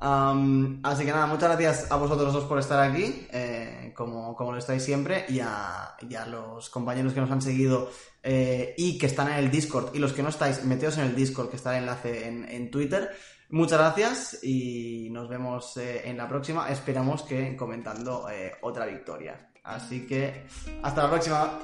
Así 0.00 1.04
que 1.04 1.12
nada, 1.12 1.26
muchas 1.26 1.48
gracias 1.48 1.90
a 1.90 1.96
vosotros 1.96 2.32
dos 2.32 2.44
por 2.44 2.58
estar 2.58 2.80
aquí, 2.80 3.26
eh, 3.32 3.92
como, 3.96 4.34
como 4.36 4.52
lo 4.52 4.58
estáis 4.58 4.82
siempre, 4.82 5.24
y 5.28 5.40
a, 5.40 5.96
y 6.02 6.14
los 6.30 6.68
compañeros 6.68 7.14
que 7.14 7.20
nos 7.20 7.30
han 7.30 7.40
seguido 7.40 7.90
eh, 8.22 8.74
y 8.76 8.98
que 8.98 9.06
están 9.06 9.28
en 9.28 9.38
el 9.38 9.50
Discord, 9.50 9.94
y 9.94 9.98
los 9.98 10.12
que 10.12 10.22
no 10.22 10.28
estáis, 10.28 10.64
meteos 10.64 10.98
en 10.98 11.04
el 11.04 11.14
Discord, 11.14 11.48
que 11.48 11.56
está 11.56 11.76
el 11.76 11.84
enlace 11.84 12.28
en, 12.28 12.46
en 12.48 12.70
Twitter. 12.70 13.10
Muchas 13.50 13.78
gracias 13.78 14.44
y 14.44 15.08
nos 15.10 15.28
vemos 15.28 15.76
eh, 15.78 16.02
en 16.04 16.18
la 16.18 16.28
próxima. 16.28 16.68
Esperamos 16.68 17.22
que 17.22 17.56
comentando 17.56 18.28
eh, 18.30 18.52
otra 18.60 18.84
victoria. 18.84 19.50
Así 19.64 20.06
que 20.06 20.44
hasta 20.82 21.04
la 21.04 21.10
próxima. 21.10 21.58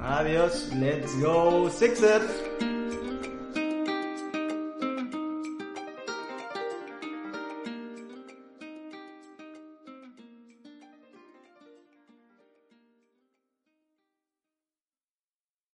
Adiós. 0.00 0.70
Let's 0.74 1.18
go 1.20 1.70
Sixers. 1.70 3.01